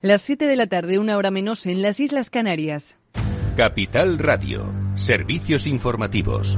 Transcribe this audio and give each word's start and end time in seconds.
Las 0.00 0.22
7 0.22 0.46
de 0.46 0.54
la 0.54 0.68
tarde, 0.68 1.00
una 1.00 1.16
hora 1.16 1.32
menos 1.32 1.66
en 1.66 1.82
las 1.82 1.98
Islas 1.98 2.30
Canarias. 2.30 2.96
Capital 3.56 4.20
Radio, 4.20 4.72
servicios 4.94 5.66
informativos. 5.66 6.56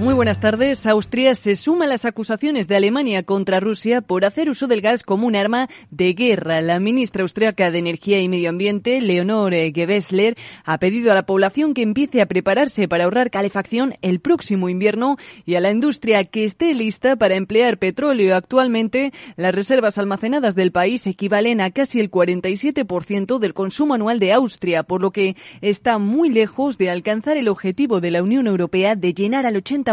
Muy 0.00 0.14
buenas 0.14 0.40
tardes. 0.40 0.86
Austria 0.86 1.34
se 1.34 1.56
suma 1.56 1.84
a 1.84 1.88
las 1.88 2.06
acusaciones 2.06 2.68
de 2.68 2.74
Alemania 2.74 3.22
contra 3.22 3.60
Rusia 3.60 4.00
por 4.00 4.24
hacer 4.24 4.48
uso 4.48 4.66
del 4.66 4.80
gas 4.80 5.02
como 5.02 5.26
un 5.26 5.36
arma 5.36 5.68
de 5.90 6.14
guerra. 6.14 6.62
La 6.62 6.80
ministra 6.80 7.20
austriaca 7.20 7.70
de 7.70 7.80
Energía 7.80 8.18
y 8.18 8.26
Medio 8.26 8.48
Ambiente, 8.48 9.02
Leonore 9.02 9.72
Gewessler, 9.74 10.38
ha 10.64 10.78
pedido 10.78 11.12
a 11.12 11.14
la 11.14 11.26
población 11.26 11.74
que 11.74 11.82
empiece 11.82 12.22
a 12.22 12.26
prepararse 12.26 12.88
para 12.88 13.04
ahorrar 13.04 13.30
calefacción 13.30 13.92
el 14.00 14.20
próximo 14.20 14.70
invierno 14.70 15.18
y 15.44 15.56
a 15.56 15.60
la 15.60 15.70
industria 15.70 16.24
que 16.24 16.46
esté 16.46 16.72
lista 16.72 17.16
para 17.16 17.34
emplear 17.34 17.76
petróleo. 17.76 18.34
Actualmente, 18.34 19.12
las 19.36 19.54
reservas 19.54 19.98
almacenadas 19.98 20.54
del 20.54 20.72
país 20.72 21.06
equivalen 21.06 21.60
a 21.60 21.72
casi 21.72 22.00
el 22.00 22.10
47% 22.10 23.38
del 23.38 23.52
consumo 23.52 23.92
anual 23.92 24.18
de 24.18 24.32
Austria, 24.32 24.82
por 24.82 25.02
lo 25.02 25.10
que 25.10 25.36
está 25.60 25.98
muy 25.98 26.30
lejos 26.30 26.78
de 26.78 26.88
alcanzar 26.88 27.36
el 27.36 27.48
objetivo 27.48 28.00
de 28.00 28.12
la 28.12 28.22
Unión 28.22 28.46
Europea 28.46 28.96
de 28.96 29.12
llenar 29.12 29.44
al 29.44 29.56
80 29.56 29.89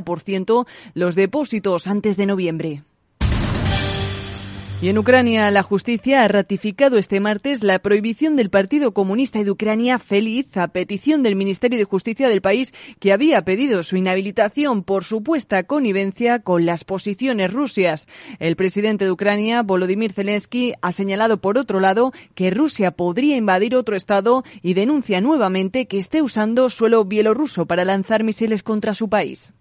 los 0.94 1.16
depósitos 1.16 1.88
antes 1.88 2.18
de 2.18 2.26
noviembre. 2.26 2.84
Y 4.80 4.90
en 4.90 5.00
Ucrania, 5.00 5.50
la 5.50 5.64
justicia 5.64 6.24
ha 6.24 6.28
ratificado 6.28 7.00
este 7.00 7.20
martes 7.20 7.64
la 7.64 7.80
prohibición 7.80 8.36
del 8.36 8.52
Partido 8.52 8.94
Comunista 8.94 9.44
de 9.44 9.50
Ucrania 9.50 9.98
Feliz 9.98 10.56
a 10.56 10.68
petición 10.68 11.24
del 11.24 11.36
Ministerio 11.36 11.80
de 11.80 11.84
Justicia 11.84 12.30
del 12.30 12.44
país 12.44 12.76
que 13.00 13.12
había 13.12 13.44
pedido 13.44 13.82
su 13.82 13.98
inhabilitación 13.98 14.84
por 14.84 15.04
supuesta 15.04 15.64
connivencia 15.64 16.44
con 16.44 16.68
las 16.68 16.84
posiciones 16.84 17.52
rusias. 17.52 18.08
El 18.38 18.56
presidente 18.56 19.06
de 19.06 19.12
Ucrania, 19.12 19.64
Volodymyr 19.64 20.14
Zelensky, 20.14 20.74
ha 20.84 20.92
señalado 20.92 21.42
por 21.42 21.58
otro 21.58 21.80
lado 21.80 22.14
que 22.36 22.52
Rusia 22.52 22.92
podría 22.92 23.36
invadir 23.36 23.76
otro 23.76 23.96
estado 23.96 24.44
y 24.62 24.76
denuncia 24.76 25.22
nuevamente 25.22 25.88
que 25.88 25.98
esté 25.98 26.22
usando 26.22 26.70
suelo 26.70 27.04
bielorruso 27.04 27.66
para 27.66 27.84
lanzar 27.84 28.24
misiles 28.24 28.62
contra 28.62 28.94
su 28.94 29.10
país. 29.10 29.52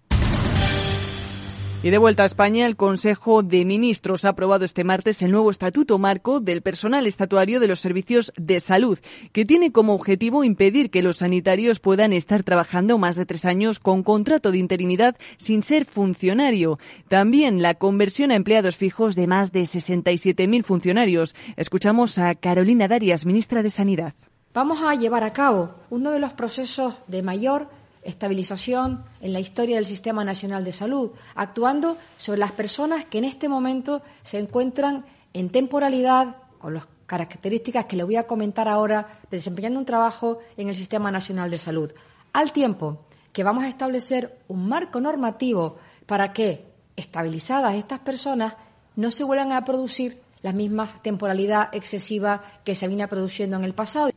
Y 1.87 1.89
de 1.89 1.99
vuelta 1.99 2.23
a 2.23 2.25
España, 2.25 2.65
el 2.65 2.75
Consejo 2.75 3.43
de 3.43 3.63
Ministros 3.63 4.25
ha 4.25 4.29
aprobado 4.29 4.65
este 4.65 4.83
martes 4.83 5.21
el 5.21 5.31
nuevo 5.31 5.49
Estatuto 5.49 5.97
Marco 5.97 6.41
del 6.41 6.61
Personal 6.61 7.07
Estatuario 7.07 7.61
de 7.61 7.69
los 7.69 7.79
Servicios 7.79 8.33
de 8.35 8.59
Salud, 8.59 8.99
que 9.31 9.45
tiene 9.45 9.71
como 9.71 9.93
objetivo 9.93 10.43
impedir 10.43 10.89
que 10.89 11.01
los 11.01 11.19
sanitarios 11.19 11.79
puedan 11.79 12.11
estar 12.11 12.43
trabajando 12.43 12.97
más 12.97 13.15
de 13.15 13.25
tres 13.25 13.45
años 13.45 13.79
con 13.79 14.03
contrato 14.03 14.51
de 14.51 14.57
interinidad 14.57 15.15
sin 15.37 15.63
ser 15.63 15.85
funcionario. 15.85 16.77
También 17.07 17.61
la 17.61 17.75
conversión 17.75 18.31
a 18.31 18.35
empleados 18.35 18.75
fijos 18.75 19.15
de 19.15 19.27
más 19.27 19.53
de 19.53 19.61
67.000 19.61 20.65
funcionarios. 20.65 21.35
Escuchamos 21.55 22.17
a 22.17 22.35
Carolina 22.35 22.89
Darias, 22.89 23.25
ministra 23.25 23.63
de 23.63 23.69
Sanidad. 23.69 24.13
Vamos 24.53 24.79
a 24.83 24.93
llevar 24.95 25.23
a 25.23 25.31
cabo 25.31 25.75
uno 25.89 26.11
de 26.11 26.19
los 26.19 26.33
procesos 26.33 26.95
de 27.07 27.23
mayor 27.23 27.69
estabilización 28.07 29.03
en 29.19 29.33
la 29.33 29.39
historia 29.39 29.75
del 29.75 29.85
Sistema 29.85 30.23
Nacional 30.23 30.63
de 30.63 30.71
Salud, 30.71 31.11
actuando 31.35 31.97
sobre 32.17 32.39
las 32.39 32.53
personas 32.53 33.05
que 33.05 33.17
en 33.17 33.25
este 33.25 33.49
momento 33.49 34.01
se 34.23 34.39
encuentran 34.39 35.05
en 35.33 35.49
temporalidad, 35.49 36.37
con 36.57 36.73
las 36.73 36.85
características 37.05 37.85
que 37.85 37.97
le 37.97 38.03
voy 38.03 38.15
a 38.15 38.25
comentar 38.25 38.67
ahora, 38.67 39.19
desempeñando 39.29 39.79
un 39.79 39.85
trabajo 39.85 40.39
en 40.55 40.69
el 40.69 40.75
Sistema 40.75 41.11
Nacional 41.11 41.51
de 41.51 41.57
Salud, 41.57 41.91
al 42.33 42.53
tiempo 42.53 42.99
que 43.33 43.43
vamos 43.43 43.65
a 43.65 43.69
establecer 43.69 44.39
un 44.47 44.67
marco 44.67 45.01
normativo 45.01 45.77
para 46.05 46.31
que, 46.31 46.65
estabilizadas 46.95 47.75
estas 47.75 47.99
personas, 47.99 48.55
no 48.95 49.11
se 49.11 49.23
vuelvan 49.25 49.51
a 49.51 49.63
producir 49.65 50.21
la 50.41 50.53
misma 50.53 50.89
temporalidad 51.01 51.69
excesiva 51.73 52.43
que 52.63 52.75
se 52.75 52.87
viene 52.87 53.07
produciendo 53.07 53.57
en 53.57 53.65
el 53.65 53.73
pasado. 53.73 54.09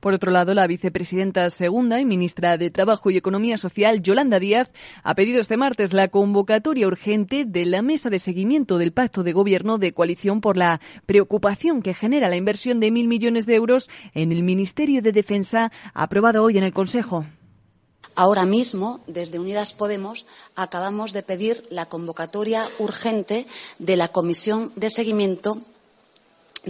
Por 0.00 0.14
otro 0.14 0.30
lado, 0.30 0.54
la 0.54 0.66
vicepresidenta 0.66 1.50
segunda 1.50 2.00
y 2.00 2.04
ministra 2.04 2.56
de 2.56 2.70
Trabajo 2.70 3.10
y 3.10 3.16
Economía 3.16 3.58
Social, 3.58 4.00
Yolanda 4.00 4.38
Díaz, 4.38 4.70
ha 5.02 5.14
pedido 5.14 5.40
este 5.40 5.56
martes 5.56 5.92
la 5.92 6.08
convocatoria 6.08 6.86
urgente 6.86 7.44
de 7.44 7.66
la 7.66 7.82
mesa 7.82 8.08
de 8.08 8.20
seguimiento 8.20 8.78
del 8.78 8.92
pacto 8.92 9.24
de 9.24 9.32
gobierno 9.32 9.78
de 9.78 9.92
coalición 9.92 10.40
por 10.40 10.56
la 10.56 10.80
preocupación 11.06 11.82
que 11.82 11.94
genera 11.94 12.28
la 12.28 12.36
inversión 12.36 12.78
de 12.78 12.92
mil 12.92 13.08
millones 13.08 13.46
de 13.46 13.56
euros 13.56 13.90
en 14.14 14.30
el 14.30 14.42
Ministerio 14.42 15.02
de 15.02 15.12
Defensa 15.12 15.72
aprobado 15.94 16.44
hoy 16.44 16.58
en 16.58 16.64
el 16.64 16.72
Consejo. 16.72 17.26
Ahora 18.14 18.46
mismo, 18.46 19.00
desde 19.06 19.38
Unidas 19.38 19.72
Podemos, 19.72 20.26
acabamos 20.56 21.12
de 21.12 21.22
pedir 21.22 21.64
la 21.70 21.86
convocatoria 21.86 22.64
urgente 22.78 23.46
de 23.78 23.96
la 23.96 24.08
Comisión 24.08 24.72
de 24.76 24.90
Seguimiento 24.90 25.58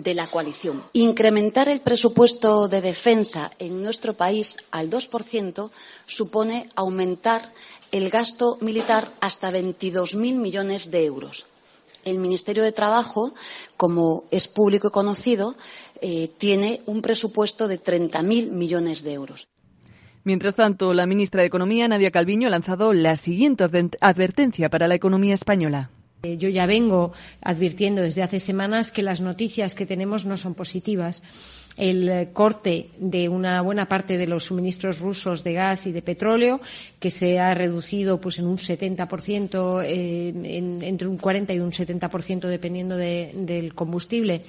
de 0.03 0.15
la 0.15 0.27
coalición. 0.27 0.83
Incrementar 0.93 1.69
el 1.69 1.81
presupuesto 1.81 2.69
de 2.69 2.81
defensa 2.81 3.51
en 3.59 3.83
nuestro 3.83 4.15
país 4.15 4.57
al 4.71 4.91
2% 4.91 5.71
supone 6.07 6.71
aumentar 6.75 7.53
el 7.93 8.11
gasto 8.11 8.59
militar 8.61 9.09
hasta 9.21 9.51
22.000 9.51 10.35
millones 10.35 10.91
de 10.91 11.05
euros. 11.05 11.47
El 12.05 12.19
Ministerio 12.19 12.63
de 12.63 12.73
Trabajo, 12.73 13.35
como 13.77 14.25
es 14.31 14.49
público 14.49 14.89
y 14.89 14.93
conocido, 14.93 15.57
eh, 16.01 16.31
tiene 16.39 16.81
un 16.87 17.03
presupuesto 17.03 17.69
de 17.69 17.83
30.000 17.83 18.51
millones 18.51 19.03
de 19.03 19.15
euros. 19.15 19.49
Mientras 20.25 20.55
tanto, 20.55 20.93
la 20.95 21.07
ministra 21.07 21.41
de 21.41 21.49
Economía, 21.49 21.89
Nadia 21.89 22.11
Calviño, 22.11 22.49
ha 22.49 22.51
lanzado 22.51 22.93
la 22.93 23.17
siguiente 23.17 23.65
advertencia 24.01 24.69
para 24.69 24.87
la 24.87 24.95
economía 24.95 25.35
española. 25.35 25.91
Eh, 26.23 26.37
yo 26.37 26.49
ya 26.49 26.67
vengo 26.67 27.13
advirtiendo 27.43 28.03
desde 28.03 28.25
hace 28.25 28.41
semanas 28.41 28.91
que 28.91 29.05
las 29.05 29.21
noticias 29.21 29.77
que 29.77 29.87
tenemos 29.87 30.27
no 30.27 30.37
son 30.37 30.55
positivas. 30.55 31.23
El 31.77 32.09
eh, 32.09 32.31
corte 32.33 32.91
de 32.99 33.29
una 33.29 33.63
buena 33.63 33.89
parte 33.89 34.19
de 34.19 34.27
los 34.27 34.47
suministros 34.47 34.99
rusos 34.99 35.45
de 35.45 35.53
gas 35.53 35.87
y 35.87 35.93
de 35.93 36.03
petróleo, 36.03 36.61
que 36.99 37.11
se 37.11 37.39
ha 37.39 37.55
reducido 37.55 38.21
pues, 38.21 38.41
en 38.41 38.47
un 38.47 38.57
70%, 38.57 39.85
eh, 39.87 40.33
entre 40.83 41.07
un 41.07 41.19
40 41.19 41.53
y 41.55 41.61
un 41.61 41.71
70% 41.71 42.49
dependiendo 42.49 42.97
del 42.97 43.75
combustible 43.75 44.43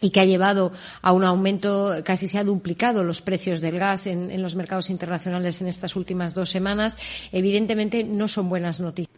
y 0.00 0.10
que 0.10 0.18
ha 0.18 0.24
llevado 0.24 0.72
a 1.00 1.12
un 1.12 1.22
aumento, 1.22 1.94
casi 2.02 2.26
se 2.26 2.38
ha 2.38 2.42
duplicado 2.42 3.04
los 3.04 3.22
precios 3.22 3.60
del 3.60 3.78
gas 3.78 4.08
en, 4.08 4.32
en 4.32 4.42
los 4.42 4.56
mercados 4.56 4.90
internacionales 4.90 5.60
en 5.60 5.68
estas 5.68 5.94
últimas 5.94 6.34
dos 6.34 6.50
semanas, 6.50 6.98
evidentemente 7.30 8.02
no 8.02 8.26
son 8.26 8.48
buenas 8.48 8.80
noticias. 8.80 9.11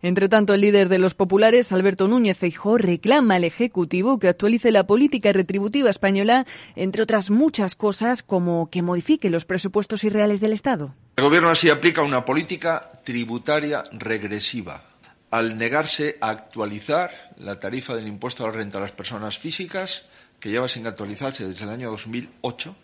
Entre 0.00 0.28
tanto, 0.28 0.54
el 0.54 0.60
líder 0.60 0.88
de 0.88 0.98
los 0.98 1.14
populares, 1.14 1.72
Alberto 1.72 2.06
Núñez 2.06 2.38
Feijóo, 2.38 2.78
reclama 2.78 3.34
al 3.34 3.44
Ejecutivo 3.44 4.18
que 4.18 4.28
actualice 4.28 4.70
la 4.70 4.86
política 4.86 5.32
retributiva 5.32 5.90
española, 5.90 6.46
entre 6.76 7.02
otras 7.02 7.30
muchas 7.30 7.74
cosas, 7.74 8.22
como 8.22 8.70
que 8.70 8.82
modifique 8.82 9.30
los 9.30 9.44
presupuestos 9.44 10.04
irreales 10.04 10.40
del 10.40 10.52
Estado. 10.52 10.94
El 11.16 11.24
Gobierno 11.24 11.48
así 11.48 11.68
aplica 11.68 12.02
una 12.02 12.24
política 12.24 12.88
tributaria 13.04 13.84
regresiva 13.92 14.84
al 15.30 15.58
negarse 15.58 16.16
a 16.20 16.30
actualizar 16.30 17.34
la 17.38 17.60
tarifa 17.60 17.94
del 17.94 18.06
impuesto 18.06 18.44
a 18.44 18.48
la 18.48 18.54
renta 18.54 18.78
a 18.78 18.80
las 18.80 18.92
personas 18.92 19.36
físicas, 19.36 20.04
que 20.40 20.50
lleva 20.50 20.68
sin 20.68 20.86
actualizarse 20.86 21.46
desde 21.46 21.64
el 21.64 21.70
año 21.70 21.90
2008, 21.90 22.74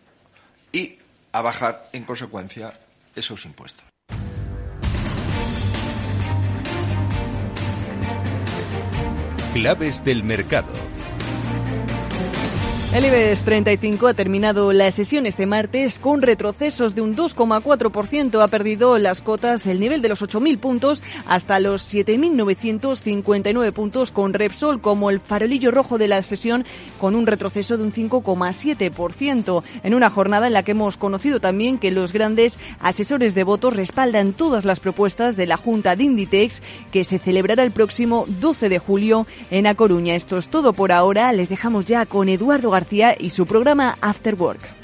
y 0.73 0.99
a 1.33 1.43
bajar, 1.43 1.89
en 1.93 2.05
consecuencia, 2.05 2.79
esos 3.15 3.45
impuestos. 3.45 3.94
Claves 9.55 10.05
del 10.05 10.25
mercado. 10.25 10.67
El 12.95 13.05
IBEX 13.07 13.43
35 13.43 14.07
ha 14.07 14.15
terminado 14.15 14.73
la 14.73 14.93
sesión 14.93 15.27
este 15.27 15.47
martes 15.47 15.99
con 15.99 16.23
retrocesos 16.23 16.95
de 16.95 17.01
un 17.01 17.17
2,4%. 17.17 18.41
Ha 18.41 18.47
perdido 18.47 18.99
las 18.99 19.21
cotas 19.21 19.67
el 19.67 19.81
nivel 19.81 20.01
de 20.01 20.11
los 20.11 20.23
8.000 20.23 20.61
puntos 20.61 21.03
hasta 21.27 21.59
los 21.59 21.93
7.959 21.93 23.73
puntos 23.73 24.13
con 24.13 24.33
Repsol 24.33 24.81
como 24.81 25.11
el 25.11 25.19
farolillo 25.19 25.73
rojo 25.73 25.99
de 25.99 26.07
la 26.07 26.23
sesión 26.23 26.65
con 27.01 27.17
un 27.17 27.27
retroceso 27.27 27.77
de 27.77 27.83
un 27.83 27.93
5,7%. 27.93 29.65
En 29.83 29.95
una 29.95 30.09
jornada 30.09 30.47
en 30.47 30.53
la 30.53 30.63
que 30.63 30.71
hemos 30.71 30.97
conocido 30.97 31.41
también 31.41 31.79
que 31.79 31.91
los 31.91 32.13
grandes 32.13 32.61
asesores 32.79 33.35
de 33.35 33.43
votos 33.43 33.75
respaldan 33.75 34.35
todas 34.35 34.65
las 34.65 34.79
propuestas 34.79 35.35
de 35.35 35.47
la 35.47 35.57
Junta 35.57 35.97
de 35.97 36.05
Inditex 36.05 36.63
que 36.93 37.03
se 37.03 37.19
celebrará 37.19 37.65
el 37.65 37.73
próximo 37.73 38.25
12 38.41 38.69
de 38.69 38.79
julio 38.79 39.27
en 39.51 39.67
A 39.67 39.75
Coruña. 39.75 40.15
Esto 40.15 40.39
es 40.39 40.47
todo 40.47 40.75
por 40.75 40.93
ahora. 40.93 41.33
Les 41.33 41.49
dejamos 41.49 41.87
ya 41.87 42.07
con 42.07 42.29
Eduardo 42.29 42.71
García 42.71 42.84
y 43.19 43.31
su 43.31 43.47
programa 43.47 43.97
After 44.01 44.35
Work. 44.35 44.84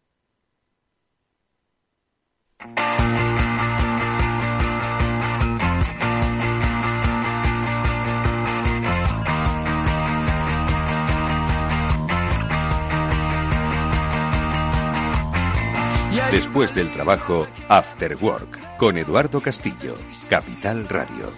Después 16.31 16.73
del 16.73 16.89
trabajo, 16.93 17.45
After 17.67 18.15
Work, 18.21 18.77
con 18.77 18.97
Eduardo 18.97 19.41
Castillo, 19.41 19.95
Capital 20.29 20.87
Radio. 20.87 21.29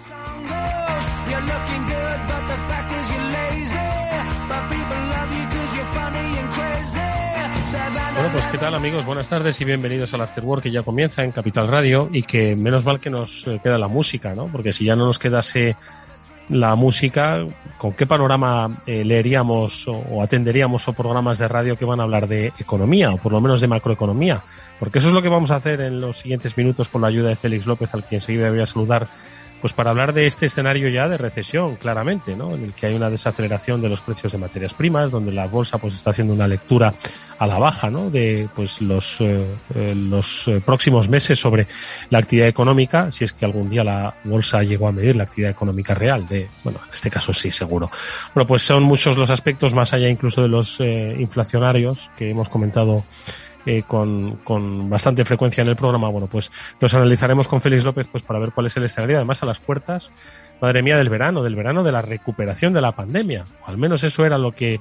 Bueno, 8.14 8.28
pues 8.32 8.46
qué 8.52 8.58
tal 8.58 8.76
amigos, 8.76 9.04
buenas 9.04 9.28
tardes 9.28 9.60
y 9.60 9.64
bienvenidos 9.64 10.14
al 10.14 10.20
After 10.20 10.44
Work 10.44 10.62
que 10.62 10.70
ya 10.70 10.84
comienza 10.84 11.24
en 11.24 11.32
Capital 11.32 11.66
Radio 11.66 12.08
y 12.12 12.22
que 12.22 12.54
menos 12.54 12.84
mal 12.84 13.00
que 13.00 13.10
nos 13.10 13.48
eh, 13.48 13.58
queda 13.60 13.78
la 13.78 13.88
música, 13.88 14.32
¿no? 14.36 14.46
Porque 14.46 14.72
si 14.72 14.84
ya 14.84 14.94
no 14.94 15.06
nos 15.06 15.18
quedase 15.18 15.76
la 16.48 16.74
música, 16.74 17.44
¿con 17.78 17.92
qué 17.92 18.06
panorama 18.06 18.82
eh, 18.86 19.04
leeríamos 19.04 19.86
o, 19.88 20.22
atenderíamos 20.22 20.86
o 20.88 20.92
programas 20.92 21.38
de 21.38 21.48
radio 21.48 21.76
que 21.76 21.84
van 21.84 22.00
a 22.00 22.02
hablar 22.02 22.28
de 22.28 22.52
economía 22.58 23.12
o 23.12 23.16
por 23.16 23.32
lo 23.32 23.40
menos 23.40 23.60
de 23.60 23.68
macroeconomía? 23.68 24.42
Porque 24.78 24.98
eso 24.98 25.08
es 25.08 25.14
lo 25.14 25.22
que 25.22 25.28
vamos 25.28 25.50
a 25.50 25.56
hacer 25.56 25.80
en 25.80 26.00
los 26.00 26.18
siguientes 26.18 26.56
minutos 26.56 26.88
con 26.88 27.02
la 27.02 27.08
ayuda 27.08 27.28
de 27.30 27.36
Félix 27.36 27.66
López, 27.66 27.94
al 27.94 28.04
que 28.04 28.16
enseguida 28.16 28.50
voy 28.50 28.60
a 28.60 28.66
saludar 28.66 29.06
pues 29.64 29.72
para 29.72 29.92
hablar 29.92 30.12
de 30.12 30.26
este 30.26 30.44
escenario 30.44 30.90
ya 30.90 31.08
de 31.08 31.16
recesión, 31.16 31.76
claramente, 31.76 32.36
¿no? 32.36 32.54
En 32.54 32.64
el 32.64 32.74
que 32.74 32.84
hay 32.84 32.94
una 32.94 33.08
desaceleración 33.08 33.80
de 33.80 33.88
los 33.88 34.02
precios 34.02 34.30
de 34.30 34.36
materias 34.36 34.74
primas, 34.74 35.10
donde 35.10 35.32
la 35.32 35.46
bolsa 35.46 35.78
pues 35.78 35.94
está 35.94 36.10
haciendo 36.10 36.34
una 36.34 36.46
lectura 36.46 36.92
a 37.38 37.46
la 37.46 37.58
baja, 37.58 37.88
¿no? 37.88 38.10
De 38.10 38.46
pues 38.54 38.82
los 38.82 39.22
eh, 39.22 39.42
eh, 39.74 39.94
los 39.96 40.48
eh, 40.48 40.60
próximos 40.62 41.08
meses 41.08 41.38
sobre 41.38 41.66
la 42.10 42.18
actividad 42.18 42.48
económica, 42.48 43.10
si 43.10 43.24
es 43.24 43.32
que 43.32 43.46
algún 43.46 43.70
día 43.70 43.82
la 43.82 44.14
bolsa 44.24 44.62
llegó 44.62 44.86
a 44.88 44.92
medir 44.92 45.16
la 45.16 45.22
actividad 45.22 45.52
económica 45.52 45.94
real, 45.94 46.28
de 46.28 46.46
bueno, 46.62 46.80
en 46.86 46.92
este 46.92 47.08
caso 47.08 47.32
sí, 47.32 47.50
seguro. 47.50 47.90
Bueno, 48.34 48.46
pues 48.46 48.60
son 48.64 48.82
muchos 48.82 49.16
los 49.16 49.30
aspectos 49.30 49.72
más 49.72 49.94
allá 49.94 50.10
incluso 50.10 50.42
de 50.42 50.48
los 50.48 50.78
inflacionarios 50.80 52.10
que 52.18 52.30
hemos 52.30 52.50
comentado 52.50 53.02
eh, 53.66 53.82
con, 53.86 54.36
con, 54.44 54.90
bastante 54.90 55.24
frecuencia 55.24 55.62
en 55.62 55.68
el 55.68 55.76
programa, 55.76 56.08
bueno, 56.08 56.26
pues 56.26 56.50
los 56.80 56.92
analizaremos 56.94 57.48
con 57.48 57.60
Félix 57.60 57.84
López 57.84 58.06
pues 58.10 58.22
para 58.22 58.38
ver 58.38 58.52
cuál 58.52 58.66
es 58.66 58.76
el 58.76 58.84
escenario, 58.84 59.16
además 59.16 59.42
a 59.42 59.46
las 59.46 59.58
puertas, 59.58 60.10
madre 60.60 60.82
mía, 60.82 60.96
del 60.96 61.08
verano, 61.08 61.42
del 61.42 61.54
verano 61.54 61.82
de 61.82 61.92
la 61.92 62.02
recuperación 62.02 62.72
de 62.72 62.80
la 62.80 62.92
pandemia, 62.92 63.44
o 63.66 63.70
al 63.70 63.78
menos 63.78 64.04
eso 64.04 64.24
era 64.24 64.38
lo 64.38 64.52
que, 64.52 64.80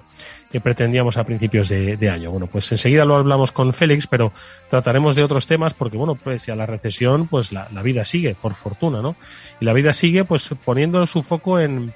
pretendíamos 0.61 1.17
a 1.17 1.23
principios 1.23 1.69
de, 1.69 2.09
año. 2.09 2.29
Bueno, 2.29 2.45
pues 2.45 2.71
enseguida 2.71 3.05
lo 3.05 3.15
hablamos 3.15 3.51
con 3.51 3.73
Félix, 3.73 4.05
pero 4.05 4.31
trataremos 4.69 5.15
de 5.15 5.23
otros 5.23 5.47
temas 5.47 5.73
porque, 5.73 5.97
bueno, 5.97 6.13
pues 6.13 6.47
a 6.47 6.55
la 6.55 6.67
recesión, 6.67 7.27
pues 7.27 7.51
la, 7.51 7.67
la 7.73 7.81
vida 7.81 8.05
sigue, 8.05 8.35
por 8.39 8.53
fortuna, 8.53 9.01
¿no? 9.01 9.15
Y 9.59 9.65
la 9.65 9.73
vida 9.73 9.93
sigue 9.93 10.25
pues 10.25 10.47
poniendo 10.63 11.03
su 11.07 11.23
foco 11.23 11.59
en, 11.59 11.91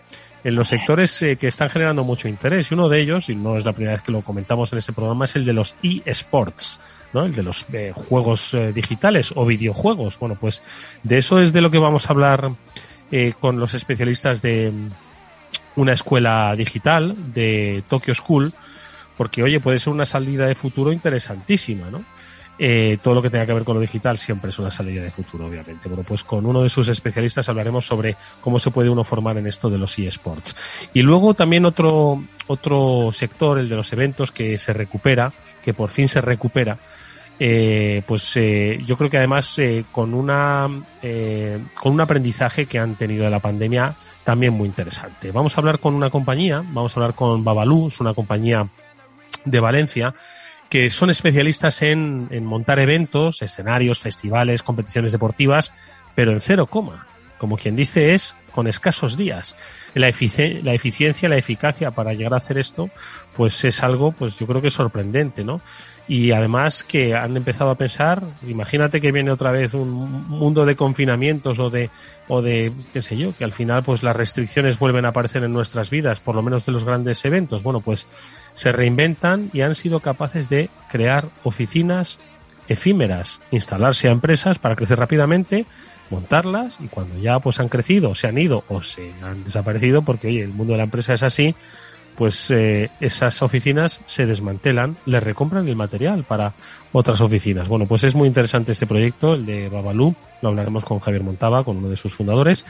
en 0.48 0.56
los 0.56 0.70
sectores 0.70 1.22
eh, 1.24 1.36
que 1.36 1.50
están 1.50 1.70
generando 1.70 2.06
mucho 2.06 2.30
interés. 2.30 2.72
Y 2.72 2.74
uno 2.74 2.88
de 2.88 3.02
ellos, 3.02 3.28
y 3.28 3.36
no 3.36 3.58
es 3.58 3.66
la 3.66 3.74
primera 3.74 3.96
vez 3.96 4.02
que 4.02 4.14
lo 4.14 4.22
comentamos 4.22 4.72
en 4.72 4.80
este 4.80 4.94
programa, 4.94 5.26
es 5.26 5.36
el 5.36 5.44
de 5.44 5.52
los 5.52 5.76
eSports. 5.84 6.80
¿no? 7.12 7.26
El 7.26 7.36
de 7.36 7.44
los 7.44 7.66
eh, 7.74 7.92
juegos 7.94 8.54
eh, 8.54 8.72
digitales 8.72 9.34
o 9.36 9.46
videojuegos. 9.46 10.18
Bueno, 10.18 10.38
pues 10.40 10.64
de 11.04 11.18
eso 11.18 11.42
es 11.42 11.52
de 11.52 11.60
lo 11.60 11.70
que 11.70 11.80
vamos 11.80 12.10
a 12.10 12.14
hablar 12.14 12.52
con 13.40 13.60
los 13.60 13.74
especialistas 13.74 14.42
de 14.42 14.72
mm, 14.72 15.82
una 15.82 15.92
escuela 15.92 16.54
digital 16.56 17.14
de 17.34 17.84
Tokyo 17.90 18.16
School, 18.16 18.54
porque 19.18 19.44
oye, 19.44 19.60
puede 19.60 19.80
ser 19.80 19.92
una 19.92 20.06
salida 20.06 20.46
de 20.46 20.56
futuro 20.56 20.94
interesantísima, 20.94 21.90
¿no? 21.90 22.04
Eh, 22.60 22.98
todo 23.02 23.14
lo 23.14 23.22
que 23.22 23.30
tenga 23.30 23.46
que 23.46 23.54
ver 23.54 23.64
con 23.64 23.76
lo 23.76 23.82
digital 23.82 24.18
siempre 24.18 24.50
es 24.50 24.58
una 24.58 24.72
salida 24.72 25.04
de 25.04 25.12
futuro, 25.12 25.46
obviamente. 25.46 25.88
Bueno, 25.88 26.04
pues 26.04 26.24
con 26.24 26.46
uno 26.46 26.64
de 26.64 26.70
sus 26.70 26.88
especialistas 26.88 27.48
hablaremos 27.50 27.86
sobre 27.86 28.16
cómo 28.42 28.60
se 28.60 28.72
puede 28.72 28.90
uno 28.90 29.04
formar 29.04 29.38
en 29.38 29.48
esto 29.48 29.70
de 29.70 29.78
los 29.78 29.98
eSports. 30.00 30.56
Y 30.94 31.02
luego 31.02 31.34
también 31.34 31.66
otro, 31.66 32.24
otro 32.48 33.12
sector, 33.12 33.60
el 33.60 33.70
de 33.70 33.76
los 33.76 33.94
eventos, 33.94 34.32
que 34.32 34.58
se 34.58 34.74
recupera, 34.74 35.32
que 35.64 35.74
por 35.74 35.90
fin 35.90 36.08
se 36.08 36.22
recupera. 36.22 36.78
Eh, 37.40 38.02
pues 38.08 38.36
eh, 38.36 38.80
yo 38.84 38.98
creo 38.98 39.12
que 39.12 39.18
además 39.18 39.60
eh, 39.60 39.86
con 39.92 40.16
una 40.16 40.66
eh, 41.04 41.60
con 41.76 41.94
un 41.94 42.02
aprendizaje 42.02 42.66
que 42.66 42.80
han 42.80 42.96
tenido 42.96 43.26
de 43.26 43.30
la 43.30 43.40
pandemia 43.40 43.94
también 44.24 44.54
muy 44.54 44.68
interesante. 44.68 45.32
Vamos 45.32 45.56
a 45.56 45.62
hablar 45.62 45.80
con 45.80 45.94
una 45.94 46.10
compañía, 46.10 46.64
vamos 46.72 46.98
a 46.98 47.00
hablar 47.00 47.14
con 47.14 47.44
Babalú, 47.44 47.90
es 47.90 48.00
una 48.00 48.16
compañía 48.16 48.68
de 49.46 49.60
Valencia 49.60 50.16
que 50.70 50.90
son 50.90 51.10
especialistas 51.10 51.82
en, 51.82 52.28
en 52.32 52.46
montar 52.46 52.80
eventos, 52.80 53.42
escenarios, 53.42 54.00
festivales, 54.02 54.64
competiciones 54.64 55.12
deportivas, 55.12 55.72
pero 56.16 56.32
en 56.32 56.42
cero 56.42 56.68
coma. 56.68 57.08
Como 57.38 57.58
quien 57.58 57.76
dice 57.76 58.14
es 58.14 58.36
con 58.52 58.68
escasos 58.68 59.16
días. 59.16 59.56
La, 59.94 60.08
la 60.10 60.74
eficiencia, 60.74 61.30
la 61.30 61.38
eficacia 61.38 61.92
para 61.92 62.14
llegar 62.14 62.34
a 62.34 62.38
hacer 62.38 62.58
esto, 62.58 62.90
pues 63.36 63.64
es 63.64 63.84
algo, 63.84 64.12
pues 64.12 64.40
yo 64.40 64.48
creo 64.48 64.62
que 64.64 64.72
sorprendente, 64.72 65.44
¿no? 65.44 65.62
Y 66.08 66.32
además 66.32 66.84
que 66.84 67.14
han 67.14 67.38
empezado 67.38 67.70
a 67.70 67.76
pensar, 67.76 68.24
imagínate 68.48 69.02
que 69.02 69.12
viene 69.12 69.30
otra 69.30 69.52
vez 69.52 69.74
un 69.74 70.28
mundo 70.28 70.66
de 70.66 70.76
confinamientos 70.76 71.60
o 71.60 71.70
de, 71.70 71.90
o 72.30 72.42
de, 72.42 72.72
qué 72.94 73.02
sé 73.02 73.18
yo, 73.18 73.36
que 73.38 73.44
al 73.44 73.52
final 73.52 73.84
pues 73.84 74.02
las 74.04 74.16
restricciones 74.16 74.80
vuelven 74.80 75.06
a 75.06 75.10
aparecer 75.10 75.44
en 75.44 75.52
nuestras 75.52 75.90
vidas, 75.90 76.20
por 76.22 76.34
lo 76.34 76.42
menos 76.42 76.66
de 76.66 76.72
los 76.72 76.86
grandes 76.86 77.24
eventos. 77.26 77.62
Bueno, 77.62 77.82
pues 77.82 78.08
se 78.58 78.72
reinventan 78.72 79.52
y 79.54 79.62
han 79.62 79.76
sido 79.76 80.00
capaces 80.00 80.50
de 80.50 80.70
crear 80.90 81.26
oficinas 81.44 82.18
efímeras, 82.68 83.40
instalarse 83.52 84.10
a 84.10 84.12
empresas 84.12 84.58
para 84.58 84.76
crecer 84.76 84.98
rápidamente, 84.98 85.66
montarlas 86.10 86.78
y 86.80 86.88
cuando 86.88 87.20
ya 87.20 87.40
pues 87.40 87.60
han 87.60 87.70
crecido, 87.70 88.16
se 88.16 88.28
han 88.28 88.38
ido 88.38 88.64
o 88.68 88.82
se 88.82 89.12
han 89.22 89.44
desaparecido, 89.44 90.02
porque 90.02 90.28
oye, 90.28 90.42
el 90.42 90.50
mundo 90.50 90.74
de 90.74 90.78
la 90.78 90.86
empresa 90.86 91.14
es 91.14 91.22
así, 91.22 91.54
pues 92.16 92.50
eh, 92.50 92.90
esas 93.00 93.44
oficinas 93.44 94.00
se 94.08 94.26
desmantelan, 94.26 94.98
le 95.06 95.20
recompran 95.20 95.68
el 95.68 95.76
material 95.76 96.24
para 96.24 96.54
otras 96.92 97.22
oficinas. 97.22 97.68
Bueno, 97.68 97.86
pues 97.86 98.06
es 98.06 98.16
muy 98.16 98.28
interesante 98.28 98.72
este 98.72 98.88
proyecto, 98.88 99.36
el 99.36 99.46
de 99.46 99.70
Babalú, 99.70 100.16
lo 100.42 100.50
hablaremos 100.50 100.84
con 100.84 100.98
Javier 100.98 101.24
Montaba, 101.24 101.64
con 101.64 101.78
uno 101.78 101.90
de 101.90 101.98
sus 101.98 102.16
fundadores, 102.16 102.66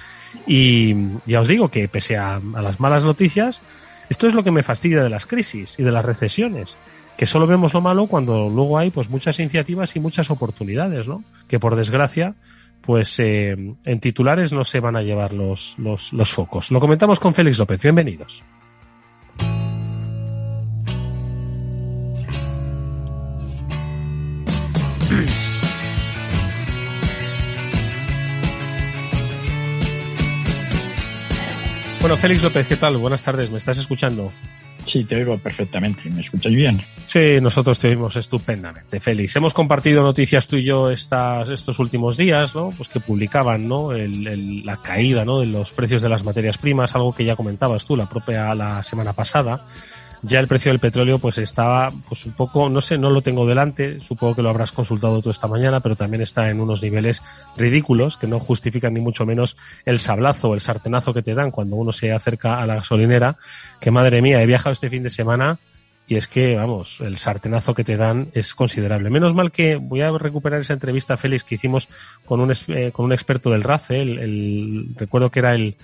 y 0.45 0.93
ya 1.25 1.39
os 1.39 1.47
digo 1.47 1.69
que 1.69 1.87
pese 1.87 2.17
a 2.17 2.41
las 2.61 2.81
malas 2.81 3.05
noticias, 3.05 3.61
esto 4.09 4.27
es 4.27 4.33
lo 4.33 4.43
que 4.43 4.51
me 4.51 4.63
fastidia 4.63 5.03
de 5.03 5.09
las 5.09 5.25
crisis 5.25 5.75
y 5.77 5.83
de 5.83 5.91
las 5.91 6.05
recesiones, 6.05 6.77
que 7.17 7.25
solo 7.25 7.47
vemos 7.47 7.73
lo 7.73 7.81
malo 7.81 8.07
cuando 8.07 8.49
luego 8.49 8.77
hay 8.77 8.91
pues 8.91 9.09
muchas 9.09 9.39
iniciativas 9.39 9.95
y 9.95 9.99
muchas 9.99 10.29
oportunidades, 10.29 11.07
¿no? 11.07 11.23
Que 11.47 11.59
por 11.59 11.75
desgracia, 11.75 12.35
pues 12.81 13.19
eh, 13.19 13.55
en 13.83 13.99
titulares 13.99 14.53
no 14.53 14.63
se 14.63 14.79
van 14.79 14.95
a 14.95 15.01
llevar 15.01 15.33
los, 15.33 15.75
los, 15.77 16.13
los 16.13 16.31
focos. 16.31 16.71
Lo 16.71 16.79
comentamos 16.79 17.19
con 17.19 17.33
Félix 17.33 17.57
López. 17.57 17.81
Bienvenidos. 17.81 18.43
Bueno, 31.99 32.15
Félix 32.15 32.43
López, 32.43 32.67
¿qué 32.67 32.75
tal? 32.75 32.97
Buenas 32.97 33.23
tardes, 33.23 33.49
¿me 33.51 33.57
estás 33.57 33.77
escuchando? 33.77 34.31
Sí, 34.85 35.03
te 35.03 35.17
oigo 35.17 35.37
perfectamente. 35.37 36.09
¿Me 36.09 36.21
escuchas 36.21 36.53
bien? 36.53 36.79
Sí, 37.07 37.41
nosotros 37.41 37.77
te 37.77 37.89
oímos 37.89 38.15
estupendamente, 38.15 39.01
Félix. 39.01 39.35
Hemos 39.35 39.53
compartido 39.53 40.01
noticias 40.01 40.47
tú 40.47 40.55
y 40.55 40.63
yo 40.63 40.89
estas, 40.89 41.49
estos 41.49 41.79
últimos 41.79 42.15
días, 42.15 42.55
¿no? 42.55 42.69
Pues 42.69 42.87
que 42.87 43.01
publicaban, 43.01 43.67
¿no? 43.67 43.91
El, 43.91 44.65
la 44.65 44.77
caída, 44.77 45.25
¿no? 45.25 45.41
De 45.41 45.47
los 45.47 45.73
precios 45.73 46.01
de 46.01 46.07
las 46.07 46.23
materias 46.23 46.57
primas, 46.57 46.95
algo 46.95 47.13
que 47.13 47.25
ya 47.25 47.35
comentabas 47.35 47.85
tú 47.85 47.97
la 47.97 48.07
propia 48.07 48.55
la 48.55 48.81
semana 48.81 49.11
pasada 49.11 49.65
ya 50.21 50.39
el 50.39 50.47
precio 50.47 50.71
del 50.71 50.79
petróleo 50.79 51.19
pues 51.19 51.37
estaba 51.37 51.91
pues 52.07 52.25
un 52.25 52.33
poco, 52.33 52.69
no 52.69 52.81
sé, 52.81 52.97
no 52.97 53.09
lo 53.09 53.21
tengo 53.21 53.45
delante, 53.45 53.99
supongo 53.99 54.35
que 54.35 54.41
lo 54.41 54.49
habrás 54.49 54.71
consultado 54.71 55.21
tú 55.21 55.29
esta 55.29 55.47
mañana, 55.47 55.79
pero 55.79 55.95
también 55.95 56.21
está 56.21 56.49
en 56.49 56.59
unos 56.59 56.81
niveles 56.81 57.21
ridículos 57.55 58.17
que 58.17 58.27
no 58.27 58.39
justifican 58.39 58.93
ni 58.93 58.99
mucho 58.99 59.25
menos 59.25 59.57
el 59.85 59.99
sablazo, 59.99 60.53
el 60.53 60.61
sartenazo 60.61 61.13
que 61.13 61.21
te 61.21 61.33
dan 61.33 61.51
cuando 61.51 61.75
uno 61.75 61.91
se 61.91 62.11
acerca 62.11 62.59
a 62.59 62.65
la 62.65 62.75
gasolinera, 62.75 63.37
que 63.79 63.91
madre 63.91 64.21
mía, 64.21 64.41
he 64.41 64.45
viajado 64.45 64.73
este 64.73 64.89
fin 64.89 65.03
de 65.03 65.09
semana 65.09 65.59
y 66.09 66.15
es 66.15 66.27
que, 66.27 66.55
vamos, 66.55 67.01
el 67.01 67.17
sartenazo 67.17 67.75
que 67.75 67.83
te 67.83 67.97
dan 67.97 68.29
es 68.33 68.55
considerable. 68.55 69.09
Menos 69.09 69.33
mal 69.33 69.51
que 69.51 69.75
voy 69.75 70.01
a 70.01 70.09
recuperar 70.17 70.61
esa 70.61 70.71
entrevista, 70.71 71.17
Félix, 71.17 71.43
que 71.43 71.55
hicimos 71.55 71.89
con 72.25 72.39
un, 72.39 72.51
eh, 72.51 72.91
con 72.93 73.05
un 73.05 73.11
experto 73.11 73.49
del 73.49 73.63
RACE, 73.63 74.01
el, 74.01 74.91
recuerdo 74.95 75.29
que 75.29 75.39
era 75.39 75.53
el, 75.53 75.75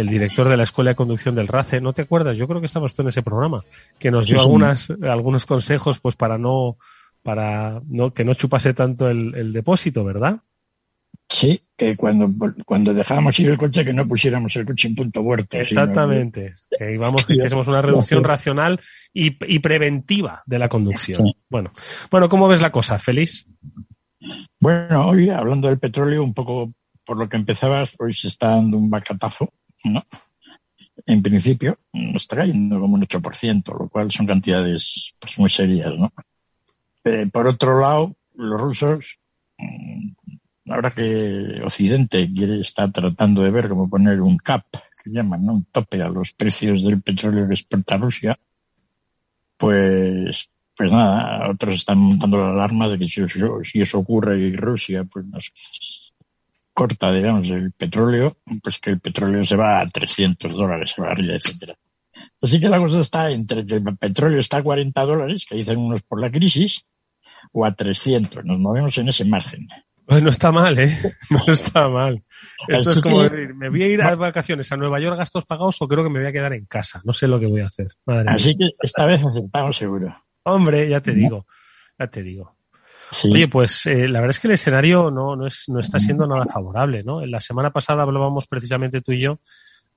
el 0.00 0.08
director 0.08 0.48
de 0.48 0.56
la 0.56 0.62
Escuela 0.62 0.90
de 0.90 0.96
Conducción 0.96 1.34
del 1.34 1.48
RACE, 1.48 1.80
¿no 1.80 1.92
te 1.92 2.02
acuerdas? 2.02 2.36
Yo 2.36 2.48
creo 2.48 2.60
que 2.60 2.66
estabas 2.66 2.94
tú 2.94 3.02
en 3.02 3.08
ese 3.08 3.22
programa, 3.22 3.64
que 3.98 4.10
nos 4.10 4.26
dio 4.26 4.40
algunas, 4.40 4.90
algunos 5.02 5.44
consejos 5.46 5.98
pues 5.98 6.16
para 6.16 6.38
no, 6.38 6.78
para 7.22 7.82
no, 7.86 8.12
que 8.14 8.24
no 8.24 8.34
chupase 8.34 8.72
tanto 8.72 9.08
el, 9.08 9.34
el 9.34 9.52
depósito, 9.52 10.02
¿verdad? 10.02 10.40
Sí, 11.28 11.62
que 11.76 11.96
cuando, 11.96 12.28
cuando 12.64 12.92
dejábamos 12.92 13.38
ir 13.38 13.50
el 13.50 13.58
coche 13.58 13.84
que 13.84 13.92
no 13.92 14.08
pusiéramos 14.08 14.56
el 14.56 14.66
coche 14.66 14.88
en 14.88 14.96
punto 14.96 15.22
muerto. 15.22 15.58
Exactamente, 15.58 16.54
que 16.76 16.92
íbamos, 16.92 17.24
que 17.24 17.34
hiciésemos 17.34 17.68
una 17.68 17.82
reducción 17.82 18.24
racional 18.24 18.80
y, 19.12 19.36
y, 19.46 19.58
preventiva 19.60 20.42
de 20.46 20.58
la 20.58 20.68
conducción. 20.68 21.32
Bueno, 21.48 21.72
bueno, 22.10 22.28
¿cómo 22.28 22.48
ves 22.48 22.60
la 22.60 22.72
cosa, 22.72 22.98
Feliz? 22.98 23.46
Bueno, 24.58 25.06
hoy 25.06 25.30
hablando 25.30 25.68
del 25.68 25.78
petróleo, 25.78 26.24
un 26.24 26.34
poco 26.34 26.72
por 27.04 27.18
lo 27.18 27.28
que 27.28 27.36
empezabas, 27.36 27.94
hoy 27.98 28.12
se 28.12 28.28
está 28.28 28.50
dando 28.50 28.76
un 28.76 28.90
bacatazo, 28.90 29.52
¿no? 29.84 30.04
En 31.06 31.22
principio, 31.22 31.78
nos 31.92 32.22
está 32.22 32.36
cayendo 32.36 32.78
como 32.80 32.94
un 32.94 33.02
8%, 33.02 33.78
lo 33.78 33.88
cual 33.88 34.12
son 34.12 34.26
cantidades 34.26 35.14
pues, 35.18 35.38
muy 35.38 35.50
serias, 35.50 35.92
¿no? 35.98 36.12
Eh, 37.04 37.26
por 37.32 37.46
otro 37.46 37.80
lado, 37.80 38.16
los 38.34 38.60
rusos 38.60 39.18
ahora 40.68 40.90
que 40.90 41.60
Occidente 41.64 42.32
quiere 42.32 42.60
estar 42.60 42.92
tratando 42.92 43.42
de 43.42 43.50
ver 43.50 43.68
cómo 43.68 43.88
poner 43.88 44.20
un 44.20 44.36
cap, 44.36 44.64
que 45.02 45.10
llaman, 45.10 45.48
un 45.48 45.64
tope 45.64 46.02
a 46.02 46.08
los 46.08 46.32
precios 46.32 46.84
del 46.84 47.02
petróleo 47.02 47.48
que 47.48 47.54
exporta 47.54 47.96
Rusia, 47.96 48.38
pues, 49.56 50.50
pues 50.76 50.90
nada, 50.90 51.50
otros 51.50 51.76
están 51.76 51.98
montando 51.98 52.38
la 52.38 52.50
alarma 52.50 52.88
de 52.88 52.98
que 52.98 53.08
si, 53.08 53.80
eso 53.80 53.98
ocurre 53.98 54.38
y 54.38 54.56
Rusia 54.56 55.04
pues 55.04 55.26
nos 55.26 56.09
corta, 56.80 57.12
digamos, 57.12 57.44
el 57.44 57.72
petróleo, 57.72 58.32
pues 58.62 58.78
que 58.78 58.88
el 58.88 59.00
petróleo 59.00 59.44
se 59.44 59.54
va 59.54 59.82
a 59.82 59.86
300 59.86 60.50
dólares 60.50 60.92
se 60.92 61.02
barril, 61.02 61.30
etcétera. 61.30 61.74
Así 62.40 62.58
que 62.58 62.70
la 62.70 62.78
cosa 62.78 63.00
está 63.00 63.30
entre 63.30 63.66
que 63.66 63.74
el 63.74 63.98
petróleo 63.98 64.40
está 64.40 64.56
a 64.56 64.62
40 64.62 64.98
dólares, 65.02 65.44
que 65.46 65.56
dicen 65.56 65.76
unos 65.76 66.00
por 66.00 66.22
la 66.22 66.30
crisis, 66.30 66.86
o 67.52 67.66
a 67.66 67.74
300. 67.74 68.46
Nos 68.46 68.58
movemos 68.58 68.96
en 68.96 69.10
ese 69.10 69.26
margen. 69.26 69.68
Pues 70.06 70.22
no 70.22 70.30
está 70.30 70.52
mal, 70.52 70.78
¿eh? 70.78 70.96
No 71.30 71.52
está 71.52 71.86
mal. 71.90 72.24
Esto 72.66 72.92
es 72.92 73.02
como 73.02 73.24
decir, 73.28 73.54
me 73.54 73.68
voy 73.68 73.82
a 73.82 73.86
ir 73.88 74.02
a 74.02 74.14
vacaciones 74.14 74.72
a 74.72 74.78
Nueva 74.78 75.00
York 75.00 75.18
gastos 75.18 75.44
pagados 75.44 75.82
o 75.82 75.86
creo 75.86 76.02
que 76.02 76.08
me 76.08 76.20
voy 76.20 76.28
a 76.28 76.32
quedar 76.32 76.54
en 76.54 76.64
casa. 76.64 77.02
No 77.04 77.12
sé 77.12 77.28
lo 77.28 77.38
que 77.38 77.46
voy 77.46 77.60
a 77.60 77.66
hacer. 77.66 77.88
Así 78.26 78.56
que 78.56 78.70
esta 78.80 79.04
vez 79.04 79.22
aceptamos 79.22 79.76
seguro. 79.76 80.16
Hombre, 80.44 80.88
ya 80.88 81.02
te 81.02 81.12
digo, 81.12 81.44
ya 81.98 82.06
te 82.06 82.22
digo. 82.22 82.56
Oye, 83.24 83.48
pues 83.48 83.86
eh, 83.86 84.08
la 84.08 84.20
verdad 84.20 84.30
es 84.30 84.40
que 84.40 84.48
el 84.48 84.54
escenario 84.54 85.10
no, 85.10 85.34
no, 85.36 85.46
es, 85.46 85.64
no 85.68 85.80
está 85.80 85.98
siendo 85.98 86.26
nada 86.26 86.46
favorable, 86.46 87.02
¿no? 87.02 87.22
En 87.22 87.30
la 87.30 87.40
semana 87.40 87.70
pasada 87.70 88.02
hablábamos 88.02 88.46
precisamente 88.46 89.00
tú 89.00 89.12
y 89.12 89.20
yo 89.20 89.40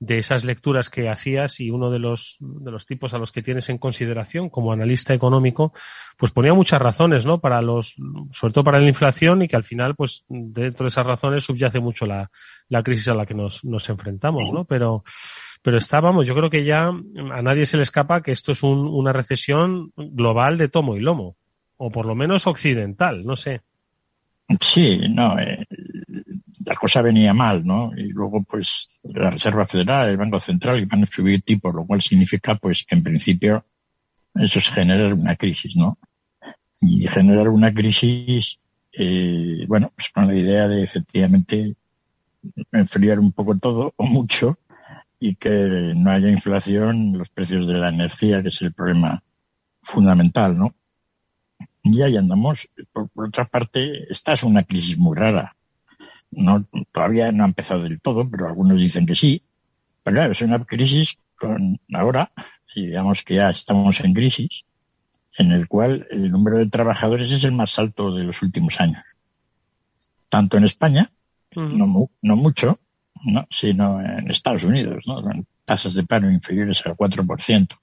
de 0.00 0.18
esas 0.18 0.44
lecturas 0.44 0.90
que 0.90 1.08
hacías 1.08 1.60
y 1.60 1.70
uno 1.70 1.90
de 1.90 1.98
los, 1.98 2.36
de 2.40 2.70
los 2.70 2.84
tipos 2.84 3.14
a 3.14 3.18
los 3.18 3.32
que 3.32 3.42
tienes 3.42 3.68
en 3.68 3.78
consideración 3.78 4.50
como 4.50 4.72
analista 4.72 5.14
económico, 5.14 5.72
pues 6.16 6.32
ponía 6.32 6.52
muchas 6.52 6.82
razones, 6.82 7.24
¿no? 7.24 7.40
Para 7.40 7.62
los, 7.62 7.94
sobre 8.32 8.52
todo 8.52 8.64
para 8.64 8.80
la 8.80 8.88
inflación 8.88 9.42
y 9.42 9.48
que 9.48 9.56
al 9.56 9.64
final, 9.64 9.94
pues 9.94 10.24
dentro 10.28 10.84
de 10.84 10.88
esas 10.88 11.06
razones 11.06 11.44
subyace 11.44 11.80
mucho 11.80 12.06
la, 12.06 12.30
la 12.68 12.82
crisis 12.82 13.08
a 13.08 13.14
la 13.14 13.24
que 13.24 13.34
nos, 13.34 13.64
nos 13.64 13.88
enfrentamos, 13.88 14.52
¿no? 14.52 14.64
Pero, 14.64 15.04
pero 15.62 15.78
estábamos, 15.78 16.26
yo 16.26 16.34
creo 16.34 16.50
que 16.50 16.64
ya 16.64 16.88
a 16.88 17.42
nadie 17.42 17.64
se 17.66 17.76
le 17.76 17.84
escapa 17.84 18.22
que 18.22 18.32
esto 18.32 18.52
es 18.52 18.62
un, 18.62 18.86
una 18.86 19.12
recesión 19.12 19.92
global 19.96 20.58
de 20.58 20.68
tomo 20.68 20.96
y 20.96 21.00
lomo, 21.00 21.36
o 21.76 21.90
por 21.90 22.06
lo 22.06 22.14
menos 22.14 22.46
occidental, 22.46 23.24
no 23.24 23.36
sé. 23.36 23.62
Sí, 24.60 25.00
no, 25.08 25.38
eh, 25.38 25.66
la 26.66 26.74
cosa 26.74 27.02
venía 27.02 27.32
mal, 27.32 27.64
¿no? 27.64 27.92
Y 27.96 28.08
luego, 28.10 28.42
pues, 28.42 28.88
la 29.02 29.30
Reserva 29.30 29.66
Federal, 29.66 30.08
el 30.08 30.16
Banco 30.16 30.40
Central 30.40 30.84
van 30.86 31.02
a 31.02 31.06
subir 31.06 31.42
tipos, 31.42 31.74
lo 31.74 31.86
cual 31.86 32.02
significa, 32.02 32.54
pues, 32.54 32.84
que 32.84 32.94
en 32.94 33.02
principio 33.02 33.64
eso 34.34 34.58
es 34.58 34.68
generar 34.70 35.14
una 35.14 35.36
crisis, 35.36 35.76
¿no? 35.76 35.98
Y 36.80 37.06
generar 37.06 37.48
una 37.48 37.72
crisis, 37.72 38.58
eh, 38.92 39.64
bueno, 39.66 39.92
pues 39.94 40.10
con 40.10 40.26
la 40.26 40.34
idea 40.34 40.68
de 40.68 40.82
efectivamente 40.82 41.74
enfriar 42.72 43.18
un 43.18 43.32
poco 43.32 43.56
todo 43.56 43.94
o 43.96 44.06
mucho 44.06 44.58
y 45.18 45.36
que 45.36 45.92
no 45.96 46.10
haya 46.10 46.28
inflación 46.28 47.16
los 47.16 47.30
precios 47.30 47.66
de 47.66 47.78
la 47.78 47.88
energía, 47.88 48.42
que 48.42 48.48
es 48.48 48.60
el 48.60 48.72
problema 48.72 49.22
fundamental, 49.80 50.58
¿no? 50.58 50.74
Y 51.84 52.02
ahí 52.02 52.16
andamos. 52.16 52.68
Por, 52.92 53.08
por 53.10 53.28
otra 53.28 53.44
parte, 53.44 54.10
esta 54.10 54.32
es 54.32 54.42
una 54.42 54.64
crisis 54.64 54.98
muy 54.98 55.16
rara 55.16 55.54
no, 56.36 56.66
todavía 56.92 57.32
no 57.32 57.44
ha 57.44 57.46
empezado 57.46 57.82
del 57.82 58.00
todo, 58.00 58.28
pero 58.28 58.46
algunos 58.46 58.78
dicen 58.78 59.06
que 59.06 59.14
sí. 59.14 59.42
Pero 60.02 60.16
claro, 60.16 60.32
es 60.32 60.42
una 60.42 60.64
crisis 60.64 61.18
con 61.36 61.80
ahora, 61.92 62.32
si 62.66 62.86
digamos 62.86 63.22
que 63.22 63.36
ya 63.36 63.48
estamos 63.48 64.00
en 64.00 64.14
crisis, 64.14 64.64
en 65.38 65.52
el 65.52 65.66
cual 65.68 66.06
el 66.10 66.30
número 66.30 66.58
de 66.58 66.68
trabajadores 66.68 67.30
es 67.30 67.44
el 67.44 67.52
más 67.52 67.78
alto 67.78 68.14
de 68.14 68.24
los 68.24 68.42
últimos 68.42 68.80
años. 68.80 69.02
Tanto 70.28 70.56
en 70.56 70.64
España, 70.64 71.10
no, 71.54 72.10
no 72.22 72.36
mucho, 72.36 72.78
¿no? 73.24 73.46
sino 73.50 74.00
en 74.00 74.30
Estados 74.30 74.64
Unidos, 74.64 75.04
¿no? 75.06 75.22
con 75.22 75.46
tasas 75.64 75.94
de 75.94 76.04
paro 76.04 76.30
inferiores 76.30 76.82
al 76.84 76.96
4%. 76.96 77.78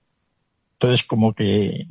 Entonces, 0.74 1.06
como 1.06 1.34
que, 1.34 1.88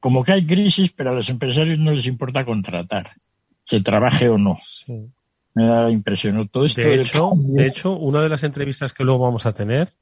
como 0.00 0.24
que 0.24 0.32
hay 0.32 0.46
crisis, 0.46 0.92
pero 0.92 1.10
a 1.10 1.14
los 1.14 1.28
empresarios 1.28 1.78
no 1.78 1.92
les 1.92 2.06
importa 2.06 2.44
contratar, 2.44 3.06
se 3.64 3.80
trabaje 3.80 4.28
o 4.28 4.38
no. 4.38 4.56
Sí 4.66 5.10
me 5.58 5.66
da 5.66 5.84
la 5.84 5.90
impresión. 5.90 6.48
Todo 6.48 6.64
esto 6.64 6.82
de, 6.82 7.02
hecho, 7.02 7.32
de 7.36 7.66
hecho, 7.66 7.92
una 7.92 8.20
de 8.20 8.28
las 8.28 8.44
entrevistas 8.44 8.92
que 8.92 9.04
luego 9.04 9.24
vamos 9.24 9.46
a 9.46 9.52
tener, 9.52 9.92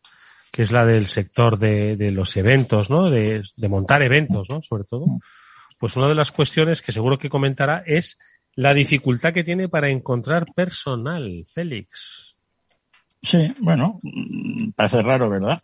que 0.51 0.63
es 0.63 0.71
la 0.71 0.85
del 0.85 1.07
sector 1.07 1.59
de, 1.59 1.97
de 1.97 2.11
los 2.11 2.37
eventos, 2.37 2.91
¿no? 2.91 3.11
De, 3.11 3.43
de, 3.57 3.69
montar 3.69 4.03
eventos, 4.03 4.49
¿no? 4.51 4.63
Sobre 4.63 4.85
todo. 4.85 5.07
Pues 5.79 5.97
una 5.97 6.09
de 6.09 6.15
las 6.15 6.31
cuestiones 6.31 6.83
que 6.83 6.93
seguro 6.93 7.19
que 7.19 7.31
comentará 7.31 7.83
es 7.87 8.19
la 8.55 8.75
dificultad 8.75 9.33
que 9.33 9.45
tiene 9.45 9.69
para 9.69 9.91
encontrar 9.91 10.47
personal, 10.55 11.45
Félix. 11.53 12.37
Sí, 13.23 13.55
bueno, 13.61 14.01
parece 14.75 15.03
raro, 15.03 15.29
¿verdad? 15.29 15.61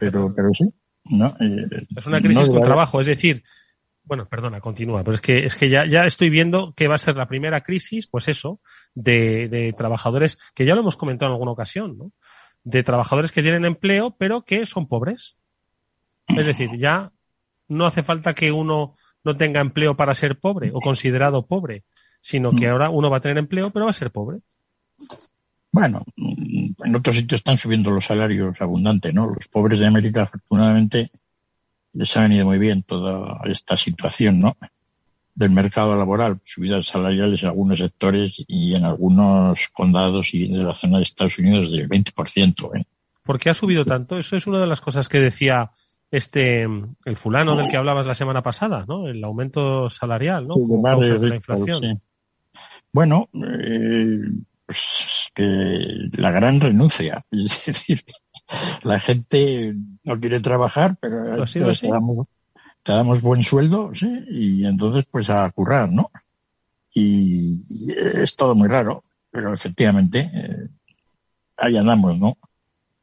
pero, 0.00 0.32
pero 0.34 0.48
sí. 0.54 0.64
¿No? 1.04 1.28
Eh, 1.40 1.86
es 1.96 2.06
una 2.06 2.20
crisis 2.20 2.48
con 2.48 2.62
trabajo, 2.62 3.00
es 3.00 3.06
decir, 3.06 3.42
bueno, 4.04 4.28
perdona, 4.28 4.60
continúa, 4.60 5.04
pero 5.04 5.14
es 5.14 5.20
que, 5.20 5.44
es 5.44 5.54
que 5.54 5.68
ya, 5.68 5.86
ya 5.86 6.04
estoy 6.04 6.28
viendo 6.28 6.74
que 6.74 6.88
va 6.88 6.96
a 6.96 6.98
ser 6.98 7.16
la 7.16 7.28
primera 7.28 7.62
crisis, 7.62 8.08
pues 8.08 8.28
eso, 8.28 8.60
de, 8.94 9.48
de 9.48 9.72
trabajadores, 9.72 10.38
que 10.54 10.64
ya 10.64 10.74
lo 10.74 10.80
hemos 10.80 10.96
comentado 10.96 11.30
en 11.30 11.34
alguna 11.34 11.52
ocasión, 11.52 11.96
¿no? 11.96 12.12
De 12.64 12.82
trabajadores 12.82 13.32
que 13.32 13.42
tienen 13.42 13.64
empleo, 13.64 14.14
pero 14.16 14.42
que 14.42 14.66
son 14.66 14.88
pobres. 14.88 15.36
Es 16.28 16.46
decir, 16.46 16.70
ya 16.78 17.12
no 17.68 17.86
hace 17.86 18.02
falta 18.02 18.34
que 18.34 18.52
uno 18.52 18.96
no 19.24 19.34
tenga 19.34 19.60
empleo 19.60 19.96
para 19.96 20.14
ser 20.14 20.38
pobre 20.38 20.70
o 20.72 20.80
considerado 20.80 21.46
pobre, 21.46 21.84
sino 22.20 22.52
que 22.52 22.68
ahora 22.68 22.90
uno 22.90 23.10
va 23.10 23.18
a 23.18 23.20
tener 23.20 23.38
empleo, 23.38 23.70
pero 23.70 23.86
va 23.86 23.90
a 23.90 23.94
ser 23.94 24.10
pobre. 24.10 24.38
Bueno, 25.72 26.04
en 26.16 26.96
otros 26.96 27.16
sitios 27.16 27.40
están 27.40 27.56
subiendo 27.56 27.90
los 27.90 28.04
salarios 28.04 28.60
abundantes, 28.60 29.14
¿no? 29.14 29.26
Los 29.26 29.48
pobres 29.48 29.80
de 29.80 29.86
América, 29.86 30.22
afortunadamente, 30.22 31.10
les 31.94 32.14
ha 32.16 32.22
venido 32.22 32.44
muy 32.44 32.58
bien 32.58 32.82
toda 32.82 33.40
esta 33.46 33.78
situación, 33.78 34.38
¿no? 34.38 34.56
Del 35.34 35.50
mercado 35.50 35.96
laboral, 35.96 36.40
subidas 36.44 36.88
salariales 36.88 37.42
en 37.42 37.48
algunos 37.48 37.78
sectores 37.78 38.34
y 38.46 38.76
en 38.76 38.84
algunos 38.84 39.70
condados 39.70 40.34
y 40.34 40.48
de 40.48 40.62
la 40.62 40.74
zona 40.74 40.98
de 40.98 41.04
Estados 41.04 41.38
Unidos 41.38 41.72
del 41.72 41.88
20%. 41.88 42.78
¿eh? 42.78 42.84
¿Por 43.22 43.38
qué 43.38 43.48
ha 43.48 43.54
subido 43.54 43.86
tanto? 43.86 44.18
Eso 44.18 44.36
es 44.36 44.46
una 44.46 44.60
de 44.60 44.66
las 44.66 44.82
cosas 44.82 45.08
que 45.08 45.20
decía 45.20 45.70
este 46.10 46.64
el 46.64 47.16
fulano 47.16 47.56
del 47.56 47.70
que 47.70 47.78
hablabas 47.78 48.06
la 48.06 48.14
semana 48.14 48.42
pasada, 48.42 48.84
¿no? 48.86 49.08
El 49.08 49.24
aumento 49.24 49.88
salarial, 49.88 50.46
¿no? 50.46 50.56
de 50.56 51.28
la 51.28 51.36
inflación. 51.36 52.02
Bueno, 52.92 53.30
eh, 53.32 54.20
pues 54.72 55.28
que 55.34 56.08
la 56.20 56.30
gran 56.30 56.58
renuncia, 56.58 57.26
es 57.30 57.66
decir, 57.66 58.04
la 58.82 58.98
gente 59.00 59.74
no 60.02 60.18
quiere 60.18 60.40
trabajar, 60.40 60.96
pero 60.98 61.44
te, 61.44 62.92
damos, 62.92 63.20
buen 63.20 63.42
sueldo, 63.42 63.92
¿sí? 63.94 64.24
Y 64.30 64.64
entonces 64.64 65.04
pues 65.10 65.28
a 65.28 65.50
currar, 65.50 65.90
¿no? 65.90 66.10
Y, 66.94 67.62
es 68.14 68.34
todo 68.34 68.54
muy 68.54 68.68
raro, 68.68 69.02
pero 69.30 69.52
efectivamente 69.52 70.30
eh, 70.32 70.68
ahí 71.58 71.76
andamos, 71.76 72.18
¿no? 72.18 72.38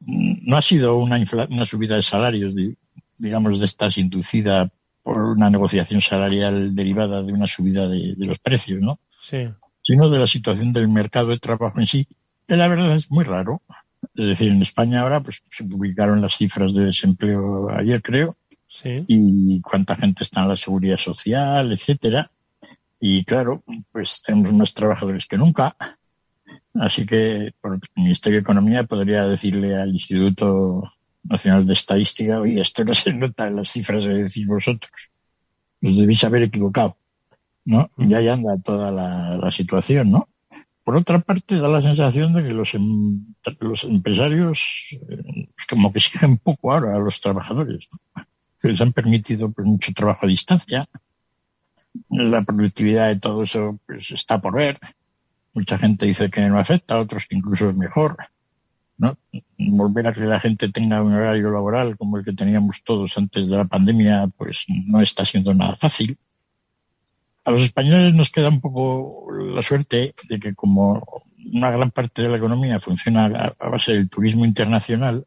No 0.00 0.56
ha 0.56 0.62
sido 0.62 0.96
una, 0.96 1.22
una 1.50 1.66
subida 1.66 1.94
de 1.96 2.02
salarios, 2.02 2.52
digamos, 3.18 3.60
de 3.60 3.64
estas 3.64 3.96
inducida 3.96 4.70
por 5.04 5.18
una 5.18 5.50
negociación 5.50 6.02
salarial 6.02 6.74
derivada 6.74 7.22
de 7.22 7.32
una 7.32 7.46
subida 7.46 7.86
de, 7.86 8.14
de 8.16 8.26
los 8.26 8.38
precios, 8.40 8.80
¿no? 8.80 8.98
Sí. 9.20 9.48
Sino 9.90 10.08
de 10.08 10.20
la 10.20 10.28
situación 10.28 10.72
del 10.72 10.86
mercado 10.86 11.30
de 11.30 11.36
trabajo 11.38 11.80
en 11.80 11.86
sí, 11.88 12.06
que 12.46 12.56
la 12.56 12.68
verdad 12.68 12.92
es 12.92 13.10
muy 13.10 13.24
raro. 13.24 13.60
Es 14.14 14.24
decir, 14.24 14.52
en 14.52 14.62
España 14.62 15.00
ahora 15.00 15.20
pues, 15.20 15.42
se 15.50 15.64
publicaron 15.64 16.20
las 16.20 16.36
cifras 16.36 16.72
de 16.72 16.84
desempleo 16.84 17.68
ayer, 17.70 18.00
creo, 18.00 18.36
y 18.84 19.60
cuánta 19.62 19.96
gente 19.96 20.22
está 20.22 20.42
en 20.42 20.48
la 20.48 20.54
seguridad 20.54 20.96
social, 20.96 21.72
etcétera. 21.72 22.30
Y 23.00 23.24
claro, 23.24 23.64
pues 23.90 24.22
tenemos 24.22 24.52
más 24.52 24.74
trabajadores 24.74 25.26
que 25.26 25.38
nunca. 25.38 25.74
Así 26.74 27.04
que 27.04 27.52
por 27.60 27.74
el 27.74 27.80
Ministerio 27.96 28.38
de 28.38 28.42
Economía 28.42 28.84
podría 28.84 29.24
decirle 29.24 29.74
al 29.74 29.90
Instituto 29.90 30.84
Nacional 31.24 31.66
de 31.66 31.72
Estadística, 31.72 32.40
oye, 32.40 32.60
esto 32.60 32.84
no 32.84 32.94
se 32.94 33.12
nota 33.12 33.48
en 33.48 33.56
las 33.56 33.72
cifras 33.72 34.04
que 34.04 34.10
decís 34.10 34.46
vosotros. 34.46 35.10
Los 35.80 35.98
debéis 35.98 36.22
haber 36.22 36.44
equivocado. 36.44 36.96
¿No? 37.64 37.90
Y 37.98 38.14
ahí 38.14 38.28
anda 38.28 38.56
toda 38.58 38.90
la, 38.90 39.50
situación, 39.50 40.10
¿no? 40.10 40.28
Por 40.82 40.96
otra 40.96 41.20
parte, 41.20 41.58
da 41.58 41.68
la 41.68 41.82
sensación 41.82 42.32
de 42.32 42.42
que 42.42 42.54
los, 42.54 42.74
em, 42.74 43.34
los 43.60 43.84
empresarios 43.84 44.98
eh, 45.08 45.48
como 45.68 45.92
que 45.92 46.00
siguen 46.00 46.38
poco 46.38 46.72
ahora 46.72 46.96
a 46.96 46.98
los 46.98 47.20
trabajadores. 47.20 47.88
Les 48.62 48.80
han 48.80 48.92
permitido 48.92 49.50
pues, 49.52 49.66
mucho 49.66 49.92
trabajo 49.92 50.26
a 50.26 50.28
distancia. 50.28 50.88
La 52.08 52.42
productividad 52.42 53.08
de 53.08 53.20
todo 53.20 53.42
eso 53.42 53.78
pues, 53.86 54.10
está 54.10 54.40
por 54.40 54.54
ver. 54.54 54.78
Mucha 55.54 55.78
gente 55.78 56.06
dice 56.06 56.30
que 56.30 56.48
no 56.48 56.58
afecta, 56.58 57.00
otros 57.00 57.26
que 57.28 57.36
incluso 57.36 57.70
es 57.70 57.76
mejor. 57.76 58.16
¿no? 59.00 59.16
Volver 59.58 60.08
a 60.08 60.12
que 60.12 60.20
la 60.20 60.38
gente 60.38 60.68
tenga 60.68 61.02
un 61.02 61.14
horario 61.14 61.50
laboral 61.50 61.96
como 61.96 62.18
el 62.18 62.24
que 62.24 62.34
teníamos 62.34 62.84
todos 62.84 63.16
antes 63.16 63.48
de 63.48 63.56
la 63.56 63.64
pandemia, 63.64 64.28
pues 64.36 64.64
no 64.68 65.00
está 65.00 65.24
siendo 65.24 65.54
nada 65.54 65.76
fácil. 65.76 66.18
A 67.50 67.52
los 67.52 67.62
españoles 67.62 68.14
nos 68.14 68.30
queda 68.30 68.48
un 68.48 68.60
poco 68.60 69.26
la 69.32 69.60
suerte 69.60 70.14
de 70.28 70.38
que 70.38 70.54
como 70.54 71.04
una 71.52 71.72
gran 71.72 71.90
parte 71.90 72.22
de 72.22 72.28
la 72.28 72.36
economía 72.36 72.78
funciona 72.78 73.24
a 73.58 73.68
base 73.68 73.90
del 73.90 74.08
turismo 74.08 74.44
internacional, 74.44 75.26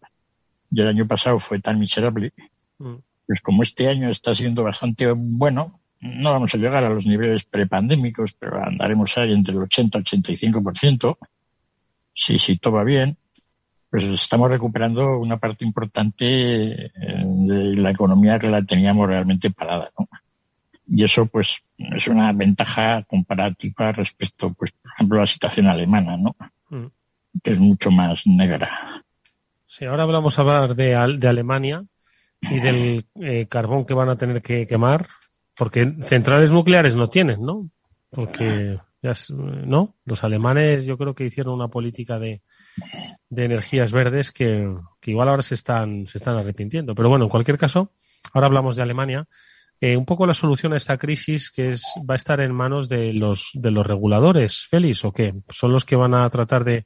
y 0.72 0.80
el 0.80 0.88
año 0.88 1.06
pasado 1.06 1.42
fue 1.42 1.60
tan 1.60 1.80
miserable, 1.80 2.32
mm. 2.80 2.96
pues 3.28 3.42
como 3.42 3.62
este 3.62 3.90
año 3.90 4.10
está 4.10 4.34
siendo 4.34 4.64
bastante 4.64 5.12
bueno, 5.12 5.82
no 6.00 6.32
vamos 6.32 6.56
a 6.56 6.58
llegar 6.58 6.86
a 6.86 6.92
los 6.92 7.06
niveles 7.06 7.44
prepandémicos, 7.44 8.32
pero 8.40 8.64
andaremos 8.64 9.18
ahí 9.18 9.34
entre 9.34 9.56
el 9.56 9.64
80 9.64 9.98
y 9.98 10.02
85%, 10.02 11.18
si, 12.14 12.40
si 12.40 12.58
todo 12.58 12.76
va 12.76 12.86
bien, 12.86 13.18
pues 13.90 14.06
estamos 14.06 14.50
recuperando 14.50 15.18
una 15.18 15.40
parte 15.40 15.66
importante 15.66 16.24
eh, 16.26 16.92
de 16.96 17.76
la 17.76 17.92
economía 17.92 18.40
que 18.40 18.50
la 18.50 18.64
teníamos 18.64 19.10
realmente 19.10 19.52
parada, 19.52 19.92
¿no? 20.00 20.08
Y 20.88 21.04
eso, 21.04 21.26
pues, 21.28 21.64
es 21.78 22.08
una 22.08 22.32
ventaja 22.34 23.04
comparativa 23.04 23.92
respecto, 23.92 24.54
pues, 24.54 24.72
por 24.72 24.92
ejemplo, 24.92 25.18
a 25.20 25.22
la 25.22 25.28
situación 25.28 25.68
alemana, 25.68 26.18
¿no? 26.18 26.36
Mm. 26.70 26.88
Que 27.42 27.54
es 27.54 27.60
mucho 27.60 27.92
más 27.92 28.22
negra. 28.26 29.04
Sí, 29.66 29.86
ahora 29.86 30.06
vamos 30.06 30.38
a 30.38 30.42
hablar 30.42 30.76
de, 30.76 31.18
de 31.18 31.28
Alemania 31.28 31.84
y 32.42 32.60
del 32.60 33.06
eh, 33.22 33.48
carbón 33.48 33.86
que 33.86 33.94
van 33.94 34.10
a 34.10 34.18
tener 34.18 34.42
que 34.42 34.68
quemar, 34.68 35.08
porque 35.56 35.96
centrales 36.04 36.52
nucleares 36.52 36.96
no 36.96 37.08
tienen, 37.08 37.42
¿no? 37.42 37.70
Porque, 38.12 38.80
ya, 39.02 39.14
¿no? 39.32 39.96
Los 40.06 40.24
alemanes 40.24 40.86
yo 40.86 40.98
creo 40.98 41.16
que 41.16 41.26
hicieron 41.26 41.56
una 41.56 41.70
política 41.70 42.20
de, 42.20 42.42
de 43.30 43.46
energías 43.46 43.92
verdes 43.92 44.32
que, 44.32 44.76
igual 45.06 45.30
ahora 45.30 45.42
se 45.42 45.56
están, 45.56 46.08
se 46.08 46.18
están 46.18 46.36
arrepintiendo. 46.36 46.94
Pero 46.94 47.10
bueno, 47.10 47.26
en 47.26 47.30
cualquier 47.30 47.58
caso, 47.58 47.92
ahora 48.34 48.48
hablamos 48.48 48.76
de 48.76 48.84
Alemania. 48.84 49.28
Eh, 49.86 49.98
un 49.98 50.06
poco 50.06 50.26
la 50.26 50.34
solución 50.34 50.72
a 50.72 50.78
esta 50.78 50.98
crisis 50.98 51.52
que 51.52 51.72
es, 51.72 51.84
va 52.10 52.14
a 52.14 52.16
estar 52.16 52.40
en 52.40 52.54
manos 52.54 52.88
de 52.88 53.12
los, 53.12 53.50
de 53.54 53.70
los 53.70 53.86
reguladores, 53.86 54.66
Félix, 54.70 55.04
o 55.04 55.12
qué? 55.12 55.34
Son 55.50 55.74
los 55.74 55.84
que 55.84 55.98
van 55.98 56.14
a 56.14 56.30
tratar 56.30 56.64
de 56.64 56.86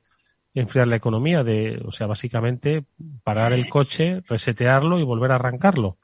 enfriar 0.56 0.88
la 0.88 0.96
economía, 0.96 1.44
de, 1.44 1.80
o 1.86 1.92
sea, 1.92 2.08
básicamente 2.08 2.86
parar 3.24 3.54
el 3.54 3.70
coche, 3.70 4.24
resetearlo 4.28 4.98
y 4.98 5.04
volver 5.04 5.32
a 5.32 5.36
arrancarlo. 5.36 5.98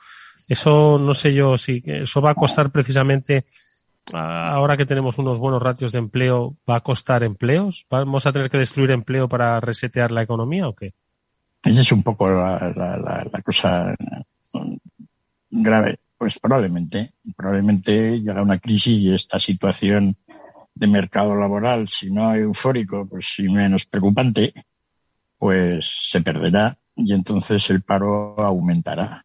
Eso 0.48 1.00
no 1.00 1.16
sé 1.16 1.34
yo 1.34 1.58
si 1.58 1.82
eso 1.84 2.22
va 2.22 2.30
a 2.30 2.36
costar 2.36 2.70
precisamente 2.70 3.46
ahora 4.14 4.78
que 4.78 4.86
tenemos 4.86 5.18
unos 5.18 5.40
buenos 5.40 5.64
ratios 5.64 5.94
de 5.94 5.98
empleo, 5.98 6.58
¿va 6.70 6.76
a 6.76 6.82
costar 6.82 7.24
empleos? 7.24 7.88
¿Vamos 7.90 8.28
a 8.28 8.32
tener 8.32 8.52
que 8.52 8.60
destruir 8.60 8.92
empleo 8.92 9.28
para 9.28 9.60
resetear 9.60 10.12
la 10.12 10.22
economía 10.22 10.68
o 10.68 10.76
qué? 10.76 10.94
Esa 11.64 11.82
es 11.82 11.92
un 11.92 12.04
poco 12.04 12.30
la, 12.30 13.42
cosa 13.44 13.96
grave. 15.50 15.98
Pues 16.24 16.40
probablemente, 16.40 17.10
probablemente 17.36 18.22
llega 18.22 18.42
una 18.42 18.58
crisis 18.58 18.98
y 18.98 19.14
esta 19.14 19.38
situación 19.40 20.16
de 20.74 20.88
mercado 20.88 21.36
laboral, 21.36 21.90
si 21.90 22.10
no 22.10 22.34
eufórico, 22.34 23.06
pues 23.06 23.34
si 23.36 23.44
menos 23.50 23.86
preocupante, 23.86 24.54
pues 25.38 25.86
se 25.86 26.22
perderá 26.22 26.78
y 26.96 27.12
entonces 27.12 27.70
el 27.72 27.82
paro 27.82 28.40
aumentará, 28.40 29.22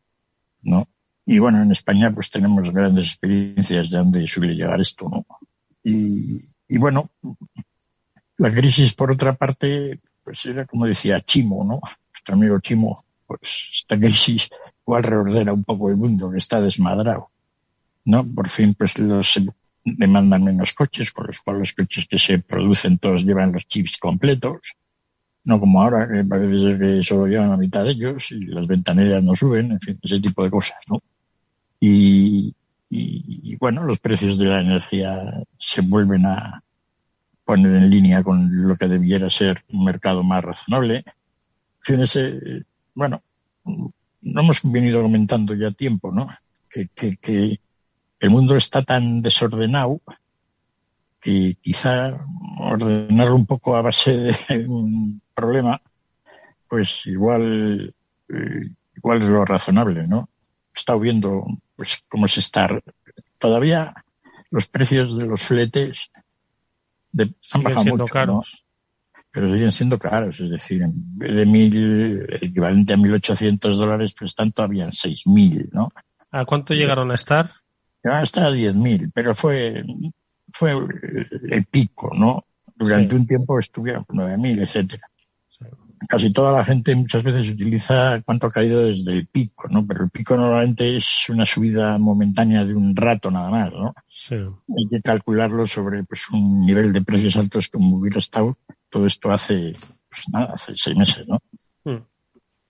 ¿no? 0.63 0.89
Y 1.25 1.39
bueno, 1.39 1.63
en 1.63 1.71
España 1.71 2.13
pues 2.13 2.33
tenemos 2.33 2.69
grandes 2.75 3.07
experiencias 3.07 3.91
de 3.91 3.99
dónde 3.99 4.27
suele 4.27 4.55
llegar 4.55 4.81
esto, 4.81 5.09
¿no? 5.09 5.25
Y, 5.85 6.41
y 6.67 6.79
bueno, 6.79 7.13
la 8.39 8.51
crisis 8.51 8.93
por 8.93 9.13
otra 9.13 9.35
parte, 9.35 10.01
pues 10.25 10.45
era 10.47 10.67
como 10.67 10.85
decía 10.85 11.21
Chimo, 11.21 11.63
¿no? 11.65 11.79
Nuestro 12.13 12.35
amigo 12.35 12.59
Chimo, 12.59 13.01
pues 13.25 13.69
esta 13.73 13.97
crisis 13.97 14.51
igual 14.89 15.03
reordena 15.03 15.53
un 15.53 15.65
poco 15.65 15.91
el 15.91 15.99
mundo 15.99 16.31
que 16.31 16.39
está 16.39 16.63
desmadrado, 16.63 17.29
¿no? 18.07 18.27
Por 18.27 18.49
fin 18.49 18.73
pues 18.73 18.99
los 18.99 19.39
demandan 19.85 20.43
menos 20.43 20.73
coches, 20.73 21.13
por 21.13 21.27
los 21.27 21.41
cuales 21.41 21.61
los 21.61 21.73
coches 21.75 22.07
que 22.09 22.19
se 22.19 22.39
producen 22.39 22.97
todos 22.97 23.23
llevan 23.23 23.53
los 23.53 23.69
chips 23.69 23.99
completos, 23.99 24.61
no 25.45 25.61
como 25.61 25.83
ahora, 25.83 26.09
que 26.09 26.25
parece 26.25 26.59
ser 26.59 26.79
que 26.79 27.05
solo 27.05 27.27
llevan 27.27 27.51
la 27.51 27.59
mitad 27.59 27.85
de 27.85 27.91
ellos 27.91 28.31
y 28.31 28.47
las 28.47 28.67
ventanillas 28.67 29.23
no 29.23 29.37
suben, 29.37 29.73
en 29.73 29.81
fin, 29.81 29.99
ese 30.03 30.21
tipo 30.21 30.43
de 30.43 30.51
cosas, 30.51 30.79
¿no? 30.87 31.03
y, 31.81 32.55
y, 32.89 33.57
bueno, 33.57 33.85
los 33.85 33.99
precios 33.99 34.39
de 34.39 34.47
la 34.47 34.63
energía 34.63 35.45
se 35.59 35.83
vuelven 35.83 36.25
a 36.25 36.63
poner 37.45 37.75
en 37.75 37.91
línea 37.91 38.23
con 38.23 38.67
lo 38.67 38.75
que 38.75 38.89
debiera 38.89 39.29
ser 39.29 39.65
un 39.71 39.85
mercado 39.85 40.23
más 40.23 40.43
razonable. 40.43 41.05
Fíjense, 41.81 42.65
bueno, 42.95 43.23
no 44.23 44.41
hemos 44.41 44.61
venido 44.63 45.03
comentando 45.03 45.55
ya 45.55 45.71
tiempo, 45.71 46.13
¿no? 46.13 46.29
Que, 46.69 46.89
que, 46.95 47.17
que 47.17 47.61
el 48.21 48.31
mundo 48.31 48.57
está 48.57 48.83
tan 48.83 49.23
desordenado 49.23 50.01
que 51.21 51.57
quizá 51.61 52.25
ordenarlo 52.59 53.35
un 53.35 53.47
poco 53.47 53.77
a 53.77 53.83
base 53.83 54.13
de 54.49 54.67
un 54.69 55.21
problema, 55.35 55.81
pues 56.69 57.03
igual, 57.07 57.95
eh, 58.29 58.71
igual 58.97 59.23
es 59.23 59.29
lo 59.29 59.45
razonable, 59.45 60.07
¿no? 60.07 60.29
He 60.75 60.79
estado 60.79 61.01
viendo 61.01 61.47
pues 61.77 61.99
cómo 62.09 62.29
se 62.29 62.41
está. 62.41 62.69
Todavía 63.39 63.95
los 64.51 64.69
precios 64.69 65.17
de 65.17 65.27
los 65.27 65.43
fletes 65.43 66.11
de, 67.13 67.33
han 67.53 67.63
bajado 67.63 67.85
mucho, 67.85 68.05
caros. 68.05 68.65
Pero 69.31 69.53
siguen 69.53 69.73
siendo 69.73 69.99
caros. 69.99 70.41
Es 70.41 70.51
decir, 70.51 70.83
en 70.83 71.19
vez 71.19 71.37
de 71.37 71.47
mil, 71.47 72.27
equivalente 72.41 72.95
a 72.95 72.97
1.800 72.97 73.77
dólares, 73.77 74.15
pues 74.19 74.31
están 74.31 74.53
todavía 74.53 74.85
en 74.85 74.91
6.000, 74.91 75.71
¿no? 75.73 75.91
¿A 76.31 76.45
cuánto 76.45 76.75
llegaron 76.75 77.11
a 77.11 77.15
estar? 77.15 77.53
Llegaron 78.03 78.21
a 78.21 78.25
estar 78.25 78.45
a 78.45 78.51
10.000, 78.51 79.11
pero 79.15 79.35
fue, 79.35 79.83
fue 80.53 80.73
el 81.51 81.65
pico, 81.67 82.13
¿no? 82.15 82.45
Durante 82.77 83.17
un 83.17 83.27
tiempo 83.27 83.59
estuvieron 83.59 84.05
9.000, 84.07 84.63
etcétera 84.63 85.09
casi 86.07 86.31
toda 86.31 86.53
la 86.53 86.65
gente 86.65 86.95
muchas 86.95 87.25
veces 87.25 87.51
utiliza 87.51 88.23
cuánto 88.23 88.47
ha 88.47 88.53
caído 88.53 88.85
desde 88.85 89.13
el 89.13 89.27
pico, 89.27 89.69
¿no? 89.69 89.87
Pero 89.87 90.05
el 90.05 90.11
pico 90.11 90.37
normalmente 90.37 90.97
es 90.97 91.29
una 91.29 91.47
subida 91.47 91.99
momentánea 91.99 92.65
de 92.65 92.75
un 92.75 92.95
rato 92.95 93.31
nada 93.31 93.51
más, 93.51 93.73
¿no? 93.73 93.95
Sí. 94.09 94.35
Hay 94.35 94.89
que 94.91 95.01
calcularlo 95.03 95.67
sobre 95.67 96.05
pues 96.05 96.29
un 96.31 96.61
nivel 96.61 96.93
de 96.93 97.03
precios 97.03 97.37
altos 97.37 97.69
como 97.69 97.97
hubiera 97.97 98.19
estado 98.19 98.57
todo 98.89 99.07
esto 99.07 99.31
hace, 99.31 99.73
pues 100.09 100.25
nada, 100.33 100.53
hace 100.55 100.73
seis 100.77 100.97
meses, 100.97 101.27
¿no? 101.27 101.39
Hmm. 101.85 102.05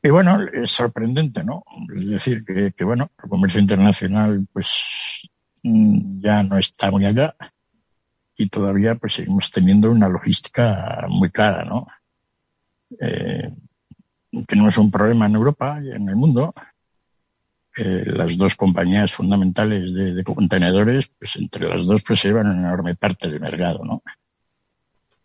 Y 0.03 0.11
bueno, 0.11 0.39
es 0.53 0.71
sorprendente, 0.71 1.43
¿no? 1.43 1.65
Es 1.97 2.07
decir, 2.07 2.45
que, 2.45 2.73
que 2.73 2.85
bueno, 2.85 3.11
el 3.23 3.29
comercio 3.29 3.61
internacional 3.61 4.47
pues 4.53 4.83
mm, 5.63 6.21
ya 6.21 6.43
no 6.43 6.59
está 6.59 6.91
muy 6.91 7.05
allá 7.05 7.35
y 8.37 8.49
todavía 8.49 8.95
pues 8.95 9.15
seguimos 9.15 9.51
teniendo 9.51 9.91
una 9.91 10.09
logística 10.09 11.05
muy 11.09 11.31
clara, 11.31 11.65
¿no? 11.65 11.87
eh, 13.01 13.53
tenemos 14.47 14.79
un 14.79 14.91
problema 14.91 15.27
en 15.27 15.35
Europa 15.35 15.81
y 15.83 15.91
en 15.91 16.09
el 16.09 16.17
mundo. 16.17 16.55
las 17.77 18.37
dos 18.37 18.57
compañías 18.57 19.13
fundamentales 19.13 19.95
de, 19.95 20.25
contenedores, 20.25 21.09
pues 21.17 21.37
entre 21.37 21.69
las 21.69 21.87
dos 21.87 22.03
pues 22.03 22.19
se 22.19 22.29
llevan 22.29 22.49
una 22.49 22.69
enorme 22.69 22.97
parte 22.97 23.29
del 23.29 23.41
mercado, 23.41 23.85
¿no? 23.85 24.03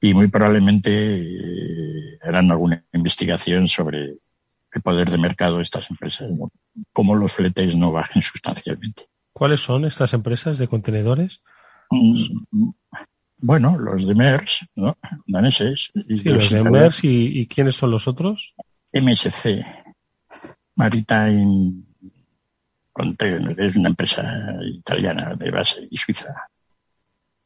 Y 0.03 0.13
muy 0.13 0.27
probablemente 0.27 0.91
eh, 0.91 2.19
harán 2.21 2.51
alguna 2.51 2.83
investigación 2.91 3.69
sobre 3.69 4.17
el 4.73 4.81
poder 4.81 5.09
de 5.09 5.17
mercado 5.17 5.55
de 5.55 5.63
estas 5.63 5.89
empresas, 5.89 6.29
cómo 6.91 7.15
los 7.15 7.31
fletes 7.31 7.73
no 7.77 7.93
bajen 7.93 8.21
sustancialmente. 8.21 9.07
¿Cuáles 9.31 9.61
son 9.61 9.85
estas 9.85 10.13
empresas 10.13 10.59
de 10.59 10.67
contenedores? 10.67 11.41
Mm, 11.89 12.71
bueno, 13.37 13.79
los 13.79 14.05
de 14.05 14.13
MERS, 14.13 14.67
¿no? 14.75 14.97
Daneses. 15.25 15.93
Y 16.09 16.19
los, 16.27 16.49
de 16.49 16.63
MERS 16.63 16.99
y, 17.05 17.47
quiénes 17.47 17.77
son 17.77 17.91
los 17.91 18.05
otros? 18.05 18.55
MSC, 18.91 19.65
Maritime 20.75 21.81
es 23.57 23.77
una 23.77 23.87
empresa 23.87 24.23
italiana 24.65 25.33
de 25.35 25.49
base 25.49 25.87
y 25.89 25.95
suiza. 25.95 26.35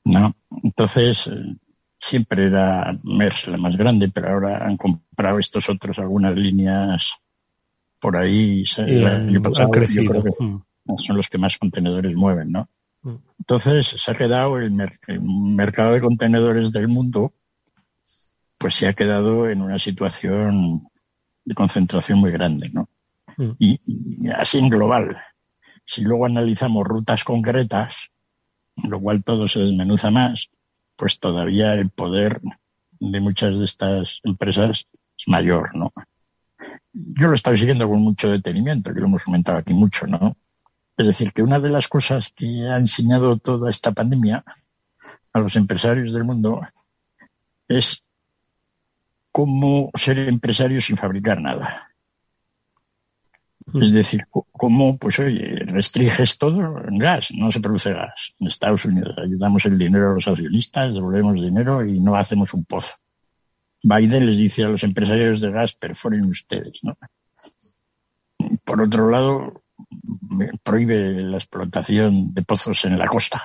¿no? 0.05 0.35
Entonces, 0.63 1.29
siempre 1.99 2.47
era 2.47 2.97
MERS 3.03 3.47
la 3.47 3.57
más 3.57 3.75
grande, 3.75 4.09
pero 4.09 4.29
ahora 4.29 4.65
han 4.65 4.77
comprado 4.77 5.39
estos 5.39 5.69
otros 5.69 5.99
algunas 5.99 6.35
líneas 6.35 7.13
por 7.99 8.17
ahí. 8.17 8.63
han, 8.77 9.41
crecido. 9.71 10.23
Mm. 10.39 10.61
son 10.97 11.17
los 11.17 11.29
que 11.29 11.37
más 11.37 11.57
contenedores 11.57 12.15
mueven, 12.15 12.51
¿no? 12.51 12.69
Mm. 13.01 13.15
Entonces, 13.39 13.87
se 13.87 14.11
ha 14.11 14.15
quedado 14.15 14.57
el, 14.57 14.71
mercado 15.21 15.93
de 15.93 16.01
contenedores 16.01 16.71
del 16.71 16.87
mundo, 16.87 17.33
pues 18.57 18.75
se 18.75 18.87
ha 18.87 18.93
quedado 18.93 19.49
en 19.49 19.61
una 19.61 19.79
situación 19.79 20.87
de 21.45 21.55
concentración 21.55 22.19
muy 22.19 22.31
grande, 22.31 22.69
¿no? 22.69 22.89
Mm. 23.37 23.51
y, 23.59 23.79
así 24.35 24.59
en 24.59 24.69
global. 24.69 25.17
Si 25.85 26.01
luego 26.01 26.25
analizamos 26.25 26.85
rutas 26.85 27.23
concretas, 27.23 28.11
lo 28.83 28.99
cual 28.99 29.23
todo 29.23 29.47
se 29.47 29.61
desmenuza 29.61 30.11
más, 30.11 30.51
pues 30.97 31.19
todavía 31.19 31.73
el 31.75 31.89
poder 31.89 32.41
de 32.99 33.19
muchas 33.19 33.57
de 33.57 33.63
estas 33.63 34.19
empresas 34.23 34.87
es 35.17 35.27
mayor, 35.27 35.75
¿no? 35.75 35.93
Yo 36.91 37.27
lo 37.27 37.35
estoy 37.35 37.57
siguiendo 37.57 37.87
con 37.87 38.01
mucho 38.01 38.29
detenimiento, 38.29 38.93
que 38.93 38.99
lo 38.99 39.05
hemos 39.05 39.23
comentado 39.23 39.59
aquí 39.59 39.73
mucho, 39.73 40.07
¿no? 40.07 40.35
Es 40.97 41.05
decir, 41.05 41.31
que 41.31 41.43
una 41.43 41.59
de 41.59 41.69
las 41.69 41.87
cosas 41.87 42.33
que 42.35 42.67
ha 42.67 42.77
enseñado 42.77 43.37
toda 43.37 43.69
esta 43.69 43.91
pandemia 43.91 44.43
a 45.31 45.39
los 45.39 45.55
empresarios 45.55 46.11
del 46.11 46.23
mundo 46.23 46.61
es 47.67 48.03
cómo 49.31 49.91
ser 49.93 50.17
empresario 50.17 50.81
sin 50.81 50.97
fabricar 50.97 51.39
nada. 51.39 51.91
Mm. 53.73 53.83
Es 53.83 53.91
decir, 53.91 54.21
cómo, 54.29 54.97
pues 54.97 55.19
oye, 55.19 55.59
restringes 55.65 56.37
todo 56.37 56.81
en 56.87 56.97
gas, 56.97 57.29
no 57.33 57.51
se 57.51 57.59
produce 57.59 57.93
gas. 57.93 58.33
En 58.39 58.47
Estados 58.47 58.85
Unidos 58.85 59.15
ayudamos 59.17 59.65
el 59.65 59.77
dinero 59.77 60.11
a 60.11 60.13
los 60.13 60.27
accionistas, 60.27 60.93
devolvemos 60.93 61.35
dinero 61.35 61.85
y 61.85 61.99
no 61.99 62.15
hacemos 62.15 62.53
un 62.53 62.65
pozo. 62.65 62.95
Biden 63.83 64.25
les 64.25 64.37
dice 64.37 64.63
a 64.63 64.69
los 64.69 64.83
empresarios 64.83 65.41
de 65.41 65.51
gas, 65.51 65.75
perforen 65.75 66.25
ustedes, 66.25 66.79
¿no? 66.83 66.97
Por 68.63 68.81
otro 68.81 69.09
lado, 69.09 69.63
prohíbe 70.63 71.13
la 71.21 71.37
explotación 71.37 72.33
de 72.33 72.43
pozos 72.43 72.85
en 72.85 72.97
la 72.97 73.07
costa. 73.07 73.43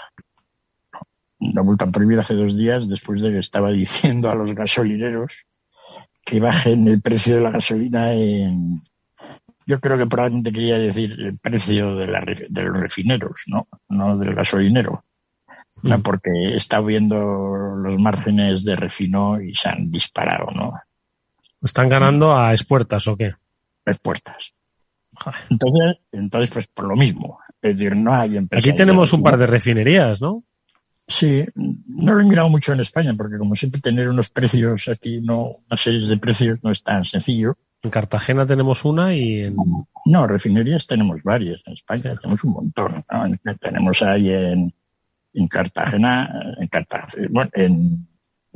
La 1.40 1.62
multa 1.62 1.90
prohibida 1.90 2.20
hace 2.20 2.34
dos 2.34 2.56
días 2.56 2.88
después 2.88 3.20
de 3.22 3.32
que 3.32 3.38
estaba 3.38 3.70
diciendo 3.72 4.30
a 4.30 4.34
los 4.34 4.54
gasolineros 4.54 5.46
que 6.24 6.38
bajen 6.38 6.86
el 6.86 7.02
precio 7.02 7.34
de 7.34 7.40
la 7.40 7.50
gasolina 7.50 8.12
en, 8.12 8.82
yo 9.66 9.80
creo 9.80 9.98
que 9.98 10.06
probablemente 10.06 10.52
quería 10.52 10.78
decir 10.78 11.12
el 11.18 11.38
precio 11.38 11.96
de, 11.96 12.06
los 12.06 12.80
refineros, 12.80 13.44
¿no? 13.46 13.68
No 13.88 14.16
del 14.16 14.34
gasolinero. 14.34 15.04
No, 15.82 15.98
mm. 15.98 16.02
porque 16.02 16.30
estado 16.54 16.86
viendo 16.86 17.18
los 17.76 17.98
márgenes 17.98 18.64
de 18.64 18.76
refino 18.76 19.40
y 19.40 19.54
se 19.54 19.68
han 19.68 19.90
disparado, 19.90 20.50
¿no? 20.52 20.74
¿Están 21.62 21.88
ganando 21.88 22.36
a 22.36 22.52
expuertas 22.52 23.06
o 23.08 23.16
qué? 23.16 23.34
Expuertas. 23.86 24.54
Entonces, 25.50 25.98
entonces, 26.12 26.50
pues 26.52 26.66
por 26.68 26.86
lo 26.86 26.96
mismo. 26.96 27.38
Es 27.60 27.76
decir, 27.76 27.96
no 27.96 28.14
hay 28.14 28.36
empresas. 28.36 28.68
Aquí 28.68 28.76
tenemos 28.76 29.12
un 29.12 29.22
par 29.22 29.36
de 29.36 29.46
refinerías, 29.46 30.20
¿no? 30.20 30.42
Sí, 31.06 31.44
no 31.54 32.14
lo 32.14 32.20
he 32.20 32.24
mirado 32.24 32.48
mucho 32.48 32.72
en 32.72 32.80
España, 32.80 33.12
porque 33.16 33.36
como 33.36 33.54
siempre 33.56 33.80
tener 33.80 34.08
unos 34.08 34.30
precios 34.30 34.88
aquí, 34.88 35.20
no, 35.20 35.56
una 35.68 35.76
serie 35.76 36.08
de 36.08 36.16
precios 36.16 36.62
no 36.62 36.70
es 36.70 36.82
tan 36.82 37.04
sencillo. 37.04 37.56
En 37.82 37.90
Cartagena 37.90 38.46
tenemos 38.46 38.84
una 38.84 39.14
y 39.14 39.40
en... 39.40 39.56
No, 40.06 40.26
refinerías 40.26 40.86
tenemos 40.86 41.20
varias. 41.22 41.62
En 41.66 41.72
España 41.72 42.16
tenemos 42.16 42.44
un 42.44 42.52
montón. 42.52 43.04
Tenemos 43.60 44.02
ahí 44.02 44.32
en, 44.32 44.72
en 45.34 45.48
Cartagena, 45.48 46.54
en 46.58 46.68
Cartagena, 46.68 47.28
bueno, 47.30 47.50
en 47.54 48.06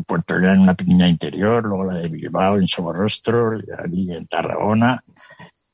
Puerto 0.07 0.39
Real, 0.39 0.61
una 0.61 0.75
pequeña 0.75 1.09
interior, 1.09 1.65
luego 1.65 1.85
la 1.85 1.97
de 1.99 2.09
Bilbao, 2.09 2.59
en 2.59 2.69
Soborrostro, 2.69 3.59
y 3.91 4.12
en 4.12 4.27
Tarragona. 4.29 5.03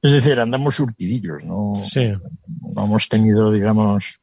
Es 0.01 0.13
decir, 0.13 0.41
andamos 0.41 0.77
surtidillos, 0.77 1.45
¿no? 1.45 1.75
Sí. 1.89 2.11
No 2.75 2.85
hemos 2.85 3.09
tenido, 3.09 3.53
digamos, 3.53 4.19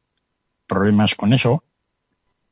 problemas 0.65 1.13
con 1.13 1.33
eso. 1.33 1.63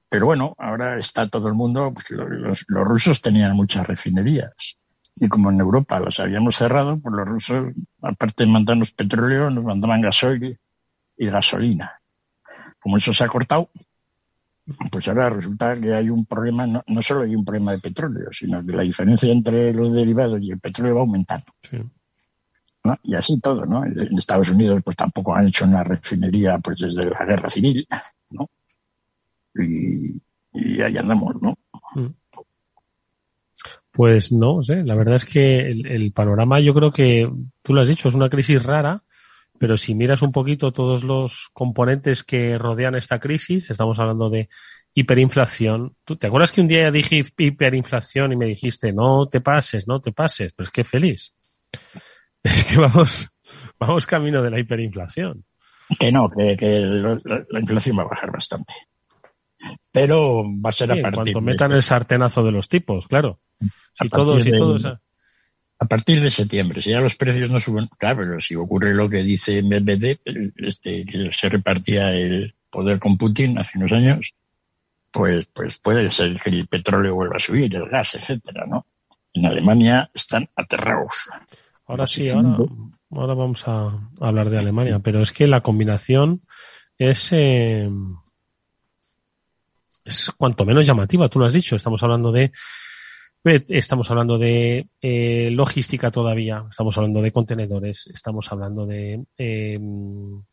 Pero 0.10 0.28
bueno, 0.28 0.56
ahora 0.60 0.98
está 0.98 1.28
todo 1.28 1.48
el 1.48 1.56
mundo, 1.56 1.92
pues 1.94 2.06
los 2.12 2.88
rusos 2.88 3.22
tenían 3.22 3.56
muchas 3.56 3.88
refinerías 3.88 4.78
y 5.20 5.28
como 5.28 5.52
en 5.52 5.60
Europa 5.60 6.00
las 6.00 6.20
habíamos 6.20 6.56
cerrado, 6.56 7.00
pues 7.00 7.14
los 7.16 7.28
rusos, 7.28 7.74
aparte 8.02 8.46
de 8.46 8.52
mandarnos 8.52 8.92
petróleo, 8.92 9.50
nos 9.50 9.64
mandaban 9.64 10.02
gasoil 10.02 10.60
y 11.18 11.26
gasolina. 11.28 12.00
Como 12.80 12.98
eso 12.98 13.14
se 13.14 13.24
ha 13.24 13.28
cortado, 13.28 13.70
pues 14.92 15.08
ahora 15.08 15.30
resulta 15.30 15.80
que 15.80 15.94
hay 15.94 16.10
un 16.10 16.26
problema, 16.26 16.68
no, 16.68 16.84
solo 17.02 17.24
hay 17.24 17.36
un 17.36 17.46
problema 17.46 17.72
de 17.72 17.80
petróleo, 17.80 18.30
sino 18.32 18.64
que 18.64 18.74
la 18.74 18.84
diferencia 18.84 19.32
entre 19.32 19.74
los 19.74 19.96
derivados 19.96 20.40
y 20.42 20.52
el 20.52 20.60
petróleo 20.60 20.96
va 20.96 21.02
aumentando. 21.02 21.46
Y 23.04 23.16
así 23.16 23.40
todo, 23.42 23.66
¿no? 23.66 23.84
En 23.84 24.18
Estados 24.18 24.50
Unidos 24.50 24.82
pues 24.84 24.96
tampoco 24.96 25.36
han 25.36 25.48
hecho 25.48 25.66
una 25.66 25.84
refinería 25.84 26.58
pues 26.60 26.80
desde 26.80 27.10
la 27.10 27.26
guerra 27.26 27.50
civil, 27.50 27.86
¿no? 28.30 28.50
Y, 29.56 30.22
y 30.54 30.82
ahí 30.82 30.96
andamos, 30.96 31.42
¿no? 31.42 31.58
Pues 33.98 34.32
no 34.32 34.62
sé, 34.62 34.84
la 34.84 34.94
verdad 34.94 35.16
es 35.16 35.26
que 35.26 35.72
el, 35.72 36.12
panorama 36.12 36.60
yo 36.60 36.72
creo 36.76 36.92
que, 36.92 37.28
tú 37.64 37.74
lo 37.74 37.82
has 37.82 37.88
dicho, 37.88 38.08
es 38.08 38.14
una 38.14 38.30
crisis 38.30 38.62
rara, 38.62 39.02
pero 39.58 39.76
si 39.76 39.96
miras 39.96 40.22
un 40.22 40.32
poquito 40.32 40.72
todos 40.72 41.04
los 41.04 41.50
componentes 41.52 42.22
que 42.22 42.60
rodean 42.60 42.94
esta 42.94 43.20
crisis, 43.20 43.72
estamos 43.72 43.98
hablando 43.98 44.30
de 44.30 44.50
hiperinflación. 44.94 45.96
¿Tú 46.04 46.16
te 46.16 46.28
acuerdas 46.28 46.52
que 46.52 46.62
un 46.62 46.68
día 46.68 46.92
dije 46.92 47.24
hiperinflación 47.40 48.34
y 48.34 48.38
me 48.38 48.46
dijiste, 48.46 48.94
no 48.94 49.30
te 49.30 49.42
pases, 49.42 49.88
no 49.88 50.00
te 50.00 50.12
pases? 50.12 50.54
Pues 50.56 50.70
qué 50.70 50.84
feliz. 50.84 51.34
Es 52.44 52.66
que 52.66 52.78
vamos, 52.78 53.28
vamos 53.80 54.06
camino 54.06 54.44
de 54.44 54.52
la 54.52 54.60
hiperinflación. 54.60 55.44
Que 56.00 56.12
no, 56.12 56.30
que, 56.30 56.56
la, 56.56 57.60
inflación 57.60 57.98
va 57.98 58.04
a 58.04 58.10
bajar 58.10 58.32
bastante. 58.32 58.74
Pero 59.92 60.44
va 60.44 60.70
a 60.70 60.74
ser 60.74 60.92
a 60.92 61.02
partir. 61.02 61.34
Cuando 61.34 61.42
metan 61.42 61.72
el 61.72 61.84
sartenazo 61.84 62.44
de 62.44 62.52
los 62.52 62.70
tipos, 62.70 63.08
claro. 63.08 63.40
Si 63.94 64.10
todo, 64.10 64.40
si 64.40 64.52
todo 64.52 64.78
A 65.80 65.86
partir 65.86 66.22
de 66.22 66.30
septiembre, 66.30 66.82
si 66.82 66.92
ya 66.92 67.02
los 67.02 67.16
precios 67.16 67.50
no 67.50 67.60
suben, 67.60 67.88
claro, 67.98 68.20
pero 68.20 68.42
si 68.42 68.56
ocurre 68.56 68.94
lo 68.94 69.10
que 69.10 69.24
dice 69.24 69.64
MBD, 69.64 70.20
este, 70.58 71.06
que 71.06 71.32
se 71.32 71.50
repartía 71.50 72.14
el 72.14 72.54
poder 72.70 73.00
con 73.00 73.18
Putin 73.18 73.58
hace 73.58 73.80
unos 73.80 73.92
años, 73.92 74.34
pues, 75.12 75.48
pues 75.48 75.78
puede 75.78 76.12
ser 76.12 76.40
que 76.40 76.52
el 76.52 76.68
petróleo 76.68 77.16
vuelva 77.16 77.38
a 77.38 77.40
subir, 77.40 77.76
el 77.76 77.90
gas, 77.90 78.16
etcétera, 78.16 78.66
¿no? 78.68 78.86
En 79.34 79.46
Alemania 79.46 80.10
están 80.14 80.48
aterrados. 80.56 81.14
Ahora 81.88 82.06
sí, 82.06 82.30
ahora, 82.30 82.58
ahora 83.12 83.34
vamos 83.34 83.64
a 83.68 84.10
hablar 84.20 84.50
de 84.50 84.58
Alemania, 84.58 85.00
pero 85.00 85.22
es 85.22 85.32
que 85.32 85.48
la 85.48 85.62
combinación 85.62 86.42
es, 86.98 87.30
eh, 87.32 87.90
es 90.08 90.32
cuanto 90.38 90.66
menos 90.66 90.86
llamativa, 90.86 91.30
tú 91.30 91.40
lo 91.40 91.46
has 91.46 91.54
dicho, 91.54 91.76
estamos 91.76 92.02
hablando 92.02 92.32
de 92.32 92.52
Estamos 93.70 94.12
hablando 94.12 94.38
de 94.38 94.90
eh, 95.02 95.50
logística 95.52 96.12
todavía, 96.12 96.66
estamos 96.70 96.98
hablando 96.98 97.22
de 97.22 97.32
contenedores, 97.32 98.10
estamos 98.14 98.52
hablando 98.52 98.86
de 98.86 99.24
em, 99.38 100.44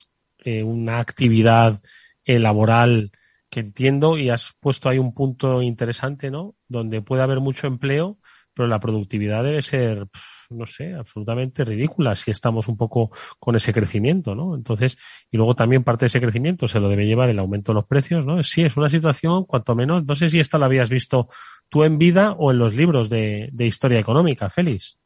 eh, 0.44 0.62
una 0.62 1.00
actividad 1.00 1.80
eh, 2.24 2.38
laboral 2.38 3.10
que 3.50 3.60
entiendo 3.60 4.16
y 4.16 4.30
has 4.30 4.52
puesto 4.60 4.88
ahí 4.88 4.98
un 4.98 5.12
punto 5.12 5.60
interesante, 5.60 6.30
¿no? 6.30 6.54
Donde 6.68 7.02
puede 7.02 7.22
haber 7.24 7.40
mucho 7.40 7.66
empleo, 7.66 8.18
pero 8.52 8.68
la 8.68 8.78
productividad 8.78 9.42
debe 9.42 9.62
ser, 9.62 10.06
no 10.54 10.66
sé, 10.66 10.94
absolutamente 10.94 11.64
ridícula 11.64 12.14
si 12.16 12.30
estamos 12.30 12.68
un 12.68 12.76
poco 12.76 13.10
con 13.38 13.56
ese 13.56 13.72
crecimiento, 13.72 14.34
¿no? 14.34 14.54
Entonces, 14.54 14.96
y 15.30 15.36
luego 15.36 15.54
también 15.54 15.84
parte 15.84 16.04
de 16.04 16.08
ese 16.08 16.20
crecimiento 16.20 16.68
se 16.68 16.80
lo 16.80 16.88
debe 16.88 17.06
llevar 17.06 17.28
el 17.28 17.38
aumento 17.38 17.72
de 17.72 17.76
los 17.76 17.86
precios, 17.86 18.24
¿no? 18.24 18.42
Sí, 18.42 18.62
es 18.62 18.76
una 18.76 18.88
situación, 18.88 19.44
cuanto 19.44 19.74
menos, 19.74 20.04
no 20.04 20.14
sé 20.14 20.30
si 20.30 20.40
esta 20.40 20.58
la 20.58 20.66
habías 20.66 20.88
visto 20.88 21.28
tú 21.68 21.84
en 21.84 21.98
vida 21.98 22.32
o 22.32 22.52
en 22.52 22.58
los 22.58 22.74
libros 22.74 23.10
de, 23.10 23.50
historia 23.58 23.98
económica, 23.98 24.50
Félix. 24.50 24.98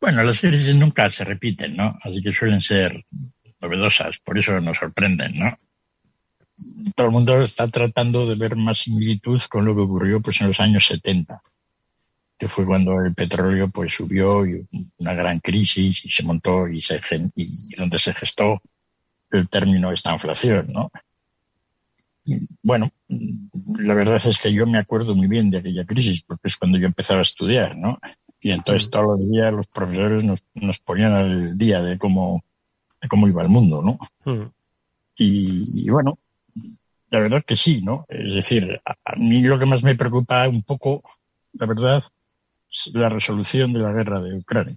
Bueno, 0.00 0.22
las 0.22 0.40
crisis 0.40 0.76
nunca 0.76 1.10
se 1.10 1.24
repiten, 1.24 1.76
¿no? 1.76 1.96
Así 2.02 2.22
que 2.22 2.32
suelen 2.32 2.62
ser 2.62 3.04
novedosas, 3.60 4.18
por 4.18 4.38
eso 4.38 4.60
nos 4.60 4.78
sorprenden, 4.78 5.38
¿no? 5.38 5.58
Todo 6.94 7.08
el 7.08 7.12
mundo 7.12 7.40
está 7.42 7.68
tratando 7.68 8.26
de 8.26 8.36
ver 8.36 8.56
más 8.56 8.78
similitud 8.78 9.40
con 9.48 9.64
lo 9.64 9.74
que 9.74 9.82
ocurrió 9.82 10.20
pues 10.20 10.40
en 10.40 10.48
los 10.48 10.60
años 10.60 10.86
70, 10.86 11.40
que 12.38 12.48
fue 12.48 12.64
cuando 12.64 13.00
el 13.00 13.14
petróleo 13.14 13.68
pues 13.68 13.94
subió 13.94 14.46
y 14.46 14.66
una 14.98 15.14
gran 15.14 15.40
crisis 15.40 16.04
y 16.04 16.08
se 16.08 16.22
montó 16.22 16.68
y 16.68 16.80
se 16.80 17.00
y 17.34 17.74
donde 17.76 17.98
se 17.98 18.14
gestó 18.14 18.62
el 19.30 19.48
término 19.48 19.92
esta 19.92 20.12
inflación, 20.12 20.66
¿no? 20.68 20.90
bueno, 22.62 22.90
la 23.78 23.94
verdad 23.94 24.20
es 24.24 24.38
que 24.38 24.52
yo 24.52 24.66
me 24.66 24.78
acuerdo 24.78 25.14
muy 25.14 25.28
bien 25.28 25.50
de 25.50 25.58
aquella 25.58 25.84
crisis, 25.84 26.22
porque 26.22 26.48
es 26.48 26.56
cuando 26.56 26.78
yo 26.78 26.86
empezaba 26.86 27.20
a 27.20 27.22
estudiar, 27.22 27.76
¿no? 27.76 27.98
Y 28.40 28.50
entonces 28.50 28.90
todos 28.90 29.18
los 29.18 29.30
días 29.30 29.52
los 29.52 29.66
profesores 29.66 30.24
nos, 30.24 30.78
ponían 30.80 31.12
al 31.12 31.58
día 31.58 31.82
de 31.82 31.98
cómo, 31.98 32.44
de 33.00 33.08
cómo 33.08 33.28
iba 33.28 33.42
el 33.42 33.48
mundo, 33.48 33.82
¿no? 33.82 33.98
Mm. 34.32 34.50
Y, 35.16 35.90
bueno, 35.90 36.18
la 37.10 37.18
verdad 37.18 37.42
que 37.44 37.56
sí, 37.56 37.80
¿no? 37.82 38.04
Es 38.08 38.34
decir, 38.34 38.80
a, 38.84 39.16
mí 39.16 39.42
lo 39.42 39.58
que 39.58 39.66
más 39.66 39.82
me 39.82 39.96
preocupa 39.96 40.48
un 40.48 40.62
poco, 40.62 41.02
la 41.54 41.66
verdad, 41.66 42.04
la 42.92 43.08
resolución 43.08 43.72
de 43.72 43.80
la 43.80 43.92
guerra 43.92 44.20
de 44.20 44.36
Ucrania. 44.36 44.76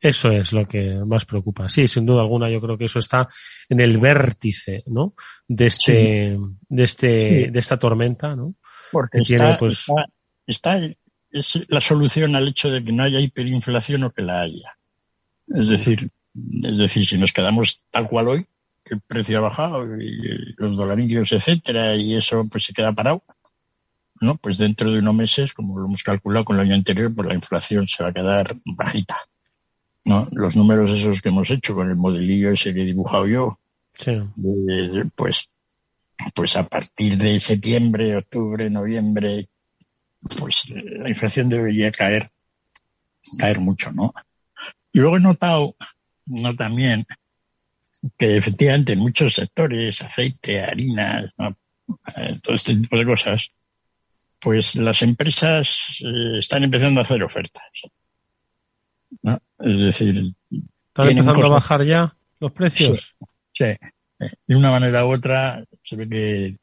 Eso 0.00 0.30
es 0.30 0.52
lo 0.52 0.66
que 0.68 1.00
más 1.06 1.24
preocupa. 1.24 1.68
Sí, 1.68 1.88
sin 1.88 2.04
duda 2.04 2.20
alguna, 2.20 2.50
yo 2.50 2.60
creo 2.60 2.76
que 2.76 2.84
eso 2.84 2.98
está 2.98 3.28
en 3.68 3.80
el 3.80 3.98
vértice, 3.98 4.84
¿no? 4.86 5.14
De 5.48 5.66
este, 5.66 6.38
de 6.68 6.84
este, 6.84 7.50
de 7.50 7.58
esta 7.58 7.78
tormenta, 7.78 8.36
¿no? 8.36 8.54
Porque 8.92 9.20
está, 9.22 9.56
pues... 9.58 9.86
está, 10.46 10.78
es 11.30 11.64
la 11.68 11.80
solución 11.80 12.36
al 12.36 12.48
hecho 12.48 12.70
de 12.70 12.84
que 12.84 12.92
no 12.92 13.02
haya 13.02 13.18
hiperinflación 13.18 14.04
o 14.04 14.12
que 14.12 14.22
la 14.22 14.42
haya. 14.42 14.76
Es 15.48 15.68
decir, 15.68 16.08
es 16.62 16.78
decir, 16.78 17.06
si 17.06 17.18
nos 17.18 17.32
quedamos 17.32 17.82
tal 17.90 18.08
cual 18.08 18.28
hoy, 18.28 18.46
que 18.84 18.94
el 18.94 19.00
precio 19.00 19.38
ha 19.38 19.42
bajado 19.42 19.84
y 20.00 20.54
los 20.56 20.76
dolarillos, 20.76 21.32
etcétera, 21.32 21.96
y 21.96 22.14
eso 22.14 22.42
pues 22.50 22.64
se 22.64 22.72
queda 22.72 22.92
parado, 22.92 23.24
¿no? 24.24 24.36
Pues 24.36 24.58
dentro 24.58 24.90
de 24.90 24.98
unos 24.98 25.14
meses, 25.14 25.52
como 25.52 25.78
lo 25.78 25.86
hemos 25.86 26.02
calculado 26.02 26.44
con 26.44 26.56
el 26.56 26.62
año 26.62 26.74
anterior, 26.74 27.14
pues 27.14 27.28
la 27.28 27.34
inflación 27.34 27.86
se 27.86 28.02
va 28.02 28.10
a 28.10 28.12
quedar 28.12 28.56
bajita. 28.64 29.16
¿No? 30.04 30.28
Los 30.32 30.54
números 30.54 30.90
esos 30.90 31.22
que 31.22 31.30
hemos 31.30 31.50
hecho 31.50 31.74
con 31.74 31.88
el 31.88 31.96
modelillo 31.96 32.50
ese 32.50 32.74
que 32.74 32.82
he 32.82 32.84
dibujado 32.84 33.26
yo, 33.26 33.58
pues, 35.16 35.50
pues 36.34 36.56
a 36.56 36.66
partir 36.66 37.16
de 37.16 37.40
septiembre, 37.40 38.16
octubre, 38.16 38.68
noviembre, 38.68 39.48
pues 40.38 40.68
la 40.68 41.08
inflación 41.08 41.48
debería 41.48 41.90
caer, 41.90 42.30
caer 43.38 43.60
mucho, 43.60 43.92
¿no? 43.92 44.12
Y 44.92 45.00
luego 45.00 45.16
he 45.16 45.20
notado, 45.20 45.74
no 46.26 46.54
también, 46.54 47.04
que 48.18 48.36
efectivamente 48.36 48.92
en 48.92 49.00
muchos 49.00 49.34
sectores, 49.34 50.02
aceite, 50.02 50.62
harinas, 50.62 51.32
eh, 52.16 52.38
todo 52.42 52.54
este 52.54 52.74
tipo 52.74 52.96
de 52.96 53.06
cosas, 53.06 53.52
pues 54.44 54.76
las 54.76 55.00
empresas 55.00 55.96
eh, 56.00 56.38
están 56.38 56.62
empezando 56.62 57.00
a 57.00 57.04
hacer 57.04 57.22
ofertas. 57.22 57.62
¿no? 59.22 59.38
Es 59.58 59.78
decir, 59.78 60.34
¿están 60.88 61.10
empezando 61.10 61.46
a 61.46 61.48
bajar 61.48 61.82
ya 61.84 62.14
los 62.40 62.52
precios? 62.52 63.16
Sí, 63.54 63.64
eh, 63.64 63.78
De 64.46 64.54
una 64.54 64.70
manera 64.70 65.06
u 65.06 65.14
otra 65.14 65.64
se 65.82 65.96
ve 65.96 66.08
que 66.08 66.56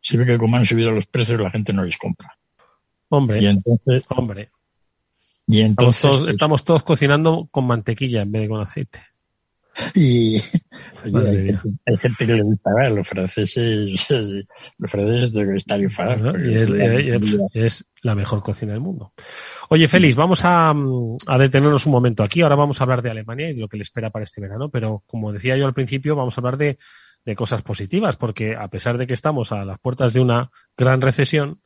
se 0.00 0.16
ve 0.16 0.24
que 0.24 0.38
como 0.38 0.56
han 0.56 0.64
subido 0.64 0.90
los 0.90 1.06
precios 1.06 1.38
la 1.38 1.50
gente 1.50 1.74
no 1.74 1.84
les 1.84 1.98
compra. 1.98 2.34
Hombre, 3.10 3.42
y 3.42 3.46
entonces, 3.46 4.04
hombre. 4.08 4.50
Y 5.46 5.60
entonces 5.60 6.10
pues, 6.10 6.34
estamos 6.34 6.64
todos, 6.64 6.82
cocinando 6.82 7.46
con 7.50 7.66
mantequilla 7.66 8.22
en 8.22 8.32
vez 8.32 8.42
de 8.42 8.48
con 8.48 8.62
aceite. 8.62 9.00
Y 9.94 10.36
hay, 11.04 11.96
gente, 11.98 12.26
que 12.26 12.34
le 12.34 12.42
gusta 12.42 12.70
ver, 12.74 12.92
los 12.92 13.08
franceses, 13.08 14.06
los 14.78 14.90
franceses 14.90 15.32
deben 15.32 15.56
estar 15.56 15.80
enfadados. 15.80 16.36
Y 16.44 17.58
es, 17.58 17.84
la 18.02 18.14
mejor 18.14 18.42
cocina 18.42 18.72
del 18.72 18.80
mundo. 18.80 19.12
Oye, 19.68 19.88
Félix, 19.88 20.16
vamos 20.16 20.44
a, 20.44 20.74
a, 21.26 21.38
detenernos 21.38 21.86
un 21.86 21.92
momento 21.92 22.22
aquí. 22.22 22.42
Ahora 22.42 22.56
vamos 22.56 22.80
a 22.80 22.84
hablar 22.84 23.02
de 23.02 23.10
Alemania 23.10 23.50
y 23.50 23.54
de 23.54 23.60
lo 23.60 23.68
que 23.68 23.76
le 23.76 23.84
espera 23.84 24.10
para 24.10 24.24
este 24.24 24.40
verano, 24.40 24.68
pero 24.68 25.02
como 25.06 25.32
decía 25.32 25.56
yo 25.56 25.66
al 25.66 25.74
principio, 25.74 26.16
vamos 26.16 26.36
a 26.36 26.40
hablar 26.40 26.56
de, 26.56 26.78
de 27.24 27.36
cosas 27.36 27.62
positivas, 27.62 28.16
porque 28.16 28.56
a 28.56 28.68
pesar 28.68 28.98
de 28.98 29.06
que 29.06 29.14
estamos 29.14 29.52
a 29.52 29.64
las 29.64 29.78
puertas 29.78 30.12
de 30.12 30.20
una 30.20 30.50
gran 30.76 31.00
recesión, 31.00 31.60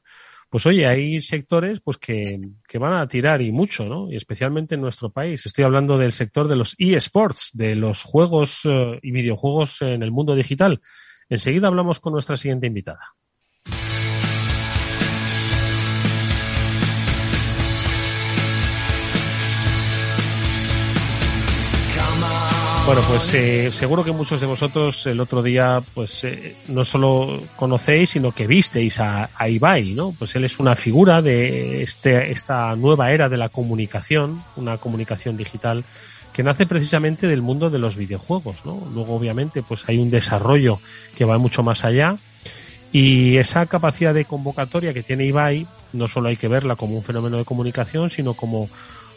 pues 0.48 0.64
oye, 0.66 0.86
hay 0.86 1.20
sectores 1.20 1.80
pues 1.80 1.98
que, 1.98 2.22
que, 2.66 2.78
van 2.78 2.94
a 2.94 3.08
tirar 3.08 3.42
y 3.42 3.50
mucho, 3.50 3.86
¿no? 3.86 4.10
Y 4.10 4.16
especialmente 4.16 4.76
en 4.76 4.80
nuestro 4.80 5.10
país. 5.10 5.44
Estoy 5.44 5.64
hablando 5.64 5.98
del 5.98 6.12
sector 6.12 6.46
de 6.46 6.56
los 6.56 6.74
eSports, 6.78 7.50
de 7.52 7.74
los 7.74 8.02
juegos 8.02 8.60
eh, 8.64 8.98
y 9.02 9.10
videojuegos 9.10 9.82
en 9.82 10.02
el 10.02 10.12
mundo 10.12 10.34
digital. 10.34 10.80
Enseguida 11.28 11.66
hablamos 11.66 11.98
con 11.98 12.12
nuestra 12.12 12.36
siguiente 12.36 12.68
invitada. 12.68 13.15
Bueno, 22.86 23.02
pues 23.08 23.34
eh, 23.34 23.70
seguro 23.72 24.04
que 24.04 24.12
muchos 24.12 24.40
de 24.40 24.46
vosotros 24.46 25.06
el 25.06 25.18
otro 25.18 25.42
día, 25.42 25.82
pues 25.92 26.22
eh, 26.22 26.54
no 26.68 26.84
solo 26.84 27.42
conocéis, 27.56 28.10
sino 28.10 28.30
que 28.30 28.46
visteis 28.46 29.00
a, 29.00 29.30
a, 29.36 29.48
Ibai, 29.48 29.92
¿no? 29.92 30.14
Pues 30.16 30.36
él 30.36 30.44
es 30.44 30.60
una 30.60 30.76
figura 30.76 31.20
de 31.20 31.82
este, 31.82 32.30
esta 32.30 32.76
nueva 32.76 33.10
era 33.10 33.28
de 33.28 33.38
la 33.38 33.48
comunicación, 33.48 34.40
una 34.54 34.78
comunicación 34.78 35.36
digital 35.36 35.82
que 36.32 36.44
nace 36.44 36.64
precisamente 36.64 37.26
del 37.26 37.42
mundo 37.42 37.70
de 37.70 37.80
los 37.80 37.96
videojuegos, 37.96 38.64
¿no? 38.64 38.80
Luego, 38.94 39.16
obviamente, 39.16 39.64
pues 39.64 39.88
hay 39.88 39.98
un 39.98 40.08
desarrollo 40.08 40.78
que 41.16 41.24
va 41.24 41.38
mucho 41.38 41.64
más 41.64 41.84
allá 41.84 42.14
y 42.92 43.36
esa 43.36 43.66
capacidad 43.66 44.14
de 44.14 44.26
convocatoria 44.26 44.94
que 44.94 45.02
tiene 45.02 45.26
Ibai 45.26 45.66
no 45.92 46.06
solo 46.06 46.28
hay 46.28 46.36
que 46.36 46.46
verla 46.46 46.76
como 46.76 46.96
un 46.96 47.02
fenómeno 47.02 47.38
de 47.38 47.44
comunicación, 47.44 48.10
sino 48.10 48.34
como 48.34 48.68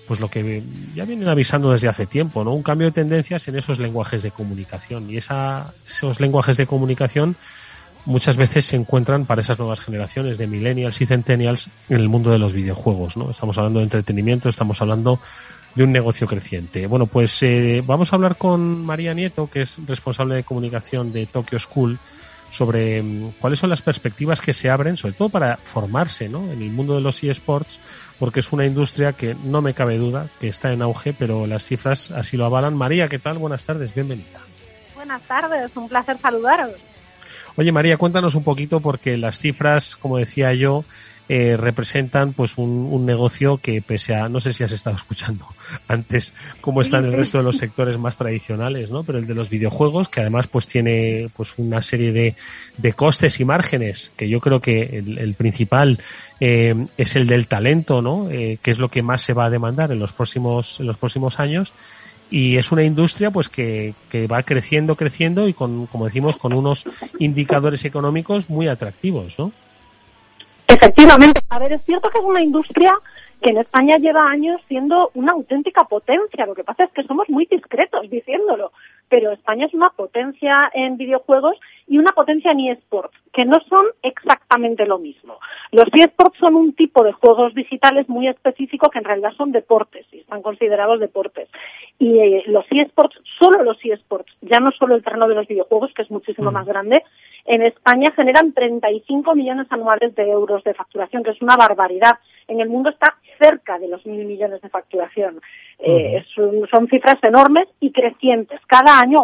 pues 0.10 0.20
lo 0.20 0.28
que 0.28 0.64
ya 0.96 1.06
vienen 1.06 1.28
avisando 1.28 1.70
desde 1.70 1.88
hace 1.88 2.08
tiempo, 2.08 2.44
¿no? 2.44 2.52
Un 2.52 2.64
cambio 2.64 2.88
de 2.88 2.94
tendencias 2.94 3.48
en 3.48 3.60
esos 3.60 3.78
lenguajes 3.78 4.24
de 4.24 4.32
comunicación. 4.32 5.08
Y 5.08 5.18
esa, 5.18 5.72
esos 5.88 6.20
lenguajes 6.20 6.58
de 6.58 6.66
comunicación 6.66 7.36
muchas 8.06 8.36
veces 8.36 8.66
se 8.66 8.76
encuentran 8.76 9.28
para 9.28 9.42
esas 9.42 9.60
nuevas 9.60 9.82
generaciones 9.82 10.40
de 10.40 10.48
millennials 10.48 11.00
y 11.00 11.06
centennials 11.06 11.70
en 11.90 11.98
el 11.98 12.10
mundo 12.10 12.32
de 12.32 12.40
los 12.40 12.54
videojuegos, 12.54 13.18
¿no? 13.18 13.30
Estamos 13.30 13.56
hablando 13.60 13.82
de 13.82 13.84
entretenimiento, 13.84 14.50
estamos 14.50 14.82
hablando 14.82 15.20
de 15.76 15.84
un 15.84 15.92
negocio 15.92 16.26
creciente. 16.26 16.88
Bueno, 16.88 17.06
pues 17.06 17.44
eh, 17.44 17.84
vamos 17.86 18.12
a 18.12 18.16
hablar 18.16 18.36
con 18.36 18.84
María 18.84 19.14
Nieto, 19.14 19.48
que 19.48 19.62
es 19.62 19.78
responsable 19.86 20.34
de 20.34 20.44
comunicación 20.44 21.14
de 21.14 21.28
Tokyo 21.28 21.60
School, 21.60 22.00
sobre 22.52 23.02
mm, 23.04 23.34
cuáles 23.40 23.60
son 23.60 23.70
las 23.70 23.84
perspectivas 23.84 24.42
que 24.42 24.54
se 24.54 24.72
abren, 24.72 24.98
sobre 24.98 25.14
todo 25.14 25.30
para 25.30 25.58
formarse 25.58 26.28
¿no? 26.28 26.52
en 26.52 26.64
el 26.64 26.72
mundo 26.72 26.96
de 26.96 27.02
los 27.02 27.24
eSports, 27.24 27.80
porque 28.20 28.42
es 28.42 28.52
una 28.52 28.66
industria 28.66 29.14
que 29.14 29.36
no 29.44 29.62
me 29.62 29.74
cabe 29.74 29.98
duda 29.98 30.28
que 30.40 30.50
está 30.50 30.72
en 30.72 30.82
auge, 30.82 31.14
pero 31.14 31.48
las 31.48 31.66
cifras 31.66 32.12
así 32.12 32.38
lo 32.38 32.46
avalan. 32.46 32.76
María, 32.76 33.08
¿qué 33.08 33.18
tal? 33.18 33.38
Buenas 33.38 33.66
tardes, 33.66 33.96
bienvenida. 33.96 34.40
Buenas 34.94 35.22
tardes, 35.24 35.76
un 35.78 35.88
placer 35.88 36.18
saludaros. 36.18 36.72
Oye 37.56 37.72
María, 37.72 37.98
cuéntanos 37.98 38.36
un 38.36 38.44
poquito 38.44 38.80
porque 38.80 39.18
las 39.18 39.40
cifras, 39.40 39.96
como 39.96 40.18
decía 40.18 40.54
yo, 40.54 40.84
eh, 41.32 41.56
representan 41.56 42.34
pues 42.34 42.58
un, 42.58 43.06
negocio 43.06 43.58
que 43.58 43.84
pese 43.84 44.16
a, 44.16 44.28
no 44.28 44.40
sé 44.40 44.52
si 44.52 44.64
has 44.64 44.72
estado 44.72 44.96
escuchando 44.96 45.46
antes 45.88 46.34
cómo 46.60 46.82
está 46.82 46.98
en 46.98 47.06
el 47.06 47.14
resto 47.14 47.38
de 47.38 47.44
los 47.44 47.58
sectores 47.58 48.00
más 48.00 48.18
tradicionales, 48.18 48.90
¿no? 48.90 49.04
Pero 49.04 49.20
el 49.20 49.28
de 49.28 49.36
los 49.36 49.48
videojuegos, 49.48 50.10
que 50.10 50.22
además 50.22 50.48
pues 50.48 50.66
tiene 50.66 51.30
pues 51.38 51.54
una 51.58 51.84
serie 51.84 52.12
de, 52.12 52.36
de 52.78 52.94
costes 52.94 53.40
y 53.40 53.46
márgenes, 53.46 54.12
que 54.18 54.28
yo 54.28 54.40
creo 54.40 54.60
que 54.60 54.82
el, 54.82 55.36
principal 55.36 56.00
eh, 56.40 56.74
es 56.98 57.16
el 57.16 57.28
del 57.28 57.46
talento, 57.46 58.02
¿no? 58.02 58.28
Eh, 58.32 58.58
que 58.60 58.72
es 58.72 58.80
lo 58.80 58.90
que 58.90 59.04
más 59.04 59.22
se 59.22 59.34
va 59.34 59.46
a 59.46 59.50
demandar 59.52 59.92
en 59.92 60.00
los 60.00 60.14
próximos, 60.14 60.80
en 60.80 60.88
los 60.88 60.98
próximos 60.98 61.40
años 61.40 61.74
y 62.32 62.58
es 62.58 62.72
una 62.72 62.84
industria 62.84 63.30
pues 63.30 63.50
que, 63.50 63.94
que 64.10 64.26
va 64.26 64.42
creciendo, 64.42 64.96
creciendo 64.96 65.48
y 65.48 65.54
con, 65.54 65.86
como 65.86 66.06
decimos, 66.06 66.38
con 66.38 66.54
unos 66.54 66.86
indicadores 67.20 67.86
económicos 67.86 68.50
muy 68.50 68.68
atractivos, 68.68 69.38
¿no? 69.38 69.52
Efectivamente. 70.70 71.42
A 71.50 71.58
ver, 71.58 71.74
es 71.74 71.84
cierto 71.84 72.10
que 72.12 72.20
es 72.20 72.24
una 72.24 72.42
industria 72.42 72.96
que 73.42 73.50
en 73.50 73.58
España 73.58 73.98
lleva 73.98 74.30
años 74.30 74.62
siendo 74.68 75.10
una 75.16 75.32
auténtica 75.32 75.84
potencia. 75.86 76.46
Lo 76.46 76.54
que 76.54 76.64
pasa 76.64 76.84
es 76.84 76.92
que 76.92 77.04
somos 77.04 77.28
muy 77.30 77.48
discretos 77.50 78.08
diciéndolo. 78.10 78.72
Pero 79.10 79.32
España 79.32 79.66
es 79.66 79.74
una 79.74 79.90
potencia 79.90 80.70
en 80.74 80.98
videojuegos 80.98 81.58
y 81.88 81.98
una 81.98 82.12
potencia 82.12 82.52
en 82.52 82.60
eSports, 82.60 83.18
que 83.34 83.46
no 83.46 83.60
son 83.68 83.86
exactamente 84.04 84.86
lo 84.86 85.00
mismo. 85.00 85.40
Los 85.72 85.88
eSports 85.92 86.38
son 86.38 86.56
un 86.56 86.74
tipo 86.74 87.04
de 87.04 87.12
juegos 87.12 87.56
digitales 87.56 88.08
muy 88.08 88.28
específico 88.28 88.90
que 88.90 89.00
en 89.00 89.06
realidad 89.06 89.34
son 89.36 89.52
deportes 89.52 90.06
y 90.12 90.20
están 90.20 90.42
considerados 90.42 91.00
deportes. 91.00 91.50
Y 91.98 92.20
eh, 92.20 92.44
los 92.48 92.66
eSports, 92.70 93.20
solo 93.40 93.64
los 93.64 93.78
eSports, 93.84 94.32
ya 94.42 94.60
no 94.60 94.72
solo 94.72 94.96
el 94.96 95.04
terreno 95.04 95.28
de 95.28 95.36
los 95.36 95.48
videojuegos, 95.48 95.94
que 95.94 96.04
es 96.04 96.12
muchísimo 96.12 96.52
mm. 96.52 96.54
más 96.54 96.68
grande, 96.68 97.04
en 97.46 97.64
España 97.64 98.12
generan 98.16 98.54
35 98.54 99.34
millones 99.36 99.68
anuales 99.72 100.14
de 100.16 100.30
euros 100.30 100.64
de 100.64 100.76
facturación, 100.76 101.24
que 101.24 101.32
es 101.32 101.42
una 101.42 101.56
barbaridad. 101.56 102.20
En 102.50 102.60
el 102.60 102.68
mundo 102.68 102.90
está 102.90 103.16
cerca 103.42 103.80
de 103.80 103.88
los 103.88 104.06
mil 104.06 104.26
millones 104.26 104.62
de 104.62 104.70
facturación. 104.70 105.42
Eh, 105.78 106.26
son 106.36 106.88
cifras 106.90 107.24
enormes 107.24 107.68
y 107.80 107.92
crecientes. 107.92 108.60
Cada 108.68 109.00
año 109.00 109.22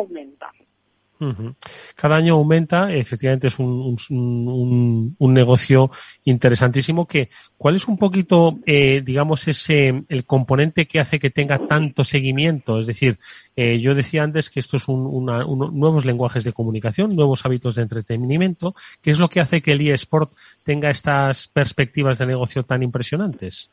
Cada 1.95 2.17
año 2.17 2.33
aumenta, 2.33 2.91
efectivamente 2.91 3.47
es 3.47 3.57
un, 3.57 3.97
un, 4.09 5.15
un, 5.17 5.33
negocio 5.33 5.89
interesantísimo 6.25 7.07
que, 7.07 7.29
¿cuál 7.57 7.75
es 7.75 7.87
un 7.87 7.97
poquito, 7.97 8.59
eh, 8.65 9.01
digamos, 9.01 9.47
ese, 9.47 10.03
el 10.09 10.25
componente 10.25 10.87
que 10.87 10.99
hace 10.99 11.17
que 11.17 11.29
tenga 11.29 11.67
tanto 11.67 12.03
seguimiento? 12.03 12.79
Es 12.79 12.87
decir, 12.87 13.17
eh, 13.55 13.79
yo 13.79 13.95
decía 13.95 14.23
antes 14.23 14.49
que 14.49 14.59
esto 14.59 14.75
es 14.75 14.87
un, 14.89 15.25
nuevos 15.25 16.03
lenguajes 16.03 16.43
de 16.43 16.53
comunicación, 16.53 17.15
nuevos 17.15 17.45
hábitos 17.45 17.75
de 17.75 17.83
entretenimiento, 17.83 18.75
¿qué 19.01 19.11
es 19.11 19.19
lo 19.19 19.29
que 19.29 19.39
hace 19.39 19.61
que 19.61 19.71
el 19.71 19.87
eSport 19.87 20.33
tenga 20.63 20.89
estas 20.89 21.47
perspectivas 21.47 22.17
de 22.19 22.25
negocio 22.25 22.63
tan 22.63 22.83
impresionantes? 22.83 23.71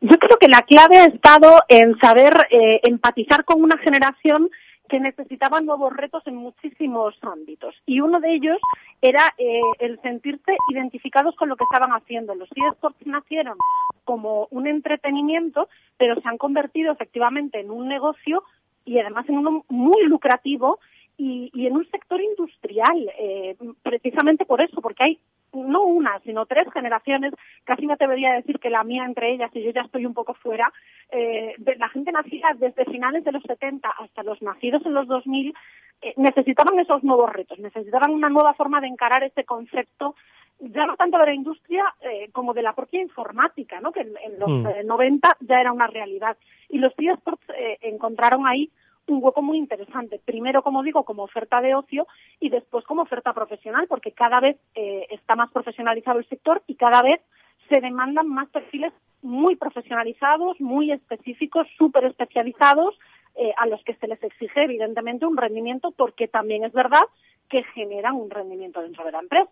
Yo 0.00 0.16
creo 0.18 0.36
que 0.38 0.48
la 0.48 0.62
clave 0.62 0.98
ha 0.98 1.06
estado 1.06 1.62
en 1.68 1.98
saber 1.98 2.46
eh, 2.50 2.80
empatizar 2.84 3.44
con 3.44 3.62
una 3.62 3.78
generación 3.78 4.48
que 4.88 5.00
necesitaban 5.00 5.66
nuevos 5.66 5.92
retos 5.92 6.26
en 6.26 6.36
muchísimos 6.36 7.14
ámbitos. 7.22 7.74
Y 7.86 8.00
uno 8.00 8.20
de 8.20 8.34
ellos 8.34 8.58
era 9.02 9.34
eh, 9.38 9.60
el 9.78 10.00
sentirse 10.00 10.56
identificados 10.72 11.34
con 11.36 11.48
lo 11.48 11.56
que 11.56 11.64
estaban 11.64 11.90
haciendo. 11.90 12.34
Los 12.34 12.48
eSports 12.54 13.06
nacieron 13.06 13.56
como 14.04 14.48
un 14.50 14.66
entretenimiento, 14.66 15.68
pero 15.96 16.20
se 16.20 16.28
han 16.28 16.38
convertido 16.38 16.92
efectivamente 16.92 17.60
en 17.60 17.70
un 17.70 17.88
negocio 17.88 18.42
y 18.84 18.98
además 18.98 19.28
en 19.28 19.38
uno 19.38 19.64
muy 19.68 20.04
lucrativo 20.04 20.78
y, 21.18 21.50
y 21.54 21.66
en 21.66 21.76
un 21.76 21.88
sector 21.90 22.20
industrial, 22.20 23.10
eh, 23.18 23.56
precisamente 23.82 24.44
por 24.44 24.60
eso, 24.60 24.80
porque 24.80 25.02
hay 25.02 25.18
no 25.52 25.82
una, 25.82 26.18
sino 26.20 26.46
tres 26.46 26.66
generaciones, 26.72 27.32
casi 27.64 27.86
me 27.86 27.94
atrevería 27.94 28.32
a 28.32 28.36
decir 28.36 28.58
que 28.58 28.70
la 28.70 28.84
mía 28.84 29.04
entre 29.04 29.32
ellas, 29.32 29.50
y 29.54 29.62
yo 29.62 29.70
ya 29.70 29.82
estoy 29.82 30.06
un 30.06 30.14
poco 30.14 30.34
fuera, 30.34 30.72
eh, 31.10 31.54
de 31.58 31.76
la 31.76 31.88
gente 31.88 32.12
nacida 32.12 32.48
desde 32.58 32.84
finales 32.84 33.24
de 33.24 33.32
los 33.32 33.42
70 33.42 33.88
hasta 33.88 34.22
los 34.22 34.40
nacidos 34.42 34.84
en 34.84 34.94
los 34.94 35.06
2000, 35.06 35.54
eh, 36.02 36.14
necesitaban 36.16 36.78
esos 36.78 37.02
nuevos 37.04 37.32
retos, 37.32 37.58
necesitaban 37.58 38.10
una 38.10 38.28
nueva 38.28 38.54
forma 38.54 38.80
de 38.80 38.88
encarar 38.88 39.22
este 39.24 39.44
concepto 39.44 40.14
ya 40.58 40.86
no 40.86 40.96
tanto 40.96 41.18
de 41.18 41.26
la 41.26 41.34
industria 41.34 41.84
eh, 42.00 42.30
como 42.32 42.54
de 42.54 42.62
la 42.62 42.74
propia 42.74 43.02
informática, 43.02 43.80
¿no? 43.80 43.92
que 43.92 44.00
en, 44.00 44.38
los 44.38 44.84
90 44.84 45.28
mm. 45.28 45.46
ya 45.46 45.60
era 45.60 45.72
una 45.72 45.86
realidad. 45.86 46.36
Y 46.68 46.78
los 46.78 46.92
eSports 46.96 47.42
eh, 47.50 47.78
encontraron 47.82 48.46
ahí 48.46 48.70
un 49.08 49.22
hueco 49.22 49.42
muy 49.42 49.58
interesante. 49.58 50.20
Primero, 50.24 50.62
como 50.62 50.82
digo, 50.82 51.04
como 51.04 51.22
oferta 51.22 51.60
de 51.60 51.74
ocio 51.74 52.06
y 52.40 52.48
después 52.48 52.84
como 52.84 53.02
oferta 53.02 53.32
profesional, 53.32 53.86
porque 53.88 54.12
cada 54.12 54.40
vez 54.40 54.56
eh, 54.74 55.06
está 55.10 55.36
más 55.36 55.50
profesionalizado 55.50 56.18
el 56.18 56.28
sector 56.28 56.62
y 56.66 56.74
cada 56.74 57.02
vez 57.02 57.20
se 57.68 57.80
demandan 57.80 58.28
más 58.28 58.48
perfiles 58.48 58.92
muy 59.22 59.56
profesionalizados, 59.56 60.60
muy 60.60 60.92
específicos, 60.92 61.66
súper 61.76 62.04
especializados, 62.04 62.98
eh, 63.34 63.52
a 63.58 63.66
los 63.66 63.82
que 63.84 63.94
se 63.94 64.06
les 64.06 64.22
exige 64.22 64.62
evidentemente 64.62 65.26
un 65.26 65.36
rendimiento, 65.36 65.90
porque 65.90 66.26
también 66.26 66.64
es 66.64 66.72
verdad 66.72 67.02
que 67.50 67.64
generan 67.74 68.14
un 68.14 68.30
rendimiento 68.30 68.80
dentro 68.80 69.04
de 69.04 69.12
la 69.12 69.18
empresa. 69.20 69.50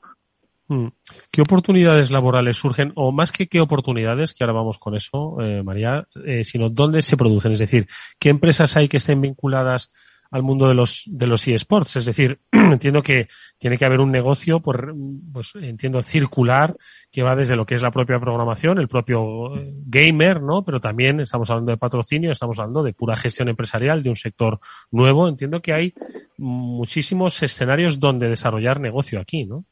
Mm. 0.75 0.89
¿Qué 1.31 1.43
oportunidades 1.43 2.11
laborales 2.11 2.57
surgen, 2.57 2.93
o 2.97 3.13
más 3.13 3.31
que 3.31 3.47
qué 3.47 3.61
oportunidades, 3.61 4.35
que 4.35 4.43
ahora 4.43 4.55
vamos 4.55 4.79
con 4.79 4.97
eso, 4.97 5.41
eh, 5.41 5.63
María, 5.63 6.09
eh, 6.27 6.43
sino 6.43 6.69
dónde 6.69 7.01
se 7.03 7.17
producen? 7.17 7.53
Es 7.53 7.61
decir, 7.61 7.87
¿qué 8.19 8.31
empresas 8.31 8.77
hay 8.77 8.89
que 8.89 8.97
estén 8.97 9.21
vinculadas 9.21 9.91
al 10.33 10.43
mundo 10.43 10.67
de 10.67 10.75
los 10.75 11.05
de 11.07 11.29
los 11.29 11.47
eSports? 11.47 11.97
Es 11.97 12.07
decir, 12.07 12.41
entiendo 12.53 13.03
que 13.03 13.29
tiene 13.57 13.79
que 13.79 13.85
haber 13.85 14.01
un 14.01 14.11
negocio, 14.11 14.59
por, 14.59 14.93
pues 15.33 15.53
entiendo 15.55 16.03
circular, 16.03 16.77
que 17.13 17.23
va 17.23 17.37
desde 17.37 17.55
lo 17.55 17.67
que 17.67 17.77
es 17.77 17.83
la 17.83 17.93
propia 17.93 18.19
programación, 18.19 18.79
el 18.79 18.89
propio 18.89 19.55
eh, 19.57 19.73
gamer, 19.87 20.43
¿no? 20.43 20.65
Pero 20.65 20.81
también 20.81 21.21
estamos 21.21 21.51
hablando 21.51 21.71
de 21.71 21.79
patrocinio, 21.79 22.33
estamos 22.33 22.59
hablando 22.59 22.83
de 22.83 22.95
pura 22.95 23.17
gestión 23.17 23.49
empresarial 23.49 24.03
de 24.03 24.11
un 24.11 24.17
sector 24.17 24.59
nuevo. 24.91 25.29
Entiendo 25.29 25.63
que 25.63 25.73
hay 25.73 25.95
muchísimos 26.37 27.41
escenarios 27.45 28.01
donde 28.01 28.29
desarrollar 28.29 28.81
negocio 28.81 29.21
aquí, 29.21 29.45
¿no? 29.45 29.65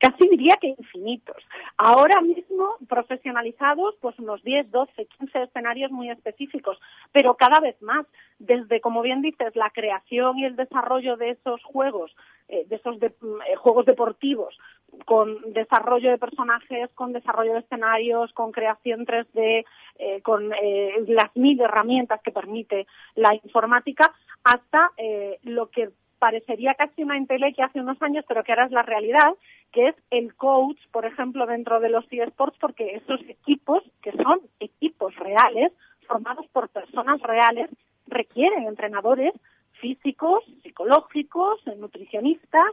Casi 0.00 0.28
diría 0.28 0.56
que 0.56 0.68
infinitos. 0.68 1.36
Ahora 1.76 2.20
mismo 2.22 2.76
profesionalizados, 2.88 3.94
pues 4.00 4.18
unos 4.18 4.42
10, 4.42 4.70
12, 4.70 5.06
15 5.06 5.42
escenarios 5.42 5.90
muy 5.90 6.10
específicos, 6.10 6.80
pero 7.12 7.34
cada 7.34 7.60
vez 7.60 7.80
más, 7.82 8.06
desde, 8.38 8.80
como 8.80 9.02
bien 9.02 9.20
dices, 9.20 9.54
la 9.54 9.70
creación 9.70 10.38
y 10.38 10.46
el 10.46 10.56
desarrollo 10.56 11.18
de 11.18 11.30
esos 11.30 11.62
juegos, 11.62 12.16
eh, 12.48 12.64
de 12.66 12.76
esos 12.76 12.96
eh, 13.02 13.12
juegos 13.56 13.84
deportivos, 13.84 14.58
con 15.04 15.52
desarrollo 15.52 16.10
de 16.10 16.18
personajes, 16.18 16.90
con 16.94 17.12
desarrollo 17.12 17.52
de 17.52 17.60
escenarios, 17.60 18.32
con 18.32 18.52
creación 18.52 19.04
3D, 19.04 19.64
eh, 19.98 20.22
con 20.22 20.50
las 21.08 21.36
mil 21.36 21.60
herramientas 21.60 22.22
que 22.22 22.32
permite 22.32 22.86
la 23.14 23.34
informática, 23.34 24.12
hasta 24.42 24.90
lo 25.42 25.68
que 25.68 25.90
parecería 26.20 26.74
casi 26.74 27.02
una 27.02 27.16
que 27.26 27.62
hace 27.62 27.80
unos 27.80 28.00
años, 28.02 28.24
pero 28.28 28.44
que 28.44 28.52
ahora 28.52 28.66
es 28.66 28.72
la 28.72 28.82
realidad, 28.82 29.32
que 29.72 29.88
es 29.88 29.96
el 30.10 30.34
coach, 30.34 30.78
por 30.90 31.06
ejemplo, 31.06 31.46
dentro 31.46 31.80
de 31.80 31.90
los 31.90 32.04
eSports, 32.10 32.58
porque 32.58 32.96
esos 32.96 33.20
equipos, 33.28 33.82
que 34.02 34.12
son 34.12 34.40
equipos 34.58 35.14
reales, 35.16 35.72
formados 36.06 36.46
por 36.48 36.68
personas 36.68 37.20
reales, 37.20 37.70
requieren 38.06 38.66
entrenadores 38.66 39.32
físicos, 39.80 40.44
psicológicos, 40.62 41.60
nutricionistas 41.78 42.66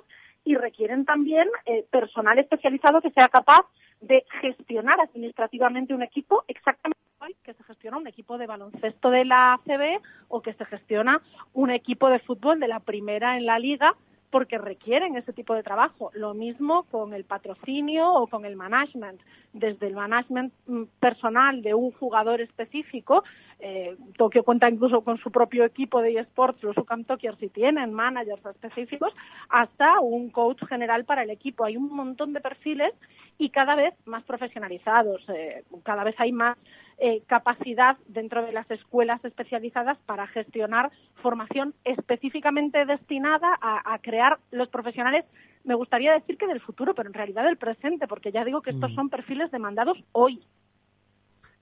y 0.44 0.56
requieren 0.56 1.06
también 1.06 1.48
eh, 1.66 1.86
personal 1.92 2.40
especializado 2.40 3.02
que 3.02 3.12
sea 3.12 3.30
capaz 3.30 3.66
de 4.02 4.26
gestionar 4.42 5.00
administrativamente 5.02 5.94
un 5.94 6.04
equipo 6.04 6.44
exactamente 6.48 7.02
igual 7.16 7.36
que 7.44 7.54
se 7.54 7.64
gestiona 7.64 7.98
un 7.98 8.08
equipo 8.08 8.38
de 8.38 8.46
baloncesto 8.46 9.10
de 9.10 9.26
la 9.26 9.54
ACB 9.54 10.02
o 10.28 10.42
que 10.42 10.54
se 10.54 10.66
gestiona 10.66 11.22
un 11.54 11.72
equipo 11.72 12.10
de 12.10 12.20
fútbol 12.20 12.60
de 12.60 12.68
la 12.68 12.80
primera 12.80 13.38
en 13.38 13.46
la 13.46 13.58
liga 13.58 13.96
porque 14.30 14.58
requieren 14.58 15.16
ese 15.16 15.34
tipo 15.34 15.54
de 15.54 15.63
trabajo. 15.63 16.12
Lo 16.13 16.34
mismo 16.34 16.84
con 16.92 17.13
el 17.13 17.24
patrocinio 17.24 18.13
o 18.13 18.28
con 18.28 18.46
el 18.46 18.56
management. 18.56 19.22
Desde 19.54 19.88
el 19.88 19.96
management 19.96 20.54
mm, 20.68 20.84
personal 21.00 21.62
de 21.62 21.74
un 21.74 21.92
jugador 21.92 22.42
específico, 22.42 23.24
eh, 23.60 23.96
Tokio 24.18 24.44
cuenta 24.44 24.70
incluso 24.70 25.02
con 25.02 25.18
su 25.18 25.32
propio 25.32 25.66
equipo 25.66 26.02
de 26.02 26.20
eSports, 26.20 26.62
los 26.62 26.78
UCAM 26.78 27.06
Tokiers, 27.06 27.40
si 27.40 27.50
tienen 27.50 27.94
managers 27.94 28.46
específicos, 28.46 29.13
hasta 29.50 30.00
un 30.00 30.30
coach 30.30 30.63
general 30.68 31.06
para 31.06 31.24
el 31.24 31.30
equipo. 31.30 31.63
Hay 31.63 31.78
un 31.78 31.90
montón 31.90 32.34
de 32.34 32.42
perfiles 32.42 32.94
y 33.38 33.50
cada 33.50 33.76
vez 33.76 33.94
más 34.06 34.24
profesionalizados. 34.24 35.24
Eh, 35.30 35.63
cada 35.84 36.04
vez 36.04 36.16
hay 36.20 36.32
más 36.32 36.58
eh, 37.00 37.22
capacidad 37.28 37.98
dentro 38.08 38.44
de 38.44 38.52
las 38.52 38.70
escuelas 38.72 39.24
especializadas 39.24 40.00
para 40.08 40.26
gestionar 40.28 40.90
formación 41.22 41.76
específicamente 41.84 42.86
destinada 42.86 43.50
a, 43.62 44.00
crear 44.00 44.40
los 44.52 44.68
profesionales, 44.70 45.24
me 45.64 45.76
gustaría 45.76 46.14
decir 46.14 46.38
que 46.38 46.48
del 46.48 46.60
futuro, 46.60 46.96
pero 46.96 47.08
en 47.08 47.14
realidad 47.14 47.44
del 47.44 47.58
presente, 47.58 48.08
porque 48.08 48.32
ya 48.32 48.44
digo 48.44 48.62
que 48.62 48.72
estos 48.72 48.92
mm. 48.92 48.96
son 48.96 49.10
perfiles 49.10 49.52
demandados 49.52 49.98
hoy. 50.12 50.42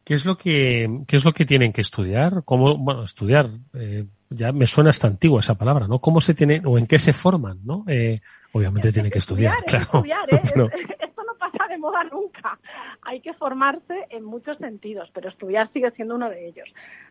¿Qué 0.06 0.14
es 0.14 0.24
lo 0.24 0.38
que, 0.38 1.02
qué 1.08 1.18
es 1.18 1.26
lo 1.26 1.34
que 1.34 1.46
tienen 1.46 1.74
que 1.74 1.82
estudiar? 1.82 2.44
¿Cómo, 2.46 2.78
bueno, 2.78 3.04
estudiar, 3.04 3.50
eh, 3.74 4.06
ya 4.30 4.52
me 4.52 4.68
suena 4.68 4.92
hasta 4.92 5.08
antigua 5.08 5.40
esa 5.40 5.56
palabra, 5.56 5.88
¿no? 5.88 6.00
¿Cómo 6.00 6.22
se 6.22 6.34
tiene, 6.34 6.62
o 6.64 6.78
en 6.78 6.86
qué 6.86 7.00
se 7.00 7.12
forman, 7.12 7.60
¿no? 7.66 7.84
Eh, 7.88 8.22
obviamente 8.54 8.94
tienen 8.94 9.12
que 9.12 9.20
estudiar, 9.20 9.56
claro. 9.66 10.04
de 11.70 11.78
moda 11.78 12.04
nunca. 12.04 12.60
Hay 13.02 13.22
que 13.22 13.34
formarse 13.34 14.06
en 14.10 14.24
muchos 14.24 14.58
sentidos, 14.58 15.10
pero 15.14 15.30
estudiar 15.30 15.72
sigue 15.72 15.92
siendo 15.92 16.16
uno 16.16 16.30
de 16.30 16.48
ellos. 16.48 16.68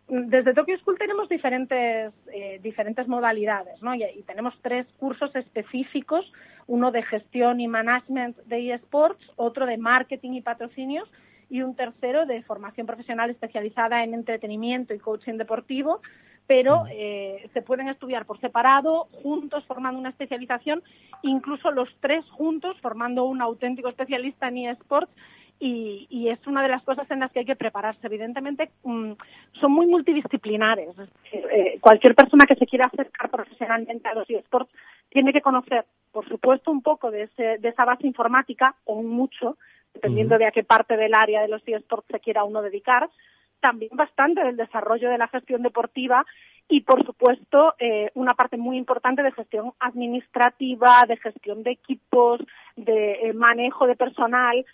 Desde 0.07 0.53
Tokyo 0.53 0.77
School 0.77 0.97
tenemos 0.97 1.27
diferentes, 1.29 2.13
eh, 2.31 2.59
diferentes 2.61 3.07
modalidades, 3.07 3.81
¿no? 3.81 3.95
Y, 3.95 4.03
y, 4.03 4.23
tenemos 4.23 4.53
tres 4.61 4.85
cursos 4.99 5.35
específicos, 5.35 6.31
uno 6.67 6.91
de 6.91 7.03
gestión 7.03 7.59
y 7.59 7.67
management 7.67 8.37
de 8.45 8.73
eSports, 8.73 9.31
otro 9.35 9.65
de 9.65 9.77
marketing 9.77 10.33
y 10.33 10.41
patrocinios 10.41 11.09
y 11.49 11.61
un 11.61 11.75
tercero 11.75 12.25
de 12.25 12.41
formación 12.43 12.87
profesional 12.87 13.29
especializada 13.29 14.03
en 14.03 14.13
entretenimiento 14.13 14.93
y 14.93 14.99
coaching 14.99 15.37
deportivo 15.37 16.01
pero 16.47 16.85
eh, 16.91 17.49
se 17.53 17.61
pueden 17.61 17.87
estudiar 17.87 18.25
por 18.25 18.39
separado, 18.39 19.07
juntos 19.23 19.63
formando 19.65 19.99
una 19.99 20.09
especialización, 20.09 20.83
incluso 21.23 21.71
los 21.71 21.89
tres 21.99 22.23
juntos 22.29 22.77
formando 22.81 23.25
un 23.25 23.41
auténtico 23.41 23.89
especialista 23.89 24.47
en 24.47 24.57
eSports. 24.57 25.11
Y, 25.57 26.05
y, 26.09 26.27
es 26.27 26.45
una 26.47 26.61
de 26.61 26.67
las 26.67 26.83
cosas 26.83 27.09
en 27.09 27.21
las 27.21 27.31
que 27.31 27.39
hay 27.39 27.45
que 27.45 27.55
prepararse. 27.55 28.05
Evidentemente, 28.05 28.71
mm, 28.83 29.13
son 29.53 29.71
muy 29.71 29.87
multidisciplinares. 29.87 30.89
Eh, 31.31 31.77
cualquier 31.79 32.13
persona 32.13 32.43
que 32.45 32.55
se 32.55 32.67
quiera 32.67 32.87
acercar 32.87 33.29
profesionalmente 33.29 34.05
a 34.09 34.15
los 34.15 34.29
eSports 34.29 34.69
tiene 35.07 35.31
que 35.31 35.39
conocer, 35.39 35.85
por 36.11 36.27
supuesto, 36.27 36.71
un 36.71 36.81
poco 36.81 37.09
de, 37.09 37.23
ese, 37.23 37.57
de 37.59 37.69
esa 37.69 37.85
base 37.85 38.05
informática, 38.05 38.75
o 38.83 39.01
mucho, 39.01 39.57
dependiendo 39.93 40.37
de 40.37 40.45
a 40.45 40.51
qué 40.51 40.65
parte 40.65 40.97
del 40.97 41.13
área 41.13 41.41
de 41.41 41.47
los 41.47 41.65
eSports 41.65 42.07
se 42.11 42.19
quiera 42.19 42.43
uno 42.43 42.61
dedicar, 42.61 43.09
también 43.59 43.91
bastante 43.93 44.43
del 44.43 44.57
desarrollo 44.57 45.09
de 45.09 45.17
la 45.17 45.27
gestión 45.27 45.63
deportiva 45.63 46.25
y, 46.67 46.81
por 46.81 47.05
supuesto, 47.05 47.75
eh, 47.79 48.11
una 48.15 48.33
parte 48.33 48.57
muy 48.57 48.77
importante 48.77 49.21
de 49.21 49.31
gestión 49.31 49.73
administrativa, 49.79 51.05
de 51.07 51.17
gestión 51.17 51.63
de 51.63 51.71
equipos, 51.71 52.41
de 52.75 53.29
eh, 53.29 53.33
manejo 53.33 53.85
de 53.87 53.95
personal, 53.95 54.65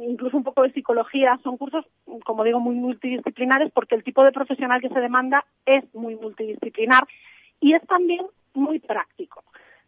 incluso 0.00 0.36
un 0.36 0.44
poco 0.44 0.62
de 0.62 0.72
psicología. 0.72 1.38
Son 1.42 1.56
cursos, 1.56 1.84
como 2.24 2.44
digo, 2.44 2.60
muy 2.60 2.76
multidisciplinares 2.76 3.70
porque 3.72 3.94
el 3.94 4.04
tipo 4.04 4.24
de 4.24 4.32
profesional 4.32 4.80
que 4.80 4.88
se 4.88 5.00
demanda 5.00 5.44
es 5.66 5.84
muy 5.94 6.16
multidisciplinar 6.16 7.06
y 7.60 7.74
es 7.74 7.86
también 7.86 8.26
muy 8.54 8.78
práctico. 8.78 9.44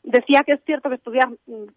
Decía 0.07 0.45
que 0.45 0.53
es 0.53 0.61
cierto 0.65 0.89
que 0.89 0.95
estudiar 0.95 1.31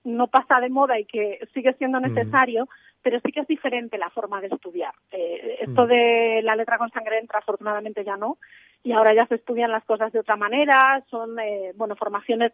no 0.04 0.28
pasa 0.28 0.60
de 0.60 0.70
moda 0.70 1.00
y 1.00 1.06
que 1.06 1.40
sigue 1.52 1.74
siendo 1.74 2.00
necesario, 2.00 2.70
pero 3.02 3.20
sí 3.26 3.32
que 3.32 3.40
es 3.40 3.48
diferente 3.48 3.98
la 3.98 4.12
forma 4.12 4.40
de 4.40 4.48
estudiar. 4.48 4.94
Eh, 5.12 5.58
esto 5.62 5.86
mm. 5.86 5.88
de 5.88 6.42
la 6.44 6.56
letra 6.56 6.78
con 6.78 6.92
sangre 6.92 7.18
entra, 7.18 7.40
afortunadamente 7.40 8.04
ya 8.04 8.18
no, 8.18 8.38
y 8.84 8.92
ahora 8.92 9.16
ya 9.16 9.26
se 9.26 9.34
estudian 9.34 9.72
las 9.72 9.84
cosas 9.84 10.12
de 10.14 10.20
otra 10.20 10.36
manera, 10.36 11.04
son, 11.10 11.40
eh, 11.40 11.72
bueno, 11.76 11.96
formaciones 11.96 12.54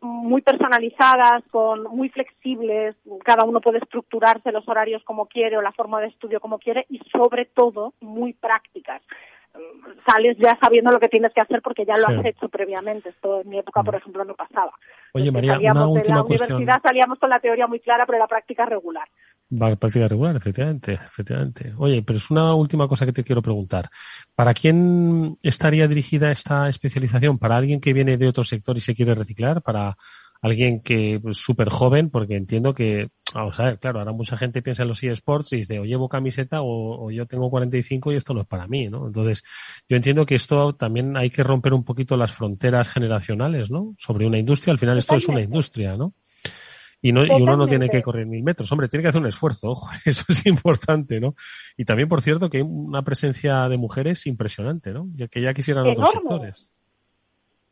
muy 0.00 0.42
personalizadas, 0.42 1.44
con 1.52 1.84
muy 1.84 2.08
flexibles, 2.08 2.96
cada 3.24 3.44
uno 3.44 3.60
puede 3.60 3.78
estructurarse 3.78 4.50
los 4.50 4.68
horarios 4.68 5.04
como 5.04 5.26
quiere 5.26 5.56
o 5.56 5.62
la 5.62 5.72
forma 5.72 6.00
de 6.00 6.08
estudio 6.08 6.40
como 6.40 6.58
quiere 6.58 6.84
y 6.88 6.98
sobre 7.12 7.44
todo 7.44 7.94
muy 8.00 8.32
prácticas. 8.32 9.02
Sales 10.04 10.36
ya 10.38 10.56
sabiendo 10.60 10.90
lo 10.90 11.00
que 11.00 11.08
tienes 11.08 11.32
que 11.32 11.40
hacer 11.40 11.62
porque 11.62 11.84
ya 11.84 11.94
lo 11.96 12.08
has 12.08 12.24
hecho 12.24 12.48
previamente. 12.48 13.10
Esto 13.10 13.40
en 13.40 13.48
mi 13.48 13.58
época, 13.58 13.82
por 13.82 13.94
ejemplo, 13.94 14.24
no 14.24 14.34
pasaba. 14.34 14.72
Oye, 15.12 15.30
María, 15.30 15.58
una 15.72 15.86
última 15.86 16.22
de 16.22 16.22
la 16.22 16.22
universidad 16.22 16.82
salíamos 16.82 17.18
con 17.18 17.30
la 17.30 17.40
teoría 17.40 17.66
muy 17.66 17.80
clara, 17.80 18.06
pero 18.06 18.18
la 18.18 18.26
práctica 18.26 18.66
regular. 18.66 19.08
Práctica 19.48 20.08
regular, 20.08 20.36
efectivamente, 20.36 20.94
efectivamente. 20.94 21.72
Oye, 21.78 22.02
pero 22.02 22.18
es 22.18 22.30
una 22.30 22.54
última 22.54 22.88
cosa 22.88 23.06
que 23.06 23.12
te 23.12 23.22
quiero 23.22 23.42
preguntar. 23.42 23.88
¿Para 24.34 24.52
quién 24.52 25.38
estaría 25.42 25.86
dirigida 25.86 26.32
esta 26.32 26.68
especialización? 26.68 27.38
¿Para 27.38 27.56
alguien 27.56 27.80
que 27.80 27.92
viene 27.92 28.16
de 28.16 28.28
otro 28.28 28.42
sector 28.42 28.76
y 28.76 28.80
se 28.80 28.94
quiere 28.94 29.14
reciclar? 29.14 29.62
¿Para 29.62 29.96
alguien 30.46 30.80
que 30.80 31.16
es 31.16 31.20
pues, 31.20 31.36
súper 31.36 31.68
joven? 31.70 32.10
Porque 32.10 32.36
entiendo 32.36 32.74
que, 32.74 33.08
vamos 33.34 33.58
a 33.60 33.64
ver, 33.64 33.78
claro, 33.78 33.98
ahora 33.98 34.12
mucha 34.12 34.36
gente 34.36 34.62
piensa 34.62 34.82
en 34.82 34.88
los 34.88 35.02
eSports 35.02 35.52
y 35.52 35.58
dice, 35.58 35.78
o 35.78 35.84
llevo 35.84 36.08
camiseta 36.08 36.62
o, 36.62 37.06
o, 37.06 37.10
yo 37.10 37.26
tengo 37.26 37.50
45 37.50 38.12
y 38.12 38.16
esto 38.16 38.34
no 38.34 38.42
es 38.42 38.46
para 38.46 38.66
mí, 38.66 38.88
¿no? 38.88 39.06
Entonces, 39.06 39.42
yo 39.88 39.96
entiendo 39.96 40.24
que 40.24 40.36
esto 40.36 40.74
también 40.74 41.16
hay 41.16 41.30
que 41.30 41.42
romper 41.42 41.74
un 41.74 41.84
poquito 41.84 42.16
las 42.16 42.32
fronteras 42.32 42.88
generacionales, 42.88 43.70
¿no? 43.70 43.94
Sobre 43.98 44.26
una 44.26 44.38
industria. 44.38 44.72
Al 44.72 44.78
final 44.78 44.98
esto 44.98 45.16
es 45.16 45.28
una 45.28 45.42
industria, 45.42 45.96
¿no? 45.96 46.14
Y, 47.02 47.12
no, 47.12 47.24
y 47.24 47.30
uno 47.30 47.56
no 47.56 47.66
tiene 47.66 47.88
que 47.88 48.02
correr 48.02 48.26
mil 48.26 48.42
metros. 48.42 48.70
Hombre, 48.72 48.88
tiene 48.88 49.02
que 49.02 49.08
hacer 49.08 49.20
un 49.20 49.28
esfuerzo, 49.28 49.70
ojo, 49.72 49.90
eso 50.04 50.24
es 50.28 50.44
importante, 50.46 51.20
¿no? 51.20 51.34
Y 51.76 51.84
también, 51.84 52.08
por 52.08 52.22
cierto, 52.22 52.50
que 52.50 52.58
hay 52.58 52.64
una 52.66 53.02
presencia 53.02 53.68
de 53.68 53.76
mujeres 53.76 54.26
impresionante, 54.26 54.92
¿no? 54.92 55.08
Ya 55.14 55.28
que 55.28 55.40
ya 55.40 55.54
quisieran 55.54 55.86
otros 55.86 56.10
sectores. 56.10 56.68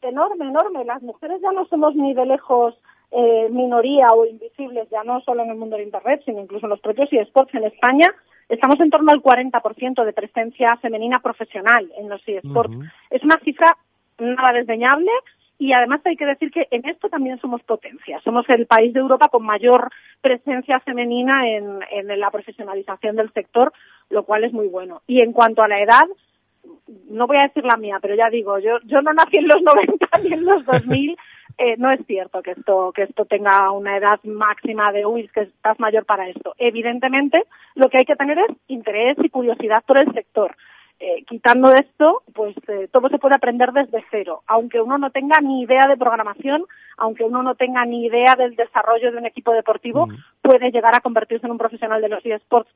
Enorme, 0.05 0.47
enorme. 0.47 0.85
Las 0.85 1.03
mujeres 1.03 1.41
ya 1.41 1.51
no 1.53 1.65
somos 1.67 1.95
ni 1.97 2.13
de 2.13 2.27
lejos 2.27 2.75
eh, 3.11 3.49
minoría 3.51 4.13
o 4.13 4.27
invisibles, 4.27 4.89
ya 4.91 5.03
no 5.03 5.21
solo 5.23 5.43
en 5.43 5.51
el 5.51 5.57
mundo 5.57 5.77
de 5.77 5.85
Internet, 5.85 6.23
sino 6.25 6.41
incluso 6.41 6.67
en 6.67 6.71
los 6.71 6.81
propios 6.81 7.11
eSports 7.11 7.55
en 7.55 7.65
España. 7.65 8.13
Estamos 8.51 8.79
en 8.81 8.91
torno 8.91 9.13
al 9.13 9.23
40% 9.23 10.05
de 10.05 10.13
presencia 10.13 10.77
femenina 10.77 11.21
profesional 11.21 11.91
en 11.97 12.11
los 12.11 12.21
eSports. 12.27 12.77
Es 13.09 13.23
una 13.23 13.39
cifra 13.39 13.79
nada 14.19 14.53
desdeñable 14.53 15.11
y 15.59 15.73
además 15.73 16.03
hay 16.05 16.17
que 16.17 16.27
decir 16.27 16.51
que 16.51 16.69
en 16.71 16.87
esto 16.87 17.09
también 17.09 17.41
somos 17.41 17.63
potencia. 17.63 18.21
Somos 18.23 18.47
el 18.51 18.67
país 18.67 18.93
de 18.93 19.01
Europa 19.01 19.31
con 19.31 19.45
mayor 19.45 19.91
presencia 20.21 20.81
femenina 20.81 21.49
en, 21.49 21.81
en 21.91 22.21
la 22.21 22.31
profesionalización 22.31 23.17
del 23.17 23.33
sector, 23.33 23.73
lo 24.11 24.25
cual 24.25 24.45
es 24.45 24.53
muy 24.53 24.69
bueno. 24.69 25.01
Y 25.07 25.23
en 25.23 25.33
cuanto 25.33 25.63
a 25.63 25.69
la 25.69 25.79
edad, 25.79 26.07
no 27.09 27.27
voy 27.27 27.37
a 27.39 27.49
decir 27.49 27.65
la 27.65 27.77
mía, 27.77 27.99
pero 28.01 28.15
ya 28.15 28.31
digo, 28.31 28.59
yo, 28.59 28.79
yo 28.85 29.03
no 29.03 29.12
nací 29.12 29.39
en 29.39 29.49
los 29.49 29.62
90 29.62 30.07
ni 30.23 30.33
en 30.33 30.45
los 30.45 30.65
2000. 30.65 31.17
Eh, 31.57 31.77
no 31.79 31.91
es 31.93 32.05
cierto 32.07 32.43
que 32.43 32.51
esto, 32.51 32.91
que 32.93 33.03
esto 33.03 33.27
tenga 33.27 33.71
una 33.71 33.97
edad 33.97 34.19
máxima 34.25 34.91
de, 34.91 35.07
uy, 35.07 35.29
que 35.29 35.43
estás 35.43 35.79
mayor 35.79 36.05
para 36.05 36.29
esto. 36.29 36.55
Evidentemente, 36.59 37.45
lo 37.77 37.89
que 37.89 37.99
hay 37.99 38.05
que 38.05 38.17
tener 38.17 38.39
es 38.39 38.57
interés 38.67 39.17
y 39.23 39.29
curiosidad 39.29 39.85
por 39.87 39.99
el 39.99 40.12
sector. 40.12 40.57
Eh, 41.01 41.24
quitando 41.26 41.72
esto, 41.72 42.22
pues 42.32 42.55
eh, 42.68 42.88
todo 42.90 43.09
se 43.09 43.18
puede 43.18 43.34
aprender 43.34 43.72
desde 43.72 44.05
cero, 44.11 44.42
aunque 44.47 44.80
uno 44.80 44.97
no 44.97 45.11
tenga 45.11 45.40
ni 45.40 45.62
idea 45.62 45.88
de 45.88 45.97
programación, 45.97 46.64
aunque 46.97 47.24
uno 47.24 47.42
no 47.42 47.57
tenga 47.57 47.84
ni 47.84 48.07
idea 48.07 48.36
del 48.36 48.55
desarrollo 48.55 49.11
de 49.11 49.18
un 49.18 49.26
equipo 49.26 49.53
deportivo, 49.53 50.09
puede 50.40 50.70
llegar 50.70 50.95
a 50.95 51.01
convertirse 51.01 51.47
en 51.47 51.53
un 51.53 51.59
profesional 51.59 52.01
de 52.01 52.09
los 52.09 52.24
eSports 52.24 52.70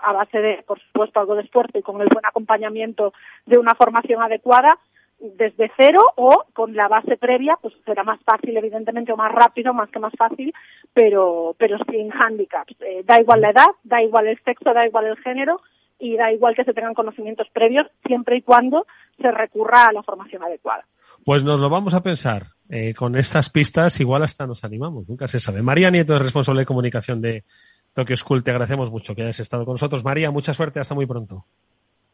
a 0.00 0.12
base 0.12 0.38
de, 0.38 0.62
por 0.66 0.80
supuesto, 0.80 1.18
algo 1.18 1.34
de 1.34 1.42
esfuerzo 1.42 1.76
y 1.76 1.82
con 1.82 2.00
el 2.00 2.08
buen 2.08 2.24
acompañamiento 2.24 3.12
de 3.44 3.58
una 3.58 3.74
formación 3.74 4.22
adecuada 4.22 4.78
desde 5.18 5.70
cero 5.76 6.02
o 6.16 6.44
con 6.52 6.74
la 6.74 6.88
base 6.88 7.16
previa, 7.16 7.58
pues 7.60 7.74
será 7.84 8.04
más 8.04 8.20
fácil, 8.22 8.56
evidentemente, 8.56 9.12
o 9.12 9.16
más 9.16 9.32
rápido, 9.32 9.74
más 9.74 9.90
que 9.90 9.98
más 9.98 10.12
fácil, 10.16 10.54
pero, 10.92 11.54
pero 11.58 11.78
sin 11.90 12.12
handicaps. 12.12 12.76
Eh, 12.80 13.02
da 13.04 13.20
igual 13.20 13.40
la 13.40 13.50
edad, 13.50 13.70
da 13.82 14.02
igual 14.02 14.28
el 14.28 14.38
sexo, 14.44 14.72
da 14.72 14.86
igual 14.86 15.06
el 15.06 15.16
género, 15.18 15.60
y 15.98 16.16
da 16.16 16.32
igual 16.32 16.54
que 16.54 16.64
se 16.64 16.74
tengan 16.74 16.94
conocimientos 16.94 17.48
previos 17.52 17.86
siempre 18.06 18.36
y 18.36 18.42
cuando 18.42 18.86
se 19.20 19.30
recurra 19.30 19.88
a 19.88 19.92
la 19.92 20.02
formación 20.02 20.42
adecuada. 20.42 20.84
Pues 21.24 21.44
nos 21.44 21.60
lo 21.60 21.70
vamos 21.70 21.94
a 21.94 22.02
pensar. 22.02 22.48
Eh, 22.70 22.94
con 22.94 23.14
estas 23.14 23.50
pistas 23.50 24.00
igual 24.00 24.22
hasta 24.22 24.46
nos 24.46 24.64
animamos, 24.64 25.08
nunca 25.08 25.28
se 25.28 25.38
sabe. 25.38 25.62
María 25.62 25.90
Nieto 25.90 26.16
es 26.16 26.22
responsable 26.22 26.62
de 26.62 26.66
comunicación 26.66 27.20
de 27.20 27.44
Tokyo 27.92 28.16
School. 28.16 28.42
Te 28.42 28.50
agradecemos 28.50 28.90
mucho 28.90 29.14
que 29.14 29.22
hayas 29.22 29.40
estado 29.40 29.64
con 29.64 29.74
nosotros. 29.74 30.04
María, 30.04 30.30
mucha 30.30 30.54
suerte. 30.54 30.80
Hasta 30.80 30.94
muy 30.94 31.06
pronto. 31.06 31.44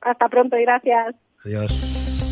Hasta 0.01 0.29
pronto 0.29 0.57
y 0.57 0.63
gracias. 0.63 1.15
Adiós. 1.45 2.30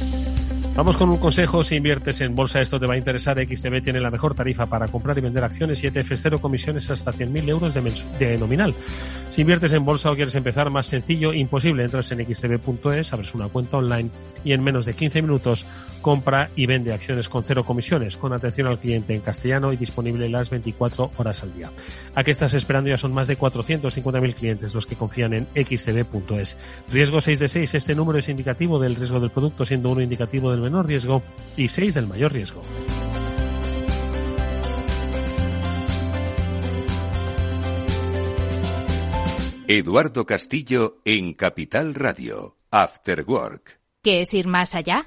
Vamos 0.78 0.96
con 0.96 1.10
un 1.10 1.16
consejo. 1.16 1.64
Si 1.64 1.74
inviertes 1.74 2.20
en 2.20 2.36
bolsa, 2.36 2.60
esto 2.60 2.78
te 2.78 2.86
va 2.86 2.94
a 2.94 2.96
interesar. 2.96 3.36
XTB 3.36 3.82
tiene 3.82 3.98
la 3.98 4.12
mejor 4.12 4.36
tarifa 4.36 4.66
para 4.66 4.86
comprar 4.86 5.18
y 5.18 5.20
vender 5.20 5.42
acciones 5.42 5.82
y 5.82 5.88
ETFs 5.88 6.22
cero 6.22 6.38
comisiones 6.40 6.88
hasta 6.88 7.10
100.000 7.10 7.48
euros 7.48 7.74
de, 7.74 7.92
de, 8.20 8.38
nominal. 8.38 8.72
Si 9.32 9.40
inviertes 9.40 9.72
en 9.72 9.84
bolsa 9.84 10.12
o 10.12 10.14
quieres 10.14 10.36
empezar, 10.36 10.70
más 10.70 10.86
sencillo, 10.86 11.32
imposible. 11.32 11.82
Entras 11.82 12.12
en 12.12 12.24
xtb.es, 12.24 13.12
abres 13.12 13.34
una 13.34 13.48
cuenta 13.48 13.78
online 13.78 14.08
y 14.44 14.52
en 14.52 14.62
menos 14.62 14.86
de 14.86 14.94
15 14.94 15.20
minutos 15.20 15.66
compra 16.00 16.50
y 16.54 16.66
vende 16.66 16.92
acciones 16.92 17.28
con 17.28 17.42
cero 17.42 17.64
comisiones, 17.64 18.16
con 18.16 18.32
atención 18.32 18.68
al 18.68 18.78
cliente 18.78 19.14
en 19.14 19.20
castellano 19.20 19.72
y 19.72 19.76
disponible 19.76 20.28
las 20.28 20.48
24 20.48 21.10
horas 21.16 21.42
al 21.42 21.52
día. 21.52 21.70
¿A 22.14 22.22
qué 22.22 22.30
estás 22.30 22.54
esperando? 22.54 22.88
Ya 22.88 22.98
son 22.98 23.12
más 23.12 23.26
de 23.26 23.36
450.000 23.36 24.34
clientes 24.34 24.74
los 24.74 24.86
que 24.86 24.94
confían 24.94 25.34
en 25.34 25.46
xtb.es. 25.54 26.56
Riesgo 26.92 27.20
6 27.20 27.38
de 27.40 27.48
6. 27.48 27.74
Este 27.74 27.94
número 27.96 28.20
es 28.20 28.28
indicativo 28.28 28.78
del 28.78 28.94
riesgo 28.94 29.18
del 29.18 29.30
producto, 29.30 29.64
siendo 29.64 29.90
uno 29.90 30.02
indicativo 30.02 30.50
del 30.50 30.67
menor 30.68 30.86
riesgo 30.86 31.22
y 31.56 31.68
6 31.68 31.94
del 31.94 32.06
mayor 32.06 32.32
riesgo. 32.32 32.60
Eduardo 39.66 40.26
Castillo 40.26 40.98
en 41.04 41.32
Capital 41.32 41.94
Radio, 41.94 42.56
After 42.70 43.24
Work. 43.26 43.80
¿Qué 44.02 44.22
es 44.22 44.34
ir 44.34 44.46
más 44.46 44.74
allá? 44.74 45.06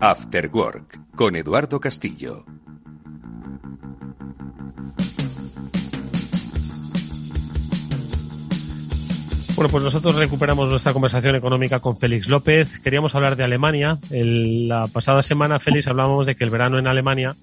After 0.00 0.48
Work 0.52 1.16
con 1.16 1.34
Eduardo 1.34 1.80
Castillo. 1.80 2.44
Bueno, 9.56 9.70
pues 9.72 9.82
nosotros 9.82 10.14
recuperamos 10.14 10.70
nuestra 10.70 10.92
conversación 10.92 11.34
económica 11.34 11.80
con 11.80 11.96
Félix 11.96 12.28
López. 12.28 12.78
Queríamos 12.78 13.16
hablar 13.16 13.34
de 13.34 13.42
Alemania. 13.42 13.98
la 14.10 14.86
pasada 14.86 15.20
semana, 15.20 15.58
Félix, 15.58 15.88
hablábamos 15.88 16.26
de 16.26 16.36
que 16.36 16.44
el 16.44 16.50
verano 16.50 16.78
en 16.78 16.86
Alemania, 16.86 17.34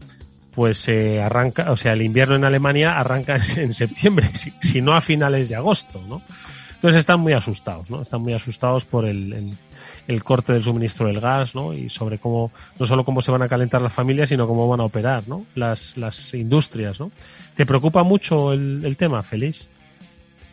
pues 0.53 0.87
eh, 0.87 1.21
arranca, 1.21 1.73
o 1.73 1.75
sea, 1.75 1.91
el 1.91 2.03
invierno 2.03 2.37
en 2.37 2.45
Alemania 2.45 2.97
arranca 2.97 3.35
en 3.57 3.73
septiembre, 3.73 4.29
si, 4.33 4.81
no 4.81 4.93
a 4.93 5.01
finales 5.01 5.49
de 5.49 5.57
agosto, 5.57 6.01
¿no? 6.07 6.21
Entonces 6.75 7.01
están 7.01 7.19
muy 7.19 7.33
asustados, 7.33 7.89
¿no? 7.89 8.01
Están 8.01 8.21
muy 8.21 8.33
asustados 8.33 8.85
por 8.85 9.05
el 9.05 9.33
el 9.33 9.57
corte 10.23 10.53
del 10.53 10.63
suministro 10.63 11.07
del 11.07 11.19
gas, 11.19 11.55
¿no? 11.55 11.73
Y 11.73 11.89
sobre 11.89 12.19
cómo, 12.19 12.51
no 12.79 12.85
solo 12.85 13.03
cómo 13.03 13.21
se 13.21 13.31
van 13.31 13.41
a 13.41 13.49
calentar 13.49 13.81
las 13.81 13.93
familias, 13.93 14.29
sino 14.29 14.47
cómo 14.47 14.67
van 14.67 14.79
a 14.79 14.83
operar, 14.83 15.27
¿no? 15.27 15.45
Las, 15.55 15.97
las 15.97 16.33
industrias, 16.33 16.99
¿no? 16.99 17.11
¿Te 17.55 17.65
preocupa 17.65 18.03
mucho 18.03 18.53
el, 18.53 18.81
el 18.83 18.97
tema, 18.97 19.23
Félix? 19.23 19.67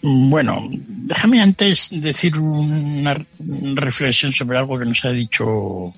Bueno, 0.03 0.68
déjame 0.68 1.40
antes 1.40 1.90
decir 2.00 2.38
una 2.38 3.24
reflexión 3.74 4.32
sobre 4.32 4.59
algo 4.59 4.78
que 4.78 4.86
nos 4.86 5.05
ha 5.05 5.12
dicho 5.12 5.92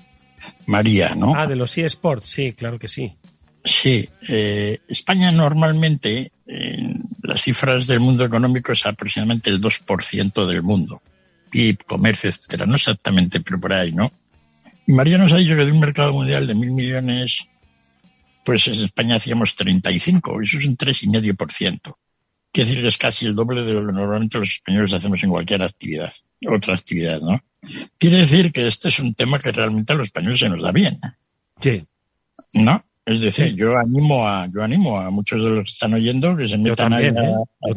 María, 0.67 1.15
¿no? 1.15 1.33
Ah, 1.35 1.47
de 1.47 1.55
los 1.55 1.75
eSports, 1.77 2.27
sí, 2.27 2.53
claro 2.53 2.77
que 2.77 2.87
sí. 2.87 3.15
Sí, 3.63 4.07
eh, 4.29 4.79
España 4.87 5.31
normalmente, 5.31 6.31
en 6.45 7.01
las 7.23 7.41
cifras 7.41 7.87
del 7.87 7.99
mundo 7.99 8.23
económico, 8.23 8.73
es 8.73 8.85
aproximadamente 8.85 9.49
el 9.49 9.59
2% 9.59 10.45
del 10.45 10.61
mundo 10.61 11.01
y 11.57 11.73
comercio, 11.75 12.29
etcétera. 12.29 12.65
No 12.65 12.75
exactamente, 12.75 13.39
pero 13.39 13.61
por 13.61 13.71
ahí, 13.71 13.93
¿no? 13.93 14.11
Y 14.85 14.91
María 14.91 15.17
nos 15.17 15.31
ha 15.31 15.37
dicho 15.37 15.55
que 15.55 15.65
de 15.65 15.71
un 15.71 15.79
mercado 15.79 16.11
mundial 16.11 16.45
de 16.47 16.53
mil 16.53 16.71
millones, 16.71 17.45
pues 18.43 18.67
en 18.67 18.73
España 18.73 19.15
hacíamos 19.15 19.55
35, 19.55 20.41
eso 20.41 20.57
es 20.57 20.65
un 20.65 20.75
3,5%. 20.75 21.95
Quiere 22.51 22.69
decir 22.69 22.81
que 22.81 22.87
es 22.89 22.97
casi 22.97 23.25
el 23.25 23.35
doble 23.35 23.63
de 23.63 23.73
lo 23.73 23.87
que 23.87 23.93
normalmente 23.93 24.37
los 24.37 24.51
españoles 24.51 24.91
hacemos 24.91 25.23
en 25.23 25.29
cualquier 25.29 25.63
actividad, 25.63 26.11
otra 26.45 26.73
actividad, 26.73 27.21
¿no? 27.21 27.41
Quiere 27.97 28.17
decir 28.17 28.51
que 28.51 28.67
este 28.67 28.89
es 28.89 28.99
un 28.99 29.13
tema 29.13 29.39
que 29.39 29.53
realmente 29.53 29.93
a 29.93 29.95
los 29.95 30.07
españoles 30.07 30.39
se 30.39 30.49
nos 30.49 30.61
da 30.61 30.73
bien. 30.73 30.99
Sí. 31.61 31.85
¿No? 32.53 32.83
Es 33.05 33.21
decir, 33.21 33.55
yo 33.55 33.77
animo 33.77 34.27
a, 34.27 34.49
yo 34.53 34.61
animo 34.61 34.99
a 34.99 35.09
muchos 35.09 35.41
de 35.41 35.51
los 35.51 35.65
que 35.65 35.71
están 35.71 35.93
oyendo 35.93 36.35
que 36.35 36.49
se 36.49 36.57
metan 36.57 36.91
a, 36.91 37.01
¿eh? 37.01 37.13
a, 37.15 37.73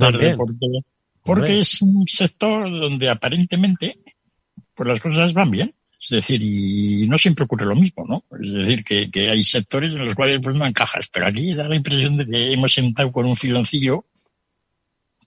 porque 1.28 1.60
es 1.60 1.82
un 1.82 2.08
sector 2.08 2.70
donde 2.70 3.10
aparentemente 3.10 3.98
pues 4.74 4.88
las 4.88 5.00
cosas 5.00 5.34
van 5.34 5.50
bien. 5.50 5.74
Es 6.00 6.10
decir, 6.10 6.40
y 6.42 7.06
no 7.06 7.18
siempre 7.18 7.44
ocurre 7.44 7.66
lo 7.66 7.74
mismo, 7.74 8.06
¿no? 8.08 8.24
Es 8.40 8.52
decir, 8.52 8.82
que, 8.82 9.10
que 9.10 9.28
hay 9.28 9.44
sectores 9.44 9.92
en 9.92 10.04
los 10.04 10.14
cuales 10.14 10.38
pues 10.42 10.56
no 10.56 10.64
encajas, 10.64 11.08
pero 11.12 11.26
aquí 11.26 11.54
da 11.54 11.68
la 11.68 11.74
impresión 11.74 12.16
de 12.16 12.26
que 12.26 12.52
hemos 12.52 12.72
sentado 12.72 13.12
con 13.12 13.26
un 13.26 13.36
filoncillo 13.36 14.06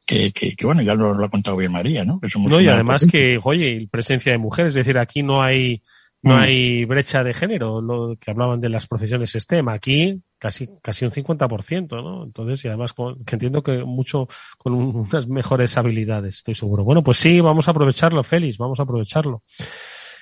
que, 0.08 0.32
que, 0.32 0.56
que 0.56 0.66
bueno, 0.66 0.82
ya 0.82 0.96
lo, 0.96 1.14
lo, 1.14 1.26
ha 1.26 1.30
contado 1.30 1.58
bien 1.58 1.72
María, 1.72 2.04
¿no? 2.04 2.20
Que 2.20 2.30
somos 2.30 2.52
no, 2.52 2.60
y 2.60 2.68
además 2.68 3.06
que, 3.06 3.38
oye, 3.44 3.88
presencia 3.92 4.32
de 4.32 4.40
mujeres, 4.40 4.72
es 4.72 4.76
decir, 4.76 4.98
aquí 4.98 5.22
no 5.22 5.44
hay, 5.44 5.84
no 6.24 6.36
mm. 6.36 6.40
hay 6.40 6.86
brecha 6.86 7.24
de 7.24 7.34
género, 7.36 7.82
lo 7.82 8.16
que 8.20 8.32
hablaban 8.32 8.60
de 8.60 8.70
las 8.70 8.88
profesiones 8.88 9.34
STEM, 9.38 9.70
aquí 9.70 10.20
casi, 10.42 10.68
casi 10.82 11.06
un 11.06 11.12
50%, 11.12 12.04
¿no? 12.04 12.24
Entonces, 12.24 12.66
y 12.66 12.68
además 12.68 12.94
con, 12.94 13.24
que 13.24 13.36
entiendo 13.36 13.62
que 13.62 13.84
mucho 13.84 14.28
con 14.58 14.74
un, 14.74 14.96
unas 14.96 15.28
mejores 15.28 15.78
habilidades, 15.78 16.38
estoy 16.38 16.56
seguro. 16.56 16.84
Bueno, 16.84 17.04
pues 17.04 17.20
sí, 17.20 17.40
vamos 17.42 17.68
a 17.68 17.72
aprovecharlo, 17.72 18.24
Félix, 18.24 18.58
vamos 18.58 18.80
a 18.80 18.84
aprovecharlo. 18.84 19.44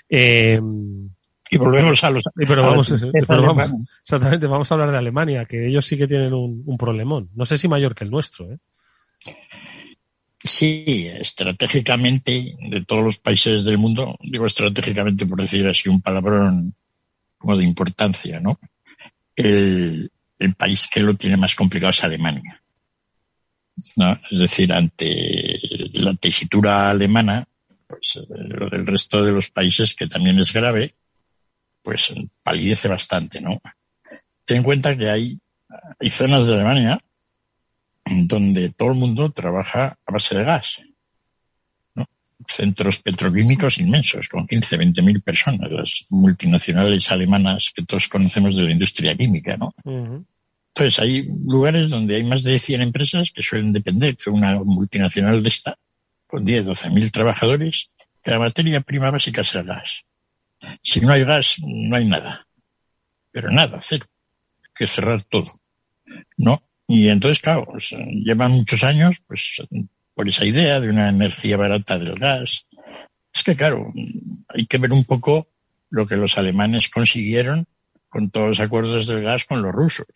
Eh, 0.09 0.59
y 1.51 1.57
volvemos 1.57 2.03
a 2.03 2.11
los. 2.11 2.25
Pero 2.35 2.61
vamos, 2.61 2.93
pero 3.27 3.41
vamos, 3.43 3.71
exactamente, 4.03 4.45
vamos 4.45 4.69
a 4.69 4.75
hablar 4.75 4.91
de 4.91 4.97
Alemania, 4.97 5.45
que 5.45 5.67
ellos 5.67 5.85
sí 5.85 5.97
que 5.97 6.07
tienen 6.07 6.33
un, 6.33 6.63
un 6.65 6.77
problemón. 6.77 7.29
No 7.33 7.45
sé 7.45 7.57
si 7.57 7.69
mayor 7.69 7.95
que 7.95 8.03
el 8.03 8.11
nuestro, 8.11 8.51
¿eh? 8.51 8.57
Sí, 10.43 11.07
estratégicamente, 11.17 12.57
de 12.69 12.83
todos 12.83 13.03
los 13.03 13.19
países 13.19 13.63
del 13.63 13.77
mundo, 13.77 14.17
digo 14.21 14.45
estratégicamente 14.45 15.25
por 15.25 15.39
decir 15.39 15.65
así 15.67 15.87
un 15.87 16.01
palabrón 16.01 16.73
como 17.37 17.55
de 17.55 17.63
importancia, 17.63 18.41
¿no? 18.41 18.59
El, 19.39 20.11
país 20.57 20.87
que 20.91 21.01
lo 21.01 21.15
tiene 21.15 21.37
más 21.37 21.55
complicado 21.55 21.91
es 21.91 22.03
Alemania. 22.03 22.61
¿no? 23.97 24.11
Es 24.31 24.39
decir, 24.39 24.71
ante 24.73 25.59
la 25.93 26.13
tesitura 26.15 26.89
alemana, 26.89 27.47
pues 27.87 28.19
el 28.29 28.85
resto 28.85 29.23
de 29.23 29.31
los 29.31 29.51
países, 29.51 29.95
que 29.95 30.07
también 30.07 30.39
es 30.39 30.53
grave, 30.53 30.93
pues 31.83 32.13
palidece 32.43 32.87
bastante, 32.87 33.41
¿no? 33.41 33.61
Ten 34.45 34.57
en 34.57 34.63
cuenta 34.63 34.97
que 34.97 35.09
hay, 35.09 35.39
hay 35.99 36.09
zonas 36.09 36.45
de 36.47 36.53
Alemania 36.53 36.99
donde 38.05 38.69
todo 38.69 38.89
el 38.89 38.97
mundo 38.97 39.31
trabaja 39.31 39.97
a 40.05 40.11
base 40.11 40.37
de 40.37 40.43
gas. 40.43 40.77
Centros 42.47 42.99
petroquímicos 42.99 43.77
inmensos, 43.79 44.29
con 44.29 44.47
15, 44.47 44.77
20 44.77 45.01
mil 45.01 45.21
personas, 45.21 45.71
las 45.71 46.05
multinacionales 46.09 47.11
alemanas 47.11 47.71
que 47.75 47.83
todos 47.83 48.07
conocemos 48.07 48.55
de 48.55 48.63
la 48.63 48.71
industria 48.71 49.15
química, 49.15 49.57
¿no? 49.57 49.73
Entonces, 50.73 50.99
hay 50.99 51.27
lugares 51.45 51.89
donde 51.89 52.15
hay 52.15 52.23
más 52.23 52.43
de 52.43 52.57
100 52.57 52.81
empresas 52.81 53.31
que 53.31 53.43
suelen 53.43 53.73
depender 53.73 54.15
de 54.15 54.31
una 54.31 54.59
multinacional 54.63 55.43
de 55.43 55.49
esta, 55.49 55.77
con 56.27 56.45
10, 56.45 56.67
12 56.67 56.89
mil 56.91 57.11
trabajadores, 57.11 57.89
que 58.23 58.31
la 58.31 58.39
materia 58.39 58.81
prima 58.81 59.11
básica 59.11 59.41
es 59.41 59.55
el 59.55 59.65
gas. 59.65 60.05
Si 60.81 61.01
no 61.01 61.11
hay 61.11 61.23
gas, 61.23 61.57
no 61.65 61.95
hay 61.95 62.05
nada. 62.05 62.47
Pero 63.31 63.51
nada, 63.51 63.79
cero. 63.81 64.05
Hay 64.63 64.71
que 64.75 64.87
cerrar 64.87 65.23
todo. 65.23 65.59
¿No? 66.37 66.63
Y 66.87 67.09
entonces, 67.09 67.41
claro, 67.41 67.67
llevan 68.23 68.51
muchos 68.51 68.83
años, 68.83 69.17
pues, 69.27 69.61
por 70.19 70.27
esa 70.27 70.43
idea 70.43 70.81
de 70.81 70.89
una 70.89 71.07
energía 71.07 71.55
barata 71.55 71.97
del 71.97 72.13
gas. 72.15 72.65
Es 73.33 73.41
que, 73.41 73.55
claro, 73.55 73.93
hay 74.49 74.65
que 74.67 74.77
ver 74.77 74.91
un 74.91 75.05
poco 75.05 75.47
lo 75.89 76.05
que 76.05 76.17
los 76.17 76.37
alemanes 76.37 76.89
consiguieron 76.89 77.65
con 78.09 78.29
todos 78.29 78.49
los 78.49 78.59
acuerdos 78.59 79.07
del 79.07 79.23
gas 79.23 79.45
con 79.45 79.61
los 79.61 79.71
rusos. 79.71 80.07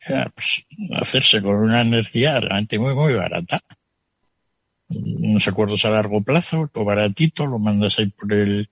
Era, 0.00 0.30
pues, 0.30 0.64
hacerse 1.00 1.42
con 1.42 1.56
una 1.56 1.80
energía 1.80 2.38
realmente 2.38 2.78
muy, 2.78 2.94
muy 2.94 3.14
barata. 3.14 3.58
Unos 4.90 5.48
acuerdos 5.48 5.84
a 5.84 5.90
largo 5.90 6.22
plazo, 6.22 6.70
todo 6.72 6.84
baratito, 6.84 7.46
lo 7.46 7.58
mandas 7.58 7.98
ahí 7.98 8.06
por 8.06 8.32
el, 8.32 8.70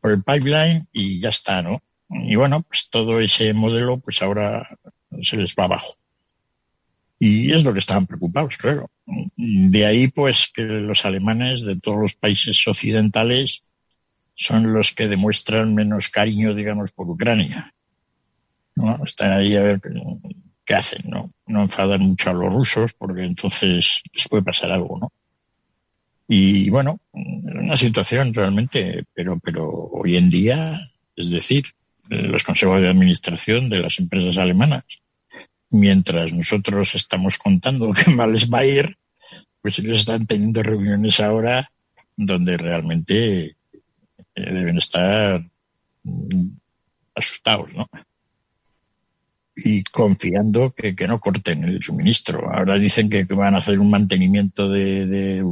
por 0.00 0.12
el 0.12 0.22
pipeline 0.22 0.88
y 0.94 1.20
ya 1.20 1.28
está, 1.28 1.60
¿no? 1.60 1.82
Y 2.08 2.36
bueno, 2.36 2.62
pues 2.62 2.88
todo 2.88 3.20
ese 3.20 3.52
modelo, 3.52 3.98
pues 3.98 4.22
ahora 4.22 4.66
se 5.20 5.36
les 5.36 5.54
va 5.54 5.64
abajo. 5.64 5.98
Y 7.18 7.52
es 7.52 7.64
lo 7.64 7.72
que 7.72 7.80
estaban 7.80 8.06
preocupados, 8.06 8.56
claro. 8.56 8.90
De 9.36 9.86
ahí, 9.86 10.08
pues, 10.08 10.50
que 10.54 10.62
los 10.62 11.04
alemanes 11.04 11.64
de 11.64 11.76
todos 11.76 11.98
los 12.00 12.14
países 12.14 12.62
occidentales 12.66 13.64
son 14.34 14.72
los 14.72 14.94
que 14.94 15.08
demuestran 15.08 15.74
menos 15.74 16.08
cariño, 16.10 16.54
digamos, 16.54 16.92
por 16.92 17.10
Ucrania. 17.10 17.74
¿No? 18.76 19.04
Están 19.04 19.32
ahí 19.32 19.56
a 19.56 19.62
ver 19.62 19.80
qué 20.64 20.74
hacen, 20.76 21.02
¿no? 21.06 21.26
No 21.48 21.62
enfadan 21.62 22.02
mucho 22.02 22.30
a 22.30 22.34
los 22.34 22.52
rusos 22.52 22.92
porque 22.92 23.24
entonces 23.24 24.00
les 24.12 24.28
puede 24.28 24.44
pasar 24.44 24.70
algo, 24.70 24.98
¿no? 25.00 25.12
Y 26.28 26.70
bueno, 26.70 27.00
una 27.12 27.76
situación 27.76 28.34
realmente, 28.34 29.04
pero, 29.14 29.40
pero 29.40 29.68
hoy 29.68 30.16
en 30.16 30.30
día, 30.30 30.78
es 31.16 31.30
decir, 31.30 31.64
los 32.08 32.44
consejos 32.44 32.80
de 32.80 32.90
administración 32.90 33.68
de 33.68 33.78
las 33.78 33.98
empresas 33.98 34.36
alemanas 34.36 34.84
mientras 35.70 36.32
nosotros 36.32 36.94
estamos 36.94 37.38
contando 37.38 37.92
qué 37.94 38.14
mal 38.14 38.32
les 38.32 38.50
va 38.50 38.58
a 38.58 38.66
ir, 38.66 38.96
pues 39.60 39.78
ellos 39.78 40.00
están 40.00 40.26
teniendo 40.26 40.62
reuniones 40.62 41.20
ahora 41.20 41.70
donde 42.16 42.56
realmente 42.56 43.44
eh, 43.44 43.54
deben 44.34 44.78
estar 44.78 45.44
mm, 46.02 46.48
asustados, 47.14 47.72
¿no? 47.74 47.88
Y 49.56 49.82
confiando 49.84 50.72
que, 50.72 50.94
que, 50.94 51.08
no 51.08 51.18
corten 51.18 51.64
el 51.64 51.82
suministro. 51.82 52.48
Ahora 52.52 52.76
dicen 52.76 53.10
que, 53.10 53.24
van 53.24 53.56
a 53.56 53.58
hacer 53.58 53.80
un 53.80 53.90
mantenimiento 53.90 54.68
de, 54.68 55.06
de 55.06 55.44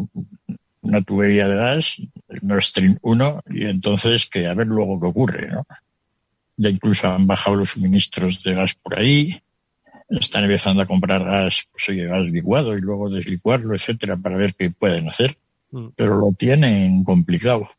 una 0.81 1.03
tubería 1.03 1.49
de 1.49 1.57
gas, 1.57 1.97
Nord 2.41 2.63
Stream 2.63 2.99
1, 3.03 3.43
y 3.51 3.65
entonces 3.65 4.27
que 4.27 4.47
a 4.47 4.55
ver 4.55 4.69
luego 4.69 5.01
qué 5.01 5.07
ocurre, 5.09 5.49
¿no? 5.49 5.67
Ya 6.57 6.71
incluso 6.71 7.11
han 7.11 7.27
bajado 7.27 7.57
los 7.57 7.71
suministros 7.71 8.43
de 8.45 8.53
gas 8.53 8.75
por 8.75 8.99
ahí 8.99 9.41
están 10.09 10.45
empezando 10.45 10.83
a 10.83 10.87
comprar 10.87 11.25
gas, 11.25 11.69
pues 11.73 11.89
oye, 11.89 12.07
gas 12.07 12.23
licuado 12.23 12.77
y 12.77 12.81
luego 12.81 13.11
deslicuarlo, 13.11 13.75
etcétera, 13.75 14.17
para 14.17 14.37
ver 14.37 14.55
qué 14.55 14.71
pueden 14.71 15.09
hacer. 15.09 15.37
Mm. 15.71 15.89
Pero 15.97 16.17
lo 16.17 16.33
tienen 16.33 17.03
complicado. 17.05 17.71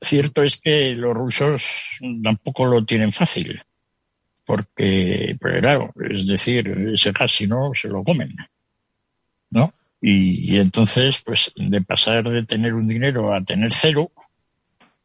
Cierto 0.00 0.42
es 0.42 0.60
que 0.60 0.94
los 0.94 1.14
rusos 1.14 1.98
tampoco 2.22 2.66
lo 2.66 2.84
tienen 2.84 3.12
fácil. 3.12 3.62
Porque, 4.44 5.32
pero 5.40 5.60
claro, 5.60 5.94
es 6.08 6.26
decir, 6.26 6.68
ese 6.94 7.12
gas 7.12 7.32
si 7.32 7.46
no, 7.46 7.72
se 7.74 7.88
lo 7.88 8.02
comen. 8.04 8.34
¿No? 9.50 9.72
Y, 10.00 10.54
y, 10.54 10.58
entonces, 10.58 11.22
pues, 11.24 11.52
de 11.56 11.82
pasar 11.82 12.24
de 12.24 12.44
tener 12.44 12.74
un 12.74 12.86
dinero 12.86 13.34
a 13.34 13.42
tener 13.42 13.72
cero, 13.72 14.12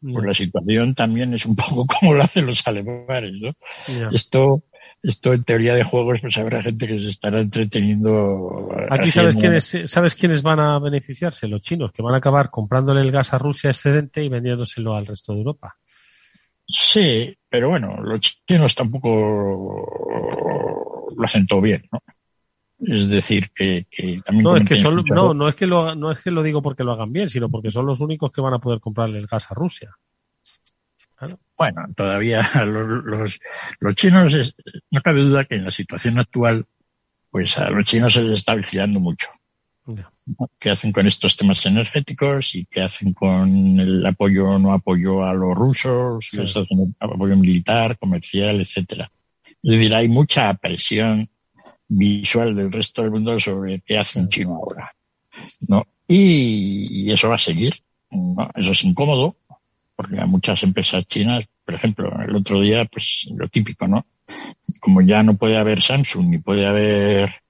pues 0.04 0.24
mm. 0.24 0.28
la 0.28 0.34
situación 0.34 0.96
también 0.96 1.34
es 1.34 1.46
un 1.46 1.56
poco 1.56 1.86
como 2.00 2.14
lo 2.14 2.24
hacen 2.24 2.46
los 2.46 2.68
alemanes, 2.68 3.34
¿no? 3.34 3.56
Esto, 4.12 4.64
esto 5.04 5.34
en 5.34 5.44
teoría 5.44 5.76
de 5.76 5.84
juegos, 5.84 6.22
pues 6.22 6.38
habrá 6.38 6.64
gente 6.64 6.88
que 6.88 7.02
se 7.02 7.10
estará 7.10 7.42
entreteniendo. 7.42 8.70
Aquí 8.90 9.12
sabes 9.12 9.36
quiénes, 9.36 9.76
sabes 9.86 10.16
quiénes 10.16 10.42
van 10.42 10.62
a 10.62 10.80
beneficiarse, 10.80 11.48
los 11.48 11.62
chinos, 11.62 11.92
que 11.92 12.02
van 12.02 12.16
a 12.16 12.18
acabar 12.18 12.50
comprándole 12.50 13.02
el 13.02 13.12
gas 13.12 13.34
a 13.34 13.38
Rusia 13.38 13.70
excedente 13.70 14.24
y 14.24 14.30
vendiéndoselo 14.30 14.96
al 14.96 15.06
resto 15.06 15.34
de 15.34 15.40
Europa. 15.40 15.76
Sí, 16.66 17.38
pero 17.50 17.70
bueno, 17.70 18.02
los 18.02 18.22
chinos 18.48 18.74
tampoco 18.74 19.86
lo 21.18 21.24
hacen 21.24 21.46
todo 21.46 21.60
bien, 21.60 21.84
¿no? 21.92 22.02
Es 22.80 23.10
decir, 23.10 23.50
que, 23.54 23.86
también 24.26 24.44
no 24.44 24.58
es 24.58 24.64
que 24.64 24.82
no, 25.14 25.34
no 25.34 25.48
es 25.48 25.56
que 25.56 25.66
lo 25.66 25.96
no 25.96 26.12
es 26.12 26.20
que 26.20 26.32
lo 26.32 26.44
digo 26.44 26.62
porque 26.62 26.84
lo 26.84 26.94
hagan 26.94 27.14
bien, 27.14 27.30
sino 27.30 27.50
porque 27.50 27.72
son 27.72 27.86
los 27.86 28.00
únicos 28.00 28.32
que 28.32 28.42
van 28.42 28.54
a 28.54 28.60
poder 28.60 28.80
comprarle 28.80 29.20
el 29.20 29.28
gas 29.28 29.52
a 29.52 29.54
Rusia. 29.54 29.96
Bueno, 31.58 31.86
todavía 31.96 32.42
los, 32.66 33.40
los, 33.80 33.96
chinos, 33.96 34.56
no 34.92 35.02
cabe 35.02 35.22
duda 35.22 35.46
que 35.46 35.56
en 35.56 35.66
la 35.66 35.72
situación 35.72 36.20
actual, 36.20 36.66
pues 37.32 37.58
a 37.58 37.70
los 37.70 37.88
chinos 37.88 38.14
se 38.14 38.22
les 38.24 38.40
está 38.40 38.56
vigilando 38.56 39.00
mucho. 39.00 39.28
¿Qué 40.60 40.70
hacen 40.70 40.94
con 40.94 41.08
estos 41.08 41.36
temas 41.36 41.66
energéticos 41.66 42.56
y 42.56 42.66
qué 42.66 42.82
hacen 42.82 43.12
con 43.14 43.80
el 43.80 44.06
apoyo 44.06 44.52
o 44.52 44.60
no 44.60 44.72
apoyo 44.72 45.24
a 45.26 45.34
los 45.34 45.54
rusos, 45.54 46.30
sí. 46.32 46.40
hacen 46.40 46.96
apoyo 47.00 47.36
militar, 47.36 47.98
comercial, 47.98 48.62
etcétera? 48.62 49.12
Es 49.46 49.72
decir, 49.72 49.94
hay 49.94 50.08
mucha 50.08 50.54
presión 50.54 51.30
visual 51.90 52.56
del 52.56 52.72
resto 52.72 53.02
del 53.02 53.12
mundo 53.12 53.40
sobre 53.40 53.82
qué 53.82 53.98
hace 53.98 54.20
un 54.20 54.30
chino 54.30 54.56
ahora. 54.56 54.96
¿no? 55.68 55.86
Y, 56.08 57.06
y 57.06 57.12
eso 57.12 57.28
va 57.28 57.36
a 57.36 57.40
seguir. 57.40 57.84
¿no? 58.12 58.50
Eso 58.56 58.72
es 58.72 58.84
incómodo, 58.86 59.36
porque 59.96 60.20
a 60.20 60.26
muchas 60.26 60.64
empresas 60.64 61.06
chinas, 61.06 61.46
por 61.66 61.76
ejemplo, 61.76 62.12
el 62.22 62.36
otro 62.36 62.62
día, 62.62 62.86
pues 62.86 63.28
lo 63.36 63.48
típico, 63.48 63.88
¿no? 63.88 64.06
Como 64.82 65.02
ya 65.02 65.24
no 65.24 65.36
puede 65.36 65.58
haber 65.58 65.82
Samsung 65.82 66.28
ni 66.30 66.38
puede 66.40 66.66
haber 66.66 67.42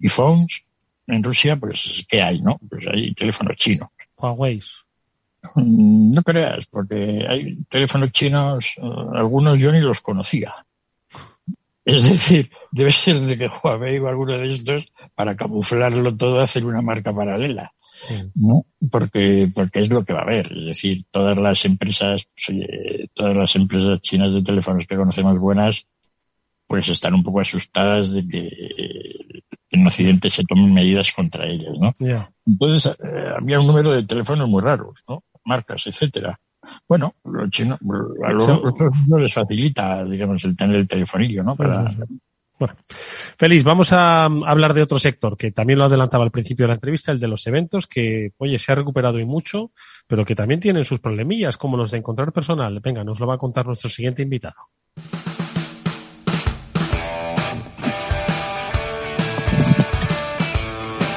iPhones 0.00 0.64
en 1.06 1.22
Rusia, 1.22 1.56
pues 1.56 2.04
¿qué 2.08 2.22
hay, 2.22 2.40
no? 2.40 2.58
Pues 2.68 2.86
hay 2.88 3.14
teléfonos 3.14 3.56
chinos. 3.56 3.88
Huawei. 4.18 4.60
Mm, 5.54 6.10
no 6.10 6.22
creas, 6.22 6.66
porque 6.66 7.24
hay 7.28 7.56
teléfonos 7.68 8.12
chinos, 8.12 8.74
eh, 8.76 8.82
algunos 9.14 9.58
yo 9.58 9.72
ni 9.72 9.80
los 9.80 10.00
conocía. 10.00 10.54
Es 11.84 12.10
decir, 12.10 12.50
debe 12.72 12.90
ser 12.90 13.20
de 13.20 13.38
que 13.38 13.48
Huawei 13.48 13.98
o 14.00 14.08
alguno 14.08 14.32
de 14.32 14.50
estos, 14.50 14.84
para 15.14 15.36
camuflarlo 15.36 16.16
todo, 16.16 16.40
hacer 16.40 16.64
una 16.64 16.82
marca 16.82 17.14
paralela. 17.14 17.72
¿No? 18.34 18.66
Porque, 18.90 19.48
porque 19.54 19.80
es 19.80 19.90
lo 19.90 20.04
que 20.04 20.12
va 20.12 20.20
a 20.20 20.24
haber. 20.24 20.52
Es 20.52 20.66
decir, 20.66 21.04
todas 21.10 21.38
las 21.38 21.64
empresas, 21.64 22.26
pues, 22.34 22.58
todas 23.14 23.34
las 23.34 23.56
empresas 23.56 24.00
chinas 24.00 24.32
de 24.32 24.42
teléfonos 24.42 24.86
que 24.86 24.96
conocemos 24.96 25.38
buenas, 25.38 25.86
pues 26.66 26.88
están 26.88 27.14
un 27.14 27.22
poco 27.22 27.40
asustadas 27.40 28.12
de 28.12 28.26
que 28.26 28.48
en 29.70 29.86
Occidente 29.86 30.30
se 30.30 30.44
tomen 30.44 30.72
medidas 30.72 31.12
contra 31.12 31.46
ellas, 31.46 31.74
¿no? 31.78 31.92
Entonces, 32.44 32.92
eh, 33.02 33.30
había 33.36 33.60
un 33.60 33.66
número 33.66 33.92
de 33.92 34.04
teléfonos 34.04 34.48
muy 34.48 34.62
raros, 34.62 35.02
¿no? 35.08 35.22
Marcas, 35.44 35.86
etcétera. 35.86 36.38
Bueno, 36.88 37.14
los 37.24 37.50
chinos, 37.50 37.78
a 38.24 38.32
los 38.32 38.48
otros 38.48 38.92
no 39.06 39.18
les 39.18 39.32
facilita, 39.32 40.04
digamos, 40.04 40.44
el 40.44 40.56
tener 40.56 40.76
el 40.76 40.88
telefonillo, 40.88 41.44
¿no? 41.44 41.54
Para, 41.54 41.94
bueno, 42.58 42.74
Feliz, 43.38 43.64
vamos 43.64 43.92
a 43.92 44.24
hablar 44.24 44.72
de 44.72 44.82
otro 44.82 44.98
sector 44.98 45.36
que 45.36 45.52
también 45.52 45.78
lo 45.78 45.84
adelantaba 45.84 46.24
al 46.24 46.30
principio 46.30 46.64
de 46.64 46.68
la 46.68 46.74
entrevista, 46.74 47.12
el 47.12 47.20
de 47.20 47.28
los 47.28 47.46
eventos, 47.46 47.86
que, 47.86 48.32
oye, 48.38 48.58
se 48.58 48.72
ha 48.72 48.74
recuperado 48.74 49.18
y 49.18 49.24
mucho, 49.24 49.72
pero 50.06 50.24
que 50.24 50.34
también 50.34 50.60
tienen 50.60 50.84
sus 50.84 51.00
problemillas, 51.00 51.56
como 51.56 51.76
los 51.76 51.90
de 51.90 51.98
encontrar 51.98 52.32
personal. 52.32 52.80
Venga, 52.80 53.04
nos 53.04 53.20
lo 53.20 53.26
va 53.26 53.34
a 53.34 53.38
contar 53.38 53.66
nuestro 53.66 53.90
siguiente 53.90 54.22
invitado. 54.22 54.56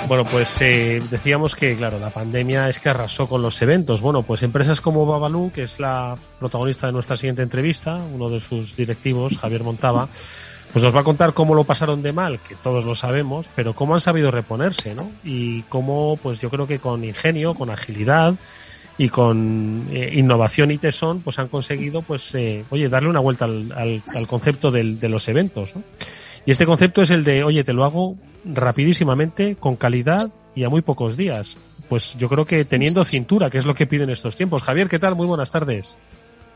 Bueno, 0.09 0.25
pues 0.25 0.59
eh, 0.59 1.03
decíamos 1.11 1.55
que, 1.55 1.77
claro, 1.77 1.99
la 1.99 2.09
pandemia 2.09 2.67
es 2.67 2.79
que 2.79 2.89
arrasó 2.89 3.29
con 3.29 3.43
los 3.43 3.61
eventos. 3.61 4.01
Bueno, 4.01 4.23
pues 4.23 4.41
empresas 4.41 4.81
como 4.81 5.05
Babalu, 5.05 5.51
que 5.53 5.61
es 5.61 5.79
la 5.79 6.17
protagonista 6.39 6.87
de 6.87 6.93
nuestra 6.93 7.15
siguiente 7.15 7.43
entrevista, 7.43 8.01
uno 8.11 8.27
de 8.27 8.39
sus 8.39 8.75
directivos, 8.75 9.37
Javier 9.37 9.63
Montaba, 9.63 10.09
pues 10.71 10.83
nos 10.83 10.95
va 10.95 11.01
a 11.01 11.03
contar 11.03 11.33
cómo 11.33 11.55
lo 11.55 11.63
pasaron 11.63 12.01
de 12.03 12.11
mal, 12.11 12.39
que 12.39 12.55
todos 12.55 12.83
lo 12.83 12.95
sabemos, 12.95 13.49
pero 13.55 13.73
cómo 13.73 13.95
han 13.95 14.01
sabido 14.01 14.29
reponerse, 14.29 14.93
¿no? 14.93 15.09
Y 15.23 15.63
cómo, 15.63 16.17
pues 16.21 16.39
yo 16.39 16.49
creo 16.49 16.67
que 16.67 16.79
con 16.79 17.03
ingenio, 17.03 17.55
con 17.55 17.69
agilidad 17.69 18.35
y 18.97 19.09
con 19.09 19.87
eh, 19.91 20.11
innovación 20.13 20.71
y 20.71 20.77
tesón, 20.77 21.21
pues 21.21 21.39
han 21.39 21.47
conseguido, 21.47 22.01
pues, 22.01 22.35
eh, 22.35 22.65
oye, 22.69 22.87
darle 22.87 23.09
una 23.09 23.19
vuelta 23.19 23.45
al, 23.45 23.71
al, 23.71 24.27
concepto 24.27 24.69
del, 24.69 24.99
de 24.99 25.09
los 25.09 25.27
eventos, 25.27 25.75
¿no? 25.75 25.83
Y 26.45 26.51
este 26.51 26.65
concepto 26.65 27.01
es 27.01 27.09
el 27.09 27.23
de, 27.23 27.43
oye, 27.43 27.63
te 27.63 27.73
lo 27.73 27.83
hago 27.83 28.15
rapidísimamente, 28.45 29.55
con 29.55 29.75
calidad 29.75 30.29
y 30.55 30.63
a 30.63 30.69
muy 30.69 30.81
pocos 30.81 31.17
días. 31.17 31.57
Pues 31.89 32.15
yo 32.17 32.29
creo 32.29 32.45
que 32.45 32.65
teniendo 32.65 33.03
cintura, 33.03 33.49
que 33.49 33.57
es 33.57 33.65
lo 33.65 33.75
que 33.75 33.87
piden 33.87 34.09
estos 34.09 34.35
tiempos. 34.35 34.63
Javier, 34.63 34.87
¿qué 34.87 34.99
tal? 34.99 35.15
Muy 35.15 35.27
buenas 35.27 35.51
tardes. 35.51 35.97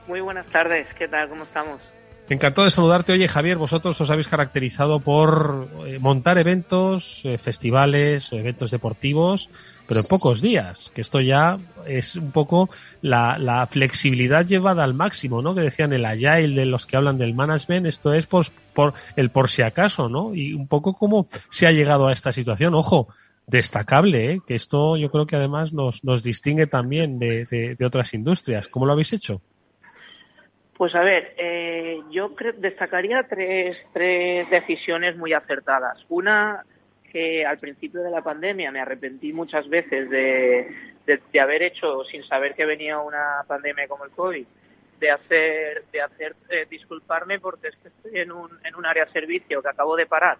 Muy 0.07 0.21
buenas 0.21 0.45
tardes, 0.47 0.87
¿qué 0.97 1.07
tal? 1.07 1.29
¿Cómo 1.29 1.43
estamos? 1.43 1.92
Encantado 2.29 2.63
de 2.63 2.71
saludarte. 2.71 3.11
Oye, 3.11 3.27
Javier, 3.27 3.57
vosotros 3.57 3.99
os 3.99 4.09
habéis 4.09 4.29
caracterizado 4.29 5.01
por 5.01 5.67
eh, 5.85 5.99
montar 5.99 6.37
eventos, 6.37 7.21
eh, 7.25 7.37
festivales, 7.37 8.31
eventos 8.31 8.71
deportivos, 8.71 9.49
pero 9.87 9.99
en 9.99 10.05
pocos 10.07 10.41
días, 10.41 10.89
que 10.95 11.01
esto 11.01 11.19
ya 11.19 11.57
es 11.85 12.15
un 12.15 12.31
poco 12.31 12.69
la, 13.01 13.67
flexibilidad 13.69 14.45
llevada 14.45 14.85
al 14.85 14.93
máximo, 14.93 15.41
¿no? 15.41 15.53
Que 15.53 15.61
decían 15.61 15.91
el 15.91 16.05
agile 16.05 16.61
de 16.61 16.65
los 16.65 16.85
que 16.85 16.95
hablan 16.95 17.17
del 17.17 17.33
management, 17.33 17.87
esto 17.87 18.13
es 18.13 18.25
por, 18.25 18.45
por 18.73 18.93
el 19.17 19.29
por 19.29 19.49
si 19.49 19.61
acaso, 19.61 20.07
¿no? 20.07 20.33
Y 20.33 20.53
un 20.53 20.67
poco 20.67 20.93
cómo 20.93 21.27
se 21.49 21.67
ha 21.67 21.73
llegado 21.73 22.07
a 22.07 22.13
esta 22.13 22.31
situación. 22.31 22.73
Ojo, 22.73 23.09
destacable, 23.47 24.31
¿eh? 24.31 24.41
que 24.47 24.55
esto 24.55 24.95
yo 24.95 25.11
creo 25.11 25.25
que 25.25 25.35
además 25.35 25.73
nos, 25.73 26.05
nos 26.05 26.23
distingue 26.23 26.67
también 26.67 27.19
de, 27.19 27.75
de 27.77 27.85
otras 27.85 28.13
industrias. 28.13 28.69
¿Cómo 28.69 28.85
lo 28.85 28.93
habéis 28.93 29.11
hecho? 29.11 29.41
Pues 30.83 30.95
a 30.95 30.99
ver, 30.99 31.33
eh, 31.37 32.01
yo 32.11 32.33
destacaría 32.57 33.23
tres, 33.23 33.77
tres 33.93 34.49
decisiones 34.49 35.15
muy 35.15 35.31
acertadas. 35.31 36.05
Una, 36.09 36.65
que 37.09 37.45
al 37.45 37.55
principio 37.55 38.01
de 38.03 38.11
la 38.11 38.21
pandemia 38.21 38.69
me 38.69 38.81
arrepentí 38.81 39.31
muchas 39.31 39.69
veces 39.69 40.09
de, 40.09 40.75
de, 41.05 41.39
haber 41.39 41.63
hecho, 41.63 42.03
sin 42.03 42.21
saber 42.25 42.53
que 42.53 42.65
venía 42.65 42.99
una 42.99 43.45
pandemia 43.47 43.87
como 43.87 44.03
el 44.03 44.11
COVID, 44.11 44.45
de 44.99 45.09
hacer, 45.09 45.85
de 45.89 46.01
hacer 46.01 46.35
eh, 46.49 46.67
disculparme 46.69 47.39
porque 47.39 47.69
es 47.69 47.77
que 47.77 47.87
estoy 47.87 48.19
en 48.19 48.33
un, 48.33 48.49
en 48.65 48.75
un 48.75 48.85
área 48.85 49.05
de 49.05 49.11
servicio 49.13 49.61
que 49.61 49.69
acabo 49.69 49.95
de 49.95 50.05
parar. 50.05 50.37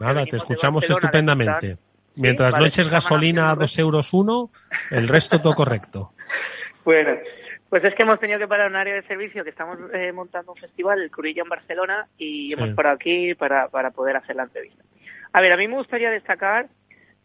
Nada, 0.00 0.26
te 0.26 0.38
escuchamos 0.38 0.90
estupendamente. 0.90 1.78
Mientras 2.16 2.52
no 2.52 2.66
eches 2.66 2.90
gasolina 2.90 3.52
a 3.52 3.54
dos 3.54 3.78
euros 3.78 4.12
uno, 4.12 4.50
el 4.90 5.06
resto 5.06 5.40
todo 5.40 5.54
correcto. 5.54 6.10
Bueno, 6.84 7.16
pues 7.74 7.82
es 7.82 7.94
que 7.96 8.04
hemos 8.04 8.20
tenido 8.20 8.38
que 8.38 8.46
parar 8.46 8.70
un 8.70 8.76
área 8.76 8.94
de 8.94 9.02
servicio 9.02 9.42
que 9.42 9.50
estamos 9.50 9.76
eh, 9.92 10.12
montando 10.12 10.52
un 10.52 10.58
festival, 10.58 11.02
el 11.02 11.10
Curilla 11.10 11.42
en 11.42 11.48
Barcelona, 11.48 12.06
y 12.16 12.52
hemos 12.52 12.68
parado 12.68 12.94
aquí 12.94 13.34
para, 13.34 13.66
para 13.66 13.90
poder 13.90 14.16
hacer 14.16 14.36
la 14.36 14.44
entrevista. 14.44 14.84
A 15.32 15.40
ver, 15.40 15.50
a 15.50 15.56
mí 15.56 15.66
me 15.66 15.74
gustaría 15.74 16.08
destacar 16.08 16.68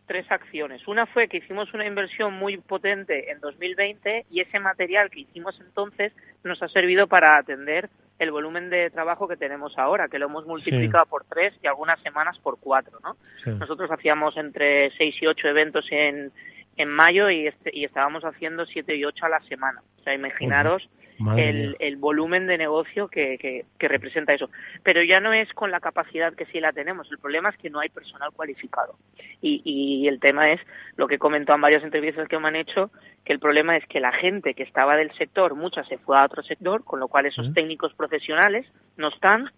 tres 0.08 0.26
acciones. 0.32 0.88
Una 0.88 1.06
fue 1.06 1.28
que 1.28 1.38
hicimos 1.38 1.72
una 1.76 1.86
inversión 1.86 2.34
muy 2.34 2.58
potente 2.58 3.30
en 3.30 3.40
2020 3.42 4.26
y 4.32 4.42
ese 4.42 4.60
material 4.60 5.12
que 5.12 5.20
hicimos 5.20 5.60
entonces 5.60 6.14
nos 6.44 6.64
ha 6.64 6.68
servido 6.68 7.06
para 7.06 7.38
atender 7.38 7.88
el 8.18 8.32
volumen 8.32 8.72
de 8.72 8.90
trabajo 8.90 9.28
que 9.28 9.38
tenemos 9.38 9.78
ahora, 9.78 10.08
que 10.08 10.18
lo 10.18 10.26
hemos 10.26 10.48
multiplicado 10.48 11.06
por 11.06 11.26
tres 11.26 11.54
y 11.62 11.68
algunas 11.68 12.02
semanas 12.02 12.40
por 12.40 12.60
cuatro, 12.60 13.00
¿no? 13.04 13.18
Nosotros 13.60 13.92
hacíamos 13.92 14.36
entre 14.36 14.90
seis 14.98 15.16
y 15.22 15.28
ocho 15.28 15.48
eventos 15.48 15.86
en, 15.92 16.32
en 16.80 16.90
mayo 16.90 17.30
y, 17.30 17.46
este, 17.46 17.72
y 17.74 17.84
estábamos 17.84 18.24
haciendo 18.24 18.66
siete 18.66 18.96
y 18.96 19.04
ocho 19.04 19.26
a 19.26 19.30
la 19.30 19.42
semana. 19.42 19.84
O 20.00 20.04
sea, 20.04 20.14
imaginaros 20.14 20.90
el, 21.36 21.76
el, 21.82 21.98
volumen 21.98 22.48
de 22.48 22.58
negocio 22.58 23.10
que, 23.10 23.38
que, 23.38 23.66
que, 23.78 23.88
representa 23.90 24.34
eso. 24.34 24.50
Pero 24.82 25.04
ya 25.04 25.20
no 25.20 25.34
es 25.34 25.54
con 25.54 25.72
la 25.72 25.82
capacidad 25.82 26.34
que 26.34 26.46
sí 26.46 26.62
la 26.62 26.72
tenemos. 26.72 27.12
El 27.12 27.18
problema 27.18 27.50
es 27.50 27.58
que 27.58 27.70
no 27.70 27.82
hay 27.82 27.90
personal 27.90 28.32
cualificado. 28.32 28.96
Y, 29.42 29.62
y 29.66 30.08
el 30.08 30.22
tema 30.22 30.54
es 30.54 30.62
lo 30.96 31.10
que 31.10 31.20
comentó 31.20 31.54
en 31.54 31.60
varias 31.60 31.84
entrevistas 31.84 32.30
que 32.30 32.40
me 32.40 32.48
han 32.48 32.56
hecho, 32.56 32.92
que 33.26 33.34
el 33.34 33.40
problema 33.40 33.76
es 33.76 33.86
que 33.88 34.00
la 34.00 34.14
gente 34.14 34.54
que 34.54 34.64
estaba 34.64 34.96
del 34.96 35.12
sector, 35.16 35.56
mucha 35.56 35.84
se 35.84 35.98
fue 35.98 36.18
a 36.18 36.24
otro 36.24 36.44
sector, 36.44 36.86
con 36.86 37.02
lo 37.02 37.10
cual 37.10 37.26
esos 37.26 37.54
técnicos 37.54 37.94
profesionales 37.94 38.66
no 38.96 39.10
están. 39.10 39.52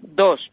Dos, 0.00 0.50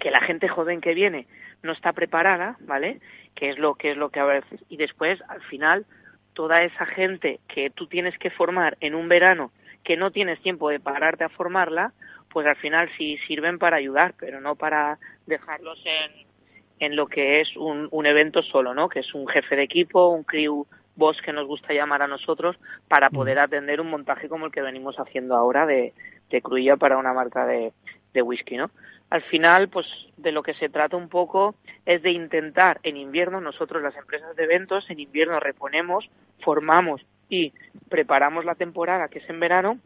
que 0.00 0.10
la 0.10 0.20
gente 0.20 0.48
joven 0.48 0.80
que 0.80 0.92
viene 0.92 1.28
no 1.62 1.72
está 1.72 1.92
preparada, 1.92 2.56
¿vale? 2.60 3.00
Que 3.34 3.50
es 3.50 3.58
lo 3.58 3.74
que 3.74 3.92
es 3.92 3.96
lo 3.96 4.10
que 4.10 4.20
a 4.20 4.24
veces 4.24 4.60
y 4.68 4.76
después 4.76 5.20
al 5.28 5.42
final 5.42 5.86
toda 6.32 6.62
esa 6.62 6.86
gente 6.86 7.40
que 7.48 7.70
tú 7.70 7.86
tienes 7.86 8.16
que 8.18 8.30
formar 8.30 8.76
en 8.80 8.94
un 8.94 9.08
verano 9.08 9.52
que 9.84 9.96
no 9.96 10.10
tienes 10.10 10.40
tiempo 10.40 10.70
de 10.70 10.80
pararte 10.80 11.24
a 11.24 11.28
formarla 11.28 11.92
pues 12.30 12.46
al 12.46 12.56
final 12.56 12.90
sí 12.96 13.18
sirven 13.26 13.58
para 13.58 13.76
ayudar 13.76 14.14
pero 14.18 14.40
no 14.40 14.56
para 14.56 14.98
dejarlos 15.26 15.82
en 15.84 16.32
en 16.78 16.96
lo 16.96 17.06
que 17.06 17.40
es 17.40 17.56
un, 17.56 17.88
un 17.90 18.06
evento 18.06 18.42
solo 18.42 18.74
no 18.74 18.88
que 18.88 19.00
es 19.00 19.14
un 19.14 19.26
jefe 19.28 19.56
de 19.56 19.62
equipo 19.62 20.08
un 20.08 20.24
crew 20.24 20.66
boss 20.94 21.20
que 21.22 21.32
nos 21.32 21.46
gusta 21.46 21.72
llamar 21.72 22.02
a 22.02 22.08
nosotros 22.08 22.56
para 22.88 23.08
mm. 23.08 23.12
poder 23.12 23.38
atender 23.38 23.80
un 23.80 23.90
montaje 23.90 24.28
como 24.28 24.46
el 24.46 24.52
que 24.52 24.62
venimos 24.62 24.96
haciendo 24.96 25.36
ahora 25.36 25.66
de, 25.66 25.94
de 26.30 26.42
Cruilla 26.42 26.76
para 26.76 26.98
una 26.98 27.12
marca 27.12 27.46
de, 27.46 27.72
de 28.12 28.22
whisky, 28.22 28.56
¿no? 28.56 28.70
al 29.12 29.22
final, 29.24 29.68
pues 29.68 29.86
de 30.16 30.32
lo 30.32 30.42
que 30.42 30.54
se 30.54 30.70
trata 30.70 30.96
un 30.96 31.10
poco 31.10 31.54
es 31.84 32.00
de 32.00 32.12
intentar 32.12 32.80
en 32.82 32.96
invierno, 32.96 33.42
nosotros 33.42 33.82
las 33.82 33.94
empresas 33.94 34.34
de 34.36 34.44
eventos, 34.44 34.88
en 34.88 35.00
invierno 35.00 35.38
reponemos, 35.38 36.08
formamos 36.40 37.02
y 37.28 37.52
preparamos 37.90 38.46
la 38.46 38.54
temporada 38.54 39.08
que 39.08 39.18
es 39.18 39.28
en 39.28 39.38
verano, 39.38 39.78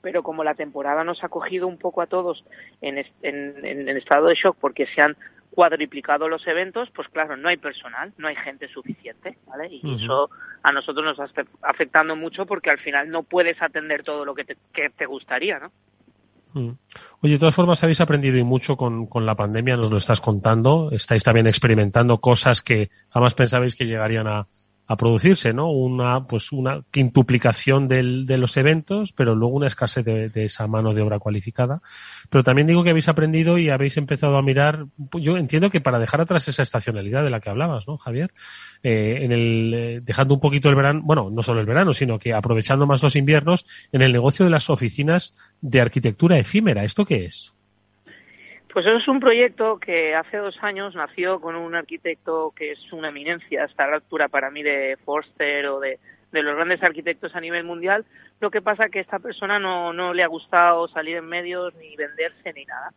pero 0.00 0.22
como 0.22 0.42
la 0.42 0.54
temporada 0.54 1.04
nos 1.04 1.22
ha 1.22 1.28
cogido 1.28 1.66
un 1.66 1.76
poco 1.76 2.00
a 2.00 2.06
todos 2.06 2.46
en, 2.80 3.04
en, 3.20 3.88
estado 3.90 4.28
de 4.28 4.36
shock 4.36 4.56
porque 4.58 4.86
se 4.86 5.02
han 5.02 5.18
cuadriplicado 5.50 6.30
los 6.30 6.46
eventos, 6.46 6.90
pues 6.92 7.08
claro, 7.08 7.36
no 7.36 7.50
hay 7.50 7.58
personal, 7.58 8.14
no 8.16 8.28
hay 8.28 8.36
gente 8.36 8.68
suficiente, 8.68 9.36
¿vale? 9.46 9.68
Y 9.70 10.02
eso 10.02 10.30
a 10.62 10.72
nosotros 10.72 11.04
nos 11.04 11.28
está 11.28 11.44
afectando 11.60 12.16
mucho 12.16 12.46
porque 12.46 12.70
al 12.70 12.78
final 12.78 13.10
no 13.10 13.22
puedes 13.22 13.60
atender 13.60 14.02
todo 14.02 14.24
lo 14.24 14.34
que 14.34 14.46
te, 14.46 14.56
que 14.72 14.88
te 14.88 15.04
gustaría, 15.04 15.58
¿no? 15.58 15.70
Mm. 16.54 16.70
Oye, 17.20 17.32
de 17.34 17.38
todas 17.38 17.54
formas 17.54 17.82
habéis 17.82 18.00
aprendido 18.00 18.36
y 18.36 18.44
mucho 18.44 18.76
con, 18.76 19.06
con, 19.06 19.24
la 19.24 19.34
pandemia, 19.34 19.76
nos 19.76 19.90
lo 19.90 19.98
estás 19.98 20.20
contando. 20.20 20.90
Estáis 20.92 21.22
también 21.22 21.46
experimentando 21.46 22.18
cosas 22.18 22.60
que 22.62 22.90
jamás 23.08 23.34
pensabais 23.34 23.74
que 23.74 23.86
llegarían 23.86 24.26
a, 24.26 24.46
a 24.86 24.96
producirse, 24.96 25.52
¿no? 25.52 25.70
Una, 25.70 26.26
pues 26.26 26.52
una 26.52 26.82
quintuplicación 26.90 27.88
del, 27.88 28.26
de 28.26 28.36
los 28.36 28.56
eventos, 28.56 29.12
pero 29.12 29.34
luego 29.34 29.54
una 29.54 29.68
escasez 29.68 30.04
de, 30.04 30.30
esa 30.44 30.66
mano 30.66 30.92
de 30.92 31.02
obra 31.02 31.18
cualificada. 31.18 31.80
Pero 32.28 32.42
también 32.42 32.66
digo 32.66 32.82
que 32.82 32.90
habéis 32.90 33.08
aprendido 33.08 33.58
y 33.58 33.70
habéis 33.70 33.96
empezado 33.96 34.36
a 34.36 34.42
mirar, 34.42 34.86
yo 35.14 35.36
entiendo 35.36 35.70
que 35.70 35.80
para 35.80 35.98
dejar 35.98 36.20
atrás 36.20 36.48
esa 36.48 36.62
estacionalidad 36.62 37.22
de 37.22 37.30
la 37.30 37.40
que 37.40 37.50
hablabas, 37.50 37.86
¿no, 37.86 37.96
Javier? 37.96 38.32
Eh, 38.82 39.20
en 39.22 39.32
el, 39.32 39.74
eh, 39.74 40.00
dejando 40.02 40.34
un 40.34 40.40
poquito 40.40 40.68
el 40.68 40.74
verano, 40.74 41.00
bueno, 41.04 41.30
no 41.30 41.42
solo 41.42 41.60
el 41.60 41.66
verano, 41.66 41.92
sino 41.92 42.18
que 42.18 42.34
aprovechando 42.34 42.86
más 42.86 43.02
los 43.02 43.16
inviernos 43.16 43.64
en 43.92 44.02
el 44.02 44.12
negocio 44.12 44.44
de 44.44 44.50
las 44.50 44.68
oficinas 44.68 45.32
de 45.60 45.80
arquitectura 45.80 46.38
efímera. 46.38 46.84
¿Esto 46.84 47.04
qué 47.04 47.24
es? 47.24 47.54
Pues 48.72 48.86
eso 48.86 48.96
es 48.96 49.08
un 49.08 49.20
proyecto 49.20 49.78
que 49.78 50.14
hace 50.14 50.38
dos 50.38 50.56
años 50.62 50.94
nació 50.94 51.42
con 51.42 51.56
un 51.56 51.74
arquitecto 51.74 52.54
que 52.56 52.72
es 52.72 52.92
una 52.92 53.08
eminencia, 53.08 53.64
hasta 53.64 53.86
la 53.86 53.96
altura 53.96 54.28
para 54.28 54.50
mí 54.50 54.62
de 54.62 54.96
Forster 55.04 55.66
o 55.66 55.78
de, 55.78 55.98
de 56.32 56.42
los 56.42 56.54
grandes 56.56 56.82
arquitectos 56.82 57.36
a 57.36 57.40
nivel 57.40 57.64
mundial. 57.64 58.06
Lo 58.40 58.50
que 58.50 58.62
pasa 58.62 58.88
que 58.88 59.00
a 59.00 59.02
esta 59.02 59.18
persona 59.18 59.58
no, 59.58 59.92
no 59.92 60.14
le 60.14 60.22
ha 60.22 60.26
gustado 60.26 60.88
salir 60.88 61.18
en 61.18 61.26
medios 61.26 61.74
ni 61.74 61.94
venderse 61.96 62.54
ni 62.54 62.64
nada. 62.64 62.94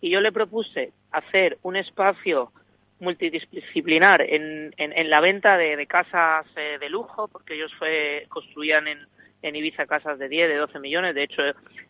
Y 0.00 0.10
yo 0.10 0.20
le 0.20 0.30
propuse 0.30 0.92
hacer 1.10 1.58
un 1.62 1.74
espacio 1.74 2.52
multidisciplinar 3.00 4.22
en, 4.22 4.72
en, 4.78 5.10
la 5.10 5.20
venta 5.20 5.58
de, 5.58 5.86
casas 5.88 6.46
eh, 6.56 6.78
de 6.78 6.88
lujo, 6.88 7.26
porque 7.26 7.54
ellos 7.54 7.74
fue, 7.78 8.26
construían 8.28 8.86
en, 8.86 9.00
en 9.42 9.56
Ibiza 9.56 9.86
casas 9.86 10.20
de 10.20 10.28
10, 10.28 10.48
de 10.48 10.56
12 10.56 10.78
millones. 10.78 11.16
De 11.16 11.24
hecho, 11.24 11.42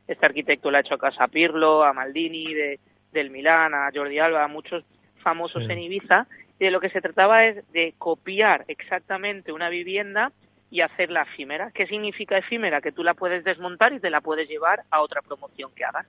este 0.09 0.25
arquitecto 0.25 0.71
le 0.71 0.79
ha 0.79 0.81
hecho 0.81 0.95
a 0.95 0.99
Casa 0.99 1.29
Pirlo, 1.29 1.85
a 1.85 1.93
Maldini 1.93 2.55
de, 2.55 2.81
del 3.17 3.31
Milán, 3.31 3.75
a 3.75 3.91
Jordi 3.93 4.19
Alba, 4.19 4.45
a 4.45 4.49
muchos 4.49 4.85
famosos 5.17 5.69
en 5.69 5.79
Ibiza. 5.79 6.27
Y 6.59 6.67
de 6.67 6.71
lo 6.71 6.81
que 6.81 6.91
se 6.91 7.01
trataba 7.01 7.45
es 7.45 7.71
de 7.73 7.95
copiar 7.99 8.65
exactamente 8.69 9.53
una 9.53 9.69
vivienda 9.69 10.33
y 10.71 10.81
hacerla 10.81 11.23
efímera. 11.23 11.71
¿Qué 11.73 11.87
significa 11.87 12.39
efímera? 12.39 12.81
Que 12.81 12.93
tú 12.93 13.03
la 13.03 13.15
puedes 13.15 13.45
desmontar 13.45 13.93
y 13.93 14.01
te 14.01 14.11
la 14.11 14.21
puedes 14.21 14.49
llevar 14.49 14.83
a 14.91 15.01
otra 15.01 15.23
promoción 15.23 15.71
que 15.75 15.85
hagas. 15.85 16.07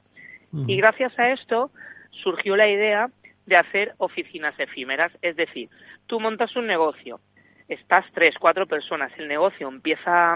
Y 0.65 0.77
gracias 0.77 1.17
a 1.19 1.31
esto 1.31 1.71
surgió 2.11 2.55
la 2.55 2.67
idea 2.67 3.09
de 3.45 3.57
hacer 3.57 3.93
oficinas 3.97 4.57
efímeras. 4.59 5.11
Es 5.21 5.35
decir, 5.35 5.69
tú 6.05 6.19
montas 6.19 6.55
un 6.55 6.67
negocio, 6.67 7.19
estás 7.67 8.05
tres, 8.13 8.35
cuatro 8.39 8.65
personas, 8.65 9.11
el 9.17 9.27
negocio 9.27 9.67
empieza 9.67 10.35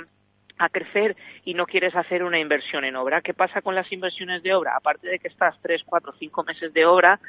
a 0.61 0.69
crecer 0.69 1.15
y 1.43 1.53
no 1.53 1.65
quieres 1.65 1.95
hacer 1.95 2.23
una 2.23 2.39
inversión 2.39 2.85
en 2.85 2.95
obra. 2.95 3.21
¿Qué 3.21 3.33
pasa 3.33 3.61
con 3.61 3.75
las 3.75 3.91
inversiones 3.91 4.43
de 4.43 4.53
obra? 4.53 4.75
Aparte 4.75 5.07
de 5.07 5.19
que 5.19 5.27
estás 5.27 5.55
tres, 5.61 5.83
cuatro, 5.83 6.13
cinco 6.19 6.43
meses 6.43 6.73
de 6.73 6.85
obra, 6.85 7.19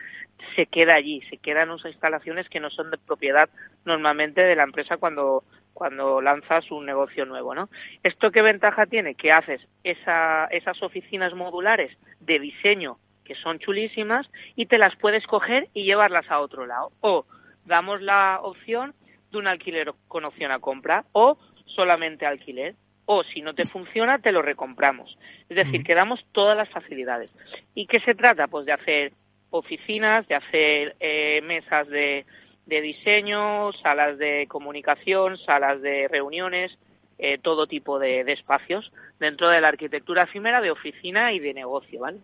se 0.55 0.66
queda 0.66 0.95
allí, 0.95 1.22
se 1.30 1.39
quedan 1.39 1.70
unas 1.70 1.87
instalaciones 1.87 2.49
que 2.49 2.61
no 2.61 2.70
son 2.70 2.91
de 2.91 2.99
propiedad 2.99 3.49
normalmente 3.85 4.43
de 4.43 4.57
la 4.57 4.64
empresa 4.64 4.97
cuando, 4.97 5.45
cuando 5.72 6.20
lanzas 6.20 6.70
un 6.70 6.87
negocio 6.87 7.24
nuevo, 7.24 7.55
¿no? 7.55 7.68
¿Esto 8.03 8.30
qué 8.30 8.43
ventaja 8.43 8.87
tiene? 8.87 9.14
Que 9.14 9.33
haces 9.33 9.66
esa, 9.85 10.47
esas 10.47 10.83
oficinas 10.83 11.35
modulares 11.35 11.97
de 12.20 12.39
diseño 12.39 12.99
que 13.24 13.35
son 13.37 13.59
chulísimas 13.59 14.28
y 14.57 14.66
te 14.66 14.78
las 14.78 14.97
puedes 14.97 15.26
coger 15.26 15.68
y 15.74 15.85
llevarlas 15.85 16.30
a 16.30 16.41
otro 16.41 16.66
lado. 16.66 16.91
O 17.01 17.24
damos 17.64 18.03
la 18.03 18.41
opción 18.43 18.95
de 19.30 19.39
un 19.39 19.47
alquiler 19.47 19.93
con 20.09 20.24
opción 20.24 20.53
a 20.53 20.59
compra 20.59 21.05
o 21.12 21.39
solamente 21.66 22.26
alquiler 22.26 22.74
o 23.07 23.24
si 23.24 23.42
no 23.42 23.55
te 23.55 23.64
funciona 23.64 24.18
te 24.18 24.32
lo 24.32 24.42
recompramos. 24.42 25.18
Es 25.48 25.57
decir, 25.57 25.84
que 25.84 25.94
damos 25.94 26.24
todas 26.32 26.57
las 26.57 26.68
facilidades. 26.70 27.30
¿Y 27.74 27.86
qué 27.86 27.98
se 27.98 28.14
trata? 28.14 28.48
Pues 28.48 28.66
de 28.66 28.72
hacer 28.72 29.12
oficinas, 29.50 30.26
de 30.28 30.34
hacer 30.34 30.96
eh, 31.00 31.40
mesas 31.42 31.88
de, 31.88 32.24
de, 32.66 32.80
diseño, 32.80 33.72
salas 33.72 34.18
de 34.18 34.46
comunicación, 34.48 35.36
salas 35.36 35.82
de 35.82 36.09
reuniones, 36.09 36.78
eh, 37.18 37.38
todo 37.38 37.66
tipo 37.66 37.98
de, 37.98 38.24
de, 38.24 38.32
espacios 38.32 38.92
dentro 39.20 39.48
de 39.48 39.61
la 39.61 39.68
arquitectura 39.68 40.24
efímera 40.24 40.61
de 40.61 40.70
oficina 40.70 41.32
y 41.32 41.38
de 41.38 41.55
negocio, 41.55 42.00
¿vale? 42.00 42.18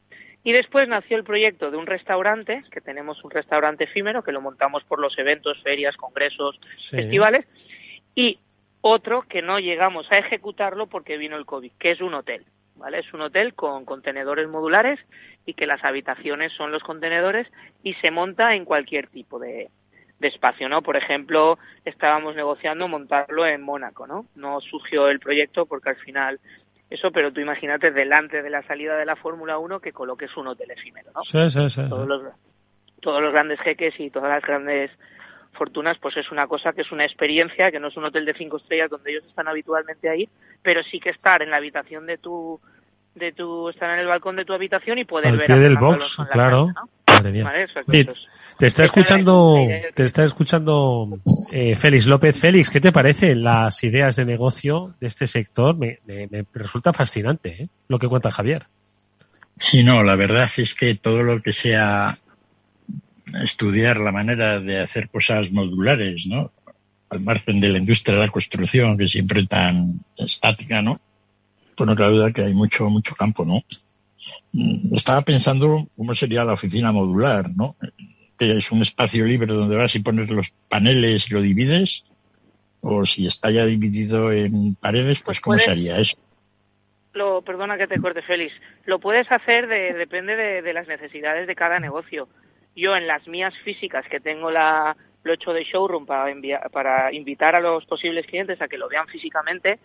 Y 0.44 0.52
después 0.52 0.88
nació 0.88 1.16
el 1.16 1.24
proyecto 1.24 1.70
de 1.70 1.76
un 1.76 1.86
restaurante, 1.86 2.64
que 2.70 2.80
tenemos 2.80 3.22
un 3.24 3.30
restaurante 3.30 3.84
efímero, 3.84 4.22
que 4.22 4.32
lo 4.32 4.40
montamos 4.40 4.84
por 4.84 4.98
los 4.98 5.18
eventos, 5.18 5.60
ferias, 5.62 5.96
congresos, 5.96 6.58
festivales, 6.90 7.44
y 8.14 8.38
otro 8.80 9.22
que 9.22 9.42
no 9.42 9.58
llegamos 9.58 10.10
a 10.10 10.18
ejecutarlo 10.18 10.86
porque 10.86 11.18
vino 11.18 11.36
el 11.36 11.46
COVID, 11.46 11.72
que 11.78 11.90
es 11.92 12.00
un 12.00 12.14
hotel. 12.14 12.44
¿Vale? 12.76 13.00
Es 13.00 13.12
un 13.12 13.22
hotel 13.22 13.54
con 13.54 13.84
contenedores 13.84 14.48
modulares 14.48 15.00
y 15.44 15.54
que 15.54 15.66
las 15.66 15.82
habitaciones 15.82 16.52
son 16.52 16.70
los 16.70 16.84
contenedores 16.84 17.48
y 17.82 17.94
se 17.94 18.12
monta 18.12 18.54
en 18.54 18.64
cualquier 18.64 19.08
tipo 19.08 19.40
de, 19.40 19.68
espacio, 20.20 20.68
¿no? 20.68 20.82
Por 20.82 20.96
ejemplo, 20.96 21.58
estábamos 21.84 22.36
negociando 22.36 22.86
montarlo 22.86 23.46
en 23.46 23.62
Mónaco, 23.62 24.06
¿no? 24.06 24.26
No 24.36 24.60
surgió 24.60 25.08
el 25.08 25.18
proyecto 25.18 25.66
porque 25.66 25.90
al 25.90 25.96
final 25.96 26.38
eso, 26.90 27.10
pero 27.10 27.32
tú 27.32 27.40
imagínate 27.40 27.90
delante 27.90 28.42
de 28.42 28.50
la 28.50 28.62
salida 28.62 28.96
de 28.96 29.04
la 29.04 29.16
Fórmula 29.16 29.58
1 29.58 29.80
que 29.80 29.92
coloques 29.92 30.36
un 30.36 30.46
hotel 30.46 30.70
efímero, 30.70 31.10
¿no? 31.14 31.22
Sí, 31.24 31.50
sí, 31.50 31.70
sí. 31.70 31.82
Todos, 31.88 32.06
Los, 32.06 32.22
todos 33.00 33.20
los 33.20 33.32
grandes 33.32 33.60
jeques 33.60 33.98
y 33.98 34.10
todas 34.10 34.30
las 34.30 34.42
grandes 34.42 34.90
fortunas, 35.52 35.98
pues 35.98 36.16
es 36.16 36.30
una 36.30 36.46
cosa 36.46 36.72
que 36.72 36.82
es 36.82 36.92
una 36.92 37.04
experiencia, 37.04 37.70
que 37.70 37.80
no 37.80 37.88
es 37.88 37.96
un 37.96 38.04
hotel 38.04 38.24
de 38.24 38.34
cinco 38.34 38.58
estrellas 38.58 38.90
donde 38.90 39.10
ellos 39.10 39.24
están 39.26 39.48
habitualmente 39.48 40.08
ahí, 40.08 40.28
pero 40.62 40.82
sí 40.82 41.00
que 41.00 41.10
estar 41.10 41.42
en 41.42 41.50
la 41.50 41.56
habitación 41.56 42.06
de 42.06 42.18
tu 42.18 42.60
de 43.14 43.32
tu 43.32 43.68
estar 43.68 43.90
en 43.90 44.00
el 44.00 44.06
balcón 44.06 44.36
de 44.36 44.44
tu 44.44 44.52
habitación 44.52 44.98
y 44.98 45.04
poder 45.04 45.28
Al 45.28 45.38
ver 45.38 45.46
pie 45.46 45.58
del 45.58 45.76
box, 45.76 46.18
claro. 46.30 46.68
te 48.56 48.66
está 48.66 48.84
escuchando, 48.84 49.66
te 49.94 50.04
está 50.04 50.24
escuchando 50.24 51.08
eh, 51.52 51.74
Félix 51.74 52.06
López. 52.06 52.38
Félix, 52.38 52.70
¿qué 52.70 52.80
te 52.80 52.92
parece 52.92 53.34
las 53.34 53.82
ideas 53.82 54.14
de 54.14 54.24
negocio 54.24 54.94
de 55.00 55.08
este 55.08 55.26
sector? 55.26 55.76
Me, 55.76 55.98
me, 56.06 56.28
me 56.28 56.44
resulta 56.52 56.92
fascinante 56.92 57.62
¿eh? 57.62 57.68
lo 57.88 57.98
que 57.98 58.08
cuenta 58.08 58.30
Javier. 58.30 58.66
Sí, 59.56 59.82
no, 59.82 60.04
la 60.04 60.14
verdad 60.16 60.48
es 60.56 60.74
que 60.74 60.94
todo 60.94 61.24
lo 61.24 61.42
que 61.42 61.52
sea 61.52 62.14
estudiar 63.42 63.98
la 63.98 64.12
manera 64.12 64.60
de 64.60 64.80
hacer 64.80 65.08
cosas 65.08 65.50
modulares, 65.50 66.26
¿no? 66.26 66.52
Al 67.10 67.20
margen 67.20 67.60
de 67.60 67.68
la 67.68 67.78
industria 67.78 68.16
de 68.16 68.26
la 68.26 68.32
construcción, 68.32 68.98
que 68.98 69.08
siempre 69.08 69.46
tan 69.46 70.00
estática, 70.16 70.82
¿no? 70.82 71.00
Pues 71.76 71.86
no 71.86 71.96
cabe 71.96 72.16
duda 72.16 72.32
que 72.32 72.42
hay 72.42 72.54
mucho, 72.54 72.88
mucho 72.90 73.14
campo, 73.14 73.44
¿no? 73.44 73.62
Mm, 74.52 74.94
estaba 74.94 75.22
pensando 75.22 75.88
cómo 75.96 76.14
sería 76.14 76.44
la 76.44 76.54
oficina 76.54 76.92
modular, 76.92 77.50
¿no? 77.54 77.76
Que 78.38 78.52
es 78.52 78.70
un 78.72 78.82
espacio 78.82 79.24
libre 79.24 79.52
donde 79.52 79.76
vas 79.76 79.94
y 79.94 80.00
pones 80.00 80.28
los 80.28 80.50
paneles 80.68 81.30
y 81.30 81.34
lo 81.34 81.40
divides, 81.40 82.04
o 82.80 83.04
si 83.06 83.26
está 83.26 83.50
ya 83.50 83.66
dividido 83.66 84.32
en 84.32 84.74
paredes, 84.74 85.18
pues, 85.18 85.24
pues 85.24 85.40
¿cómo 85.40 85.58
sería 85.58 85.98
eso? 85.98 86.16
Lo, 87.14 87.42
perdona 87.42 87.76
que 87.76 87.88
te 87.88 88.00
corte, 88.00 88.22
Félix. 88.22 88.52
Lo 88.84 89.00
puedes 89.00 89.30
hacer, 89.32 89.66
de, 89.66 89.92
depende 89.94 90.36
de, 90.36 90.62
de 90.62 90.72
las 90.72 90.86
necesidades 90.86 91.46
de 91.48 91.54
cada 91.56 91.80
negocio 91.80 92.28
yo 92.78 92.96
en 92.96 93.06
las 93.06 93.26
mías 93.26 93.54
físicas 93.64 94.06
que 94.08 94.20
tengo 94.20 94.50
la, 94.50 94.96
lo 95.24 95.32
hecho 95.32 95.52
de 95.52 95.64
showroom 95.64 96.06
para, 96.06 97.12
invitar 97.12 97.54
a 97.54 97.60
los 97.60 97.84
posibles 97.86 98.26
clientes 98.26 98.60
a 98.60 98.68
que 98.68 98.78
lo 98.78 98.88
vean 98.88 99.06
físicamente, 99.08 99.78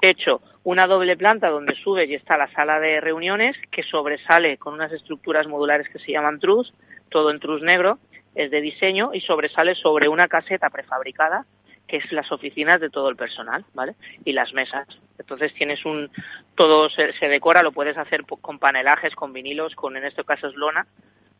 he 0.00 0.10
hecho 0.10 0.40
una 0.64 0.86
doble 0.86 1.16
planta 1.16 1.50
donde 1.50 1.74
sube 1.76 2.06
y 2.06 2.14
está 2.14 2.36
la 2.36 2.50
sala 2.52 2.80
de 2.80 3.00
reuniones 3.00 3.56
que 3.70 3.82
sobresale 3.82 4.56
con 4.58 4.74
unas 4.74 4.92
estructuras 4.92 5.46
modulares 5.46 5.88
que 5.88 5.98
se 5.98 6.12
llaman 6.12 6.40
trus, 6.40 6.72
todo 7.10 7.30
en 7.30 7.40
trus 7.40 7.62
negro, 7.62 7.98
es 8.34 8.50
de 8.50 8.60
diseño 8.60 9.10
y 9.12 9.20
sobresale 9.20 9.74
sobre 9.74 10.08
una 10.08 10.28
caseta 10.28 10.70
prefabricada 10.70 11.46
que 11.86 11.96
es 11.96 12.12
las 12.12 12.30
oficinas 12.30 12.82
de 12.82 12.90
todo 12.90 13.08
el 13.08 13.16
personal, 13.16 13.64
¿vale? 13.72 13.94
Y 14.22 14.34
las 14.34 14.52
mesas. 14.52 14.86
Entonces 15.18 15.54
tienes 15.54 15.86
un, 15.86 16.10
todo 16.54 16.90
se, 16.90 17.14
se 17.14 17.28
decora, 17.28 17.62
lo 17.62 17.72
puedes 17.72 17.96
hacer 17.96 18.24
con 18.26 18.58
panelajes, 18.58 19.14
con 19.14 19.32
vinilos, 19.32 19.74
con 19.74 19.96
en 19.96 20.04
este 20.04 20.22
caso 20.22 20.48
es 20.48 20.54
lona, 20.54 20.86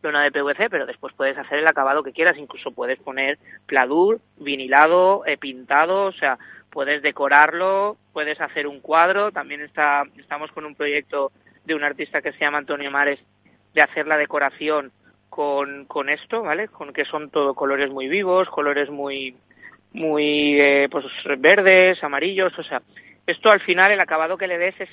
lona 0.03 0.23
de 0.23 0.31
PVC, 0.31 0.71
pero 0.71 0.87
después 0.87 1.15
puedes 1.15 1.37
hacer 1.37 1.59
el 1.59 1.67
acabado 1.67 2.03
que 2.03 2.13
quieras, 2.13 2.37
incluso 2.39 2.71
puedes 2.71 2.99
poner 2.99 3.39
pladur, 3.67 4.21
vinilado, 4.37 5.25
eh, 5.27 5.37
pintado, 5.37 6.05
o 6.07 6.13
sea, 6.13 6.39
puedes 6.71 7.03
decorarlo, 7.03 7.97
puedes 8.13 8.41
hacer 8.41 8.67
un 8.67 8.81
cuadro, 8.81 9.33
también 9.33 9.63
está, 9.63 10.05
estamos 10.17 10.53
con 10.53 10.65
un 10.65 10.75
proyecto 10.75 11.33
de 11.65 11.75
un 11.75 11.85
artista 11.85 12.23
que 12.23 12.33
se 12.33 12.41
llama 12.41 12.59
Antonio 12.59 12.91
Mares 12.91 13.21
de 13.75 13.83
hacer 13.83 14.07
la 14.07 14.17
decoración 14.17 14.93
con, 15.29 15.85
con 15.87 16.09
esto, 16.09 16.43
¿vale? 16.43 16.69
Con 16.69 16.93
que 16.93 17.05
son 17.05 17.31
todo 17.31 17.55
colores 17.55 17.91
muy 17.91 18.09
vivos, 18.09 18.49
colores 18.49 18.91
muy, 18.91 19.37
muy, 19.93 20.61
eh, 20.61 20.89
pues 20.91 21.05
verdes, 21.39 22.03
amarillos, 22.03 22.59
o 22.59 22.63
sea, 22.63 22.83
esto 23.27 23.51
al 23.51 23.61
final 23.61 23.93
el 23.93 24.01
acabado 24.01 24.39
que 24.39 24.47
le 24.47 24.59
des 24.59 24.81
es 24.81 24.89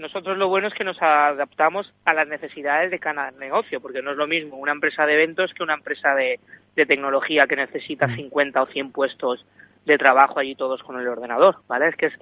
nosotros 0.00 0.36
lo 0.38 0.48
bueno 0.48 0.66
es 0.66 0.74
que 0.74 0.82
nos 0.82 1.00
adaptamos 1.00 1.92
a 2.04 2.14
las 2.14 2.26
necesidades 2.26 2.90
de 2.90 2.98
cada 2.98 3.30
negocio, 3.32 3.80
porque 3.80 4.02
no 4.02 4.12
es 4.12 4.16
lo 4.16 4.26
mismo 4.26 4.56
una 4.56 4.72
empresa 4.72 5.06
de 5.06 5.14
eventos 5.14 5.52
que 5.54 5.62
una 5.62 5.74
empresa 5.74 6.14
de, 6.14 6.40
tecnología 6.74 7.46
que 7.46 7.56
necesita 7.56 8.08
50 8.14 8.58
mm. 8.58 8.62
o 8.62 8.66
100 8.66 8.92
puestos 8.92 9.44
de 9.84 9.98
trabajo 9.98 10.38
allí 10.38 10.54
todos 10.54 10.82
con 10.82 10.98
el 10.98 11.06
ordenador, 11.06 11.58
¿vale? 11.68 11.88
Es 11.88 11.96
que 11.96 12.06
es, 12.06 12.14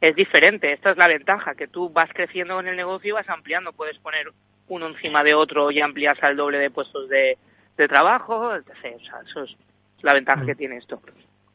es 0.00 0.16
diferente, 0.16 0.72
esta 0.72 0.92
es 0.92 0.96
la 0.96 1.08
ventaja, 1.08 1.54
que 1.54 1.68
tú 1.68 1.90
vas 1.90 2.08
creciendo 2.14 2.58
en 2.58 2.68
el 2.68 2.76
negocio 2.76 3.10
y 3.10 3.12
vas 3.12 3.28
ampliando, 3.28 3.74
puedes 3.74 3.98
poner 3.98 4.32
uno 4.68 4.86
encima 4.86 5.22
de 5.22 5.34
otro 5.34 5.70
y 5.70 5.80
amplias 5.82 6.16
al 6.22 6.38
doble 6.38 6.56
de 6.56 6.70
puestos 6.70 7.06
de, 7.10 7.36
trabajo, 7.76 8.54
etc. 8.54 8.96
O 8.96 9.04
sea, 9.04 9.20
eso 9.28 9.42
es 9.44 9.56
la 10.00 10.14
ventaja 10.14 10.46
que 10.46 10.54
mm. 10.54 10.58
tiene 10.58 10.76
esto. 10.78 11.02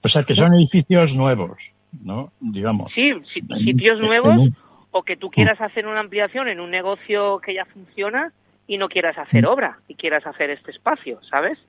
O 0.04 0.08
sea, 0.08 0.24
que 0.24 0.36
son 0.36 0.54
edificios 0.54 1.16
nuevos, 1.16 1.72
¿no? 2.04 2.32
Digamos. 2.40 2.92
Sí, 2.94 3.14
sitios 3.34 4.00
nuevos 4.00 4.52
o 4.94 5.04
que 5.04 5.18
tú 5.18 5.30
quieras 5.30 5.60
hacer 5.60 5.86
una 5.88 6.00
ampliación 6.00 6.48
en 6.48 6.60
un 6.60 6.72
negocio 6.72 7.40
que 7.40 7.54
ya 7.54 7.66
funciona 7.66 8.32
y 8.68 8.78
no 8.78 8.88
quieras 8.88 9.18
hacer 9.18 9.46
obra 9.46 9.80
y 9.88 9.96
quieras 9.96 10.26
hacer 10.26 10.52
este 10.52 10.72
espacio, 10.72 11.20
¿sabes? 11.24 11.60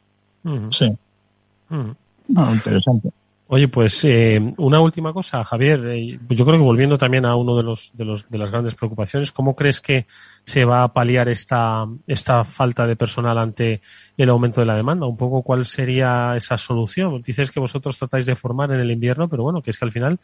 Sí. 0.71 0.97
interesante. 1.71 3.11
Oye, 3.47 3.69
pues 3.69 4.03
eh, 4.05 4.41
una 4.57 4.81
última 4.81 5.13
cosa, 5.13 5.45
Javier. 5.45 5.87
Eh, 5.89 6.19
yo 6.31 6.45
creo 6.45 6.59
que 6.59 6.65
volviendo 6.65 6.97
también 6.97 7.27
a 7.27 7.37
uno 7.37 7.57
de 7.57 7.63
los, 7.63 7.93
de 7.95 8.05
los 8.05 8.29
de 8.29 8.39
las 8.39 8.51
grandes 8.51 8.75
preocupaciones, 8.75 9.33
¿cómo 9.33 9.55
crees 9.55 9.81
que 9.81 10.07
se 10.45 10.65
va 10.65 10.83
a 10.83 10.93
paliar 10.93 11.29
esta 11.29 11.87
esta 12.07 12.45
falta 12.45 12.87
de 12.87 12.97
personal 12.97 13.37
ante 13.39 13.83
el 14.17 14.31
aumento 14.31 14.61
de 14.61 14.67
la 14.67 14.77
demanda? 14.77 15.07
Un 15.07 15.19
poco 15.19 15.43
cuál 15.43 15.67
sería 15.67 16.35
esa 16.37 16.57
solución. 16.57 17.23
Dices 17.23 17.51
que 17.51 17.61
vosotros 17.61 17.99
tratáis 17.99 18.25
de 18.25 18.35
formar 18.35 18.73
en 18.73 18.81
el 18.81 18.91
invierno, 18.91 19.29
pero 19.29 19.43
bueno, 19.43 19.61
que 19.61 19.71
es 19.71 19.79
que 19.79 19.85
al 19.85 19.93
final 19.93 20.19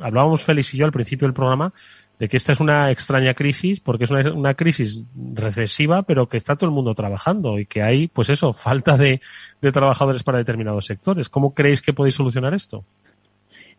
hablábamos 0.00 0.42
Félix 0.42 0.74
y 0.74 0.78
yo 0.78 0.84
al 0.84 0.92
principio 0.92 1.26
del 1.26 1.34
programa 1.34 1.72
de 2.20 2.28
que 2.28 2.36
esta 2.36 2.52
es 2.52 2.60
una 2.60 2.90
extraña 2.90 3.32
crisis, 3.32 3.80
porque 3.80 4.04
es 4.04 4.10
una, 4.10 4.30
una, 4.34 4.54
crisis 4.54 5.04
recesiva, 5.34 6.02
pero 6.02 6.28
que 6.28 6.36
está 6.36 6.54
todo 6.54 6.68
el 6.68 6.74
mundo 6.74 6.94
trabajando 6.94 7.58
y 7.58 7.64
que 7.64 7.82
hay, 7.82 8.08
pues 8.08 8.28
eso, 8.28 8.52
falta 8.54 8.98
de, 8.98 9.22
de 9.62 9.72
trabajadores 9.72 10.22
para 10.22 10.36
determinados 10.36 10.84
sectores. 10.84 11.30
¿Cómo 11.30 11.54
creéis 11.54 11.80
que 11.80 11.94
podéis 11.94 12.16
solucionar 12.16 12.52
esto? 12.52 12.84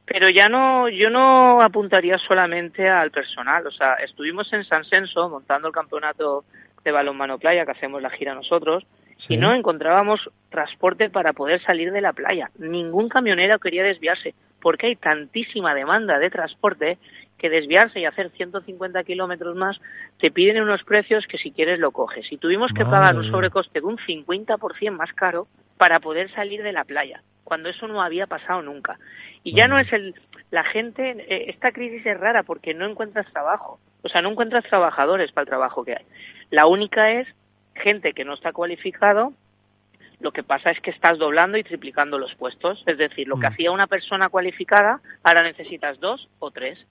Pero 0.05 0.27
ya 0.29 0.49
no, 0.49 0.89
yo 0.89 1.11
no 1.11 1.61
apuntaría 1.61 2.17
solamente 2.17 2.89
al 2.89 3.11
personal. 3.11 3.67
O 3.67 3.71
sea, 3.71 3.93
estuvimos 3.93 4.51
en 4.53 4.63
San 4.63 4.85
Senso 4.85 5.29
montando 5.29 5.67
el 5.67 5.73
campeonato 5.73 6.43
de 6.83 6.91
balonmano 6.91 7.37
playa, 7.37 7.63
que 7.63 7.71
hacemos 7.71 8.01
la 8.01 8.09
gira 8.09 8.33
nosotros, 8.33 8.87
y 9.29 9.37
no 9.37 9.53
encontrábamos 9.53 10.31
transporte 10.49 11.11
para 11.11 11.33
poder 11.33 11.61
salir 11.61 11.91
de 11.91 12.01
la 12.01 12.13
playa. 12.13 12.49
Ningún 12.57 13.07
camionero 13.07 13.59
quería 13.59 13.83
desviarse, 13.83 14.33
porque 14.59 14.87
hay 14.87 14.95
tantísima 14.95 15.75
demanda 15.75 16.17
de 16.17 16.31
transporte 16.31 16.97
que 17.41 17.49
desviarse 17.49 17.99
y 17.99 18.05
hacer 18.05 18.29
150 18.29 19.03
kilómetros 19.03 19.55
más 19.55 19.81
te 20.19 20.29
piden 20.29 20.61
unos 20.61 20.83
precios 20.83 21.25
que 21.25 21.39
si 21.39 21.51
quieres 21.51 21.79
lo 21.79 21.91
coges. 21.91 22.31
Y 22.31 22.37
tuvimos 22.37 22.71
que 22.71 22.85
pagar 22.85 23.15
un 23.15 23.23
sobrecoste 23.23 23.81
de 23.81 23.85
un 23.87 23.97
50% 23.97 24.91
más 24.91 25.11
caro 25.13 25.47
para 25.77 25.99
poder 25.99 26.31
salir 26.31 26.61
de 26.61 26.71
la 26.71 26.83
playa, 26.83 27.23
cuando 27.43 27.69
eso 27.69 27.87
no 27.87 28.03
había 28.03 28.27
pasado 28.27 28.61
nunca. 28.61 28.99
Y 29.43 29.55
ya 29.55 29.67
no 29.67 29.79
es 29.79 29.91
el... 29.91 30.13
La 30.51 30.63
gente, 30.63 31.11
eh, 31.27 31.45
esta 31.49 31.71
crisis 31.71 32.05
es 32.05 32.19
rara 32.19 32.43
porque 32.43 32.75
no 32.75 32.85
encuentras 32.85 33.25
trabajo. 33.31 33.79
O 34.03 34.09
sea, 34.09 34.21
no 34.21 34.29
encuentras 34.29 34.65
trabajadores 34.65 35.31
para 35.31 35.43
el 35.43 35.49
trabajo 35.49 35.83
que 35.83 35.93
hay. 35.93 36.05
La 36.51 36.67
única 36.67 37.11
es 37.11 37.27
gente 37.73 38.13
que 38.13 38.25
no 38.25 38.33
está 38.33 38.51
cualificado 38.51 39.33
lo 40.21 40.31
que 40.31 40.43
pasa 40.43 40.69
es 40.69 40.79
que 40.81 40.91
estás 40.91 41.17
doblando 41.17 41.57
y 41.57 41.63
triplicando 41.63 42.19
los 42.19 42.35
puestos. 42.35 42.83
Es 42.85 42.97
decir, 42.99 43.27
lo 43.27 43.39
que 43.39 43.49
mm. 43.49 43.53
hacía 43.53 43.71
una 43.71 43.87
persona 43.87 44.29
cualificada, 44.29 45.01
ahora 45.23 45.41
necesitas 45.41 45.99
dos 45.99 46.29
o 46.37 46.51
tres. 46.51 46.85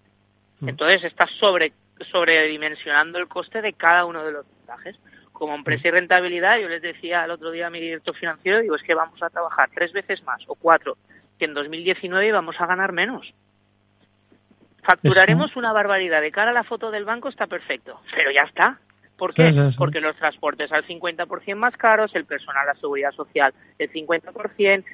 Mm. 0.61 0.69
Entonces 0.69 1.05
estás 1.05 1.31
sobre, 1.33 1.73
sobredimensionando 2.11 3.19
el 3.19 3.29
coste 3.29 3.63
de 3.63 3.73
cada 3.73 4.05
uno 4.05 4.25
de 4.25 4.33
los 4.33 4.47
montajes. 4.47 4.97
Como 5.33 5.55
empresa 5.55 5.89
y 5.89 5.91
rentabilidad, 5.91 6.59
yo 6.59 6.69
les 6.69 6.83
decía 6.83 7.25
el 7.25 7.31
otro 7.31 7.51
día 7.51 7.69
a 7.69 7.71
mi 7.71 7.81
director 7.81 8.15
financiero, 8.15 8.61
digo, 8.61 8.77
es 8.77 8.83
que 8.83 8.95
vamos 8.95 9.23
a 9.23 9.31
trabajar 9.31 9.71
tres 9.75 9.93
veces 9.93 10.23
más 10.25 10.43
o 10.47 10.55
cuatro 10.55 10.99
que 11.39 11.47
en 11.47 11.55
2019 11.55 12.31
vamos 12.33 12.61
a 12.61 12.67
ganar 12.67 12.93
menos. 12.93 13.33
Facturaremos 14.83 15.57
una 15.57 15.73
barbaridad. 15.73 16.21
De 16.21 16.31
cara 16.31 16.51
a 16.51 16.55
la 16.55 16.65
foto 16.65 16.91
del 16.91 17.05
banco 17.05 17.29
está 17.29 17.47
perfecto, 17.47 18.01
pero 18.15 18.31
ya 18.31 18.43
está. 18.43 18.79
¿Por 19.21 19.35
qué? 19.35 19.53
Porque 19.77 20.01
los 20.01 20.17
transportes 20.17 20.73
al 20.73 20.87
50% 20.87 21.55
más 21.55 21.77
caros, 21.77 22.11
el 22.15 22.25
personal, 22.25 22.67
la 22.67 22.75
seguridad 22.75 23.13
social 23.13 23.53
el 23.79 23.93
50%, 23.93 24.85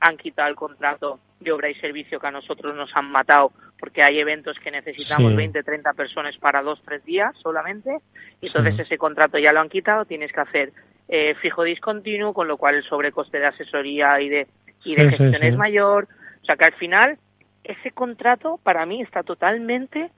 han 0.00 0.16
quitado 0.16 0.48
el 0.48 0.54
contrato 0.54 1.18
de 1.40 1.50
obra 1.50 1.68
y 1.68 1.74
servicio 1.74 2.20
que 2.20 2.26
a 2.28 2.30
nosotros 2.30 2.76
nos 2.76 2.94
han 2.94 3.10
matado 3.10 3.50
porque 3.80 4.04
hay 4.04 4.20
eventos 4.20 4.60
que 4.60 4.70
necesitamos 4.70 5.34
20, 5.34 5.62
30 5.62 5.92
personas 5.94 6.38
para 6.38 6.62
dos, 6.62 6.80
tres 6.84 7.04
días 7.04 7.36
solamente, 7.42 7.98
y 8.40 8.46
entonces 8.46 8.78
ese 8.78 8.96
contrato 8.96 9.38
ya 9.38 9.52
lo 9.52 9.60
han 9.60 9.68
quitado, 9.68 10.04
tienes 10.04 10.32
que 10.32 10.40
hacer 10.40 10.72
eh, 11.08 11.34
fijo 11.42 11.64
discontinuo, 11.64 12.32
con 12.32 12.46
lo 12.46 12.56
cual 12.56 12.76
el 12.76 12.84
sobrecoste 12.84 13.40
de 13.40 13.46
asesoría 13.46 14.20
y 14.20 14.28
de, 14.28 14.46
y 14.84 14.94
de 14.94 15.10
gestión 15.10 15.42
es 15.42 15.56
mayor. 15.56 16.08
O 16.42 16.44
sea 16.44 16.56
que 16.56 16.64
al 16.64 16.74
final 16.74 17.18
ese 17.64 17.90
contrato 17.90 18.60
para 18.62 18.86
mí 18.86 19.02
está 19.02 19.22
totalmente 19.22 20.10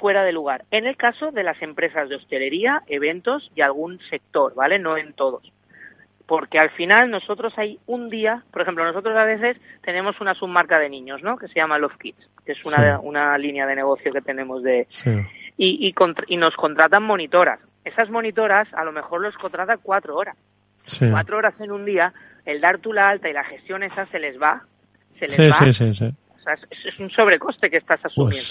fuera 0.00 0.24
de 0.24 0.32
lugar. 0.32 0.64
En 0.70 0.86
el 0.86 0.96
caso 0.96 1.30
de 1.30 1.42
las 1.42 1.60
empresas 1.62 2.08
de 2.08 2.16
hostelería, 2.16 2.82
eventos 2.86 3.50
y 3.54 3.62
algún 3.62 4.00
sector, 4.10 4.54
¿vale? 4.54 4.78
No 4.78 4.96
en 4.96 5.12
todos 5.12 5.52
porque 6.28 6.58
al 6.58 6.68
final 6.70 7.10
nosotros 7.10 7.54
hay 7.56 7.78
un 7.86 8.10
día, 8.10 8.44
por 8.52 8.60
ejemplo, 8.60 8.84
nosotros 8.84 9.16
a 9.16 9.24
veces 9.24 9.56
tenemos 9.80 10.20
una 10.20 10.34
submarca 10.34 10.78
de 10.78 10.90
niños, 10.90 11.22
¿no? 11.22 11.38
Que 11.38 11.48
se 11.48 11.54
llama 11.54 11.78
Love 11.78 11.96
Kids, 11.96 12.28
que 12.44 12.52
es 12.52 12.62
una, 12.66 13.00
una 13.00 13.38
línea 13.38 13.66
de 13.66 13.74
negocio 13.74 14.12
que 14.12 14.20
tenemos 14.20 14.62
de... 14.62 14.86
Y, 15.56 15.88
y, 15.88 15.94
y, 16.26 16.36
nos 16.36 16.54
contratan 16.54 17.02
monitoras. 17.02 17.60
Esas 17.82 18.10
monitoras 18.10 18.68
a 18.74 18.84
lo 18.84 18.92
mejor 18.92 19.22
los 19.22 19.34
contratan 19.36 19.80
cuatro 19.82 20.16
horas. 20.16 20.36
Cuatro 21.10 21.38
horas 21.38 21.54
en 21.60 21.72
un 21.72 21.86
día, 21.86 22.12
el 22.44 22.60
dar 22.60 22.78
tu 22.78 22.92
la 22.92 23.08
alta 23.08 23.30
y 23.30 23.32
la 23.32 23.44
gestión 23.44 23.82
esa 23.82 24.04
se 24.04 24.18
les 24.18 24.40
va. 24.40 24.64
Se 25.18 25.28
les 25.28 25.50
va 25.50 26.18
es, 26.54 26.98
un 26.98 27.10
sobrecoste 27.10 27.70
que 27.70 27.78
estás 27.78 28.04
asumiendo. 28.04 28.46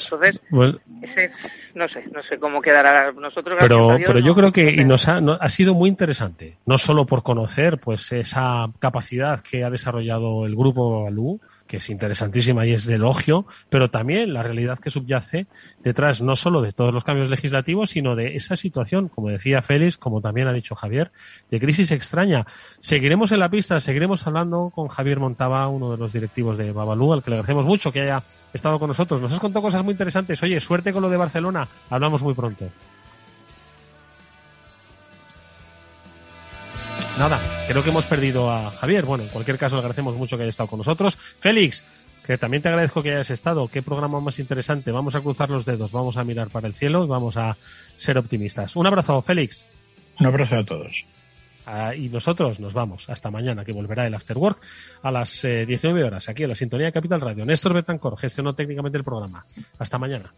Pues, 0.50 0.76
Entonces, 0.90 1.02
ese 1.02 1.32
no 1.76 1.88
sé, 1.88 2.04
no 2.14 2.24
sé 2.24 2.38
cómo 2.40 2.62
quedará 2.62 3.12
nosotros. 3.12 3.58
Pero, 3.60 3.98
pero 4.06 4.20
yo 4.20 4.36
creo 4.36 4.52
que 4.52 4.70
y 4.70 4.84
nos 4.84 5.08
ha, 5.08 5.18
ha 5.18 5.50
sido 5.50 5.74
muy 5.74 5.90
interesante, 5.90 6.58
no 6.66 6.78
solo 6.78 7.06
por 7.06 7.24
conocer 7.24 7.78
pues 7.78 8.12
esa 8.12 8.68
capacidad 8.80 9.42
que 9.42 9.64
ha 9.64 9.70
desarrollado 9.70 10.46
el 10.46 10.56
grupo 10.56 11.04
Balú, 11.04 11.40
que 11.68 11.78
es 11.78 11.90
interesantísima 11.90 12.66
y 12.66 12.74
es 12.74 12.86
de 12.86 12.96
elogio, 12.96 13.46
pero 13.70 13.90
también 13.90 14.34
la 14.34 14.44
realidad 14.44 14.80
que 14.80 14.90
subyace 14.90 15.48
detrás 15.84 16.22
no 16.22 16.36
solo 16.36 16.62
de 16.62 16.72
todos 16.72 16.94
los 16.94 17.04
cambios 17.04 17.30
legislativos, 17.30 17.92
sino 17.92 18.16
de 18.16 18.36
esa 18.36 18.56
situación, 18.56 19.10
como 19.10 19.30
decía 19.30 19.62
Félix, 19.62 19.98
como 19.98 20.22
también 20.22 20.48
ha 20.48 20.54
dicho 20.54 20.76
Javier, 20.76 21.12
de 21.52 21.60
crisis 21.60 21.92
extraña. 21.92 22.46
Seguiremos 22.80 23.32
en 23.32 23.40
la 23.40 23.50
pista, 23.50 23.80
seguiremos 23.80 24.26
hablando 24.26 24.72
con 24.74 24.88
Javier 24.88 25.20
Montaba, 25.20 25.68
uno 25.68 25.92
de 25.92 25.98
los 25.98 26.14
directivos 26.14 26.58
de 26.58 26.72
Babalú, 26.72 27.14
al 27.14 27.24
que 27.24 27.32
le 27.32 27.36
agradecemos 27.36 27.66
mucho 27.66 27.92
que 27.92 28.02
haya 28.02 28.24
estado 28.54 28.80
con 28.80 28.88
nosotros. 28.88 29.22
Nos 29.22 29.34
has 29.34 29.40
contado 29.40 29.62
cosas 29.62 29.84
muy 29.84 29.92
interesantes. 29.92 30.42
Oye, 30.44 30.60
suerte 30.60 30.94
con 30.94 31.02
lo 31.02 31.10
de 31.10 31.18
Barcelona. 31.18 31.68
Hablamos 31.90 32.22
muy 32.22 32.34
pronto. 32.34 32.70
Nada, 37.18 37.40
creo 37.68 37.84
que 37.84 37.90
hemos 37.90 38.06
perdido 38.06 38.52
a 38.52 38.72
Javier. 38.72 39.06
Bueno, 39.06 39.24
en 39.24 39.30
cualquier 39.30 39.58
caso, 39.58 39.76
le 39.76 39.80
agradecemos 39.80 40.16
mucho 40.16 40.38
que 40.38 40.44
haya 40.44 40.50
estado 40.50 40.70
con 40.70 40.78
nosotros. 40.78 41.18
Félix, 41.40 41.84
que 42.24 42.38
también 42.38 42.62
te 42.62 42.70
agradezco 42.70 43.02
que 43.02 43.12
hayas 43.12 43.32
estado. 43.32 43.68
Qué 43.68 43.82
programa 43.82 44.20
más 44.20 44.40
interesante. 44.40 44.92
Vamos 44.92 45.16
a 45.16 45.22
cruzar 45.22 45.50
los 45.50 45.66
dedos, 45.66 45.92
vamos 45.92 46.18
a 46.18 46.24
mirar 46.24 46.50
para 46.50 46.68
el 46.68 46.74
cielo 46.74 47.04
y 47.04 47.08
vamos 47.08 47.38
a 47.38 47.58
ser 47.96 48.18
optimistas. 48.18 48.76
Un 48.76 48.88
abrazo, 48.88 49.22
Félix. 49.22 49.66
Un 50.20 50.28
abrazo 50.28 50.58
a 50.58 50.66
todos. 50.66 51.06
Ah, 51.66 51.94
y 51.94 52.08
nosotros 52.10 52.60
nos 52.60 52.74
vamos 52.74 53.10
hasta 53.10 53.30
mañana, 53.30 53.66
que 53.66 53.74
volverá 53.74 54.08
el 54.08 54.14
After 54.14 54.38
Work 54.38 54.60
a 55.04 55.12
las 55.12 55.42
19 55.42 56.00
eh, 56.00 56.04
horas, 56.04 56.30
aquí 56.30 56.44
en 56.44 56.50
la 56.50 56.56
Sintonía 56.56 56.92
Capital 56.92 57.20
Radio. 57.20 57.46
Néstor 57.46 57.74
Betancor 57.74 58.18
gestionó 58.18 58.56
técnicamente 58.56 58.98
el 58.98 59.04
programa. 59.04 59.46
Hasta 59.78 59.98
mañana. 59.98 60.34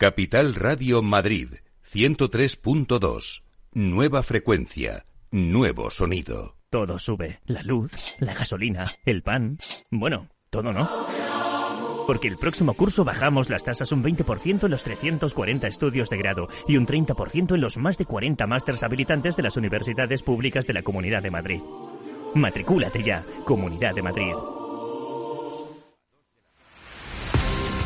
Capital 0.00 0.54
Radio 0.54 1.02
Madrid 1.02 1.48
103.2. 1.92 3.42
Nueva 3.74 4.22
frecuencia, 4.22 5.04
nuevo 5.30 5.90
sonido. 5.90 6.56
Todo 6.70 6.98
sube. 6.98 7.40
La 7.44 7.62
luz, 7.62 8.14
la 8.18 8.32
gasolina, 8.32 8.86
el 9.04 9.22
pan. 9.22 9.58
Bueno, 9.90 10.30
todo 10.48 10.72
no. 10.72 10.88
Porque 12.06 12.28
el 12.28 12.38
próximo 12.38 12.72
curso 12.72 13.04
bajamos 13.04 13.50
las 13.50 13.62
tasas 13.62 13.92
un 13.92 14.02
20% 14.02 14.64
en 14.64 14.70
los 14.70 14.84
340 14.84 15.68
estudios 15.68 16.08
de 16.08 16.16
grado 16.16 16.48
y 16.66 16.78
un 16.78 16.86
30% 16.86 17.54
en 17.54 17.60
los 17.60 17.76
más 17.76 17.98
de 17.98 18.06
40 18.06 18.46
másters 18.46 18.82
habilitantes 18.82 19.36
de 19.36 19.42
las 19.42 19.58
universidades 19.58 20.22
públicas 20.22 20.66
de 20.66 20.72
la 20.72 20.82
Comunidad 20.82 21.22
de 21.22 21.30
Madrid. 21.30 21.60
Matricúlate 22.34 23.02
ya, 23.02 23.22
Comunidad 23.44 23.94
de 23.94 24.02
Madrid. 24.02 24.32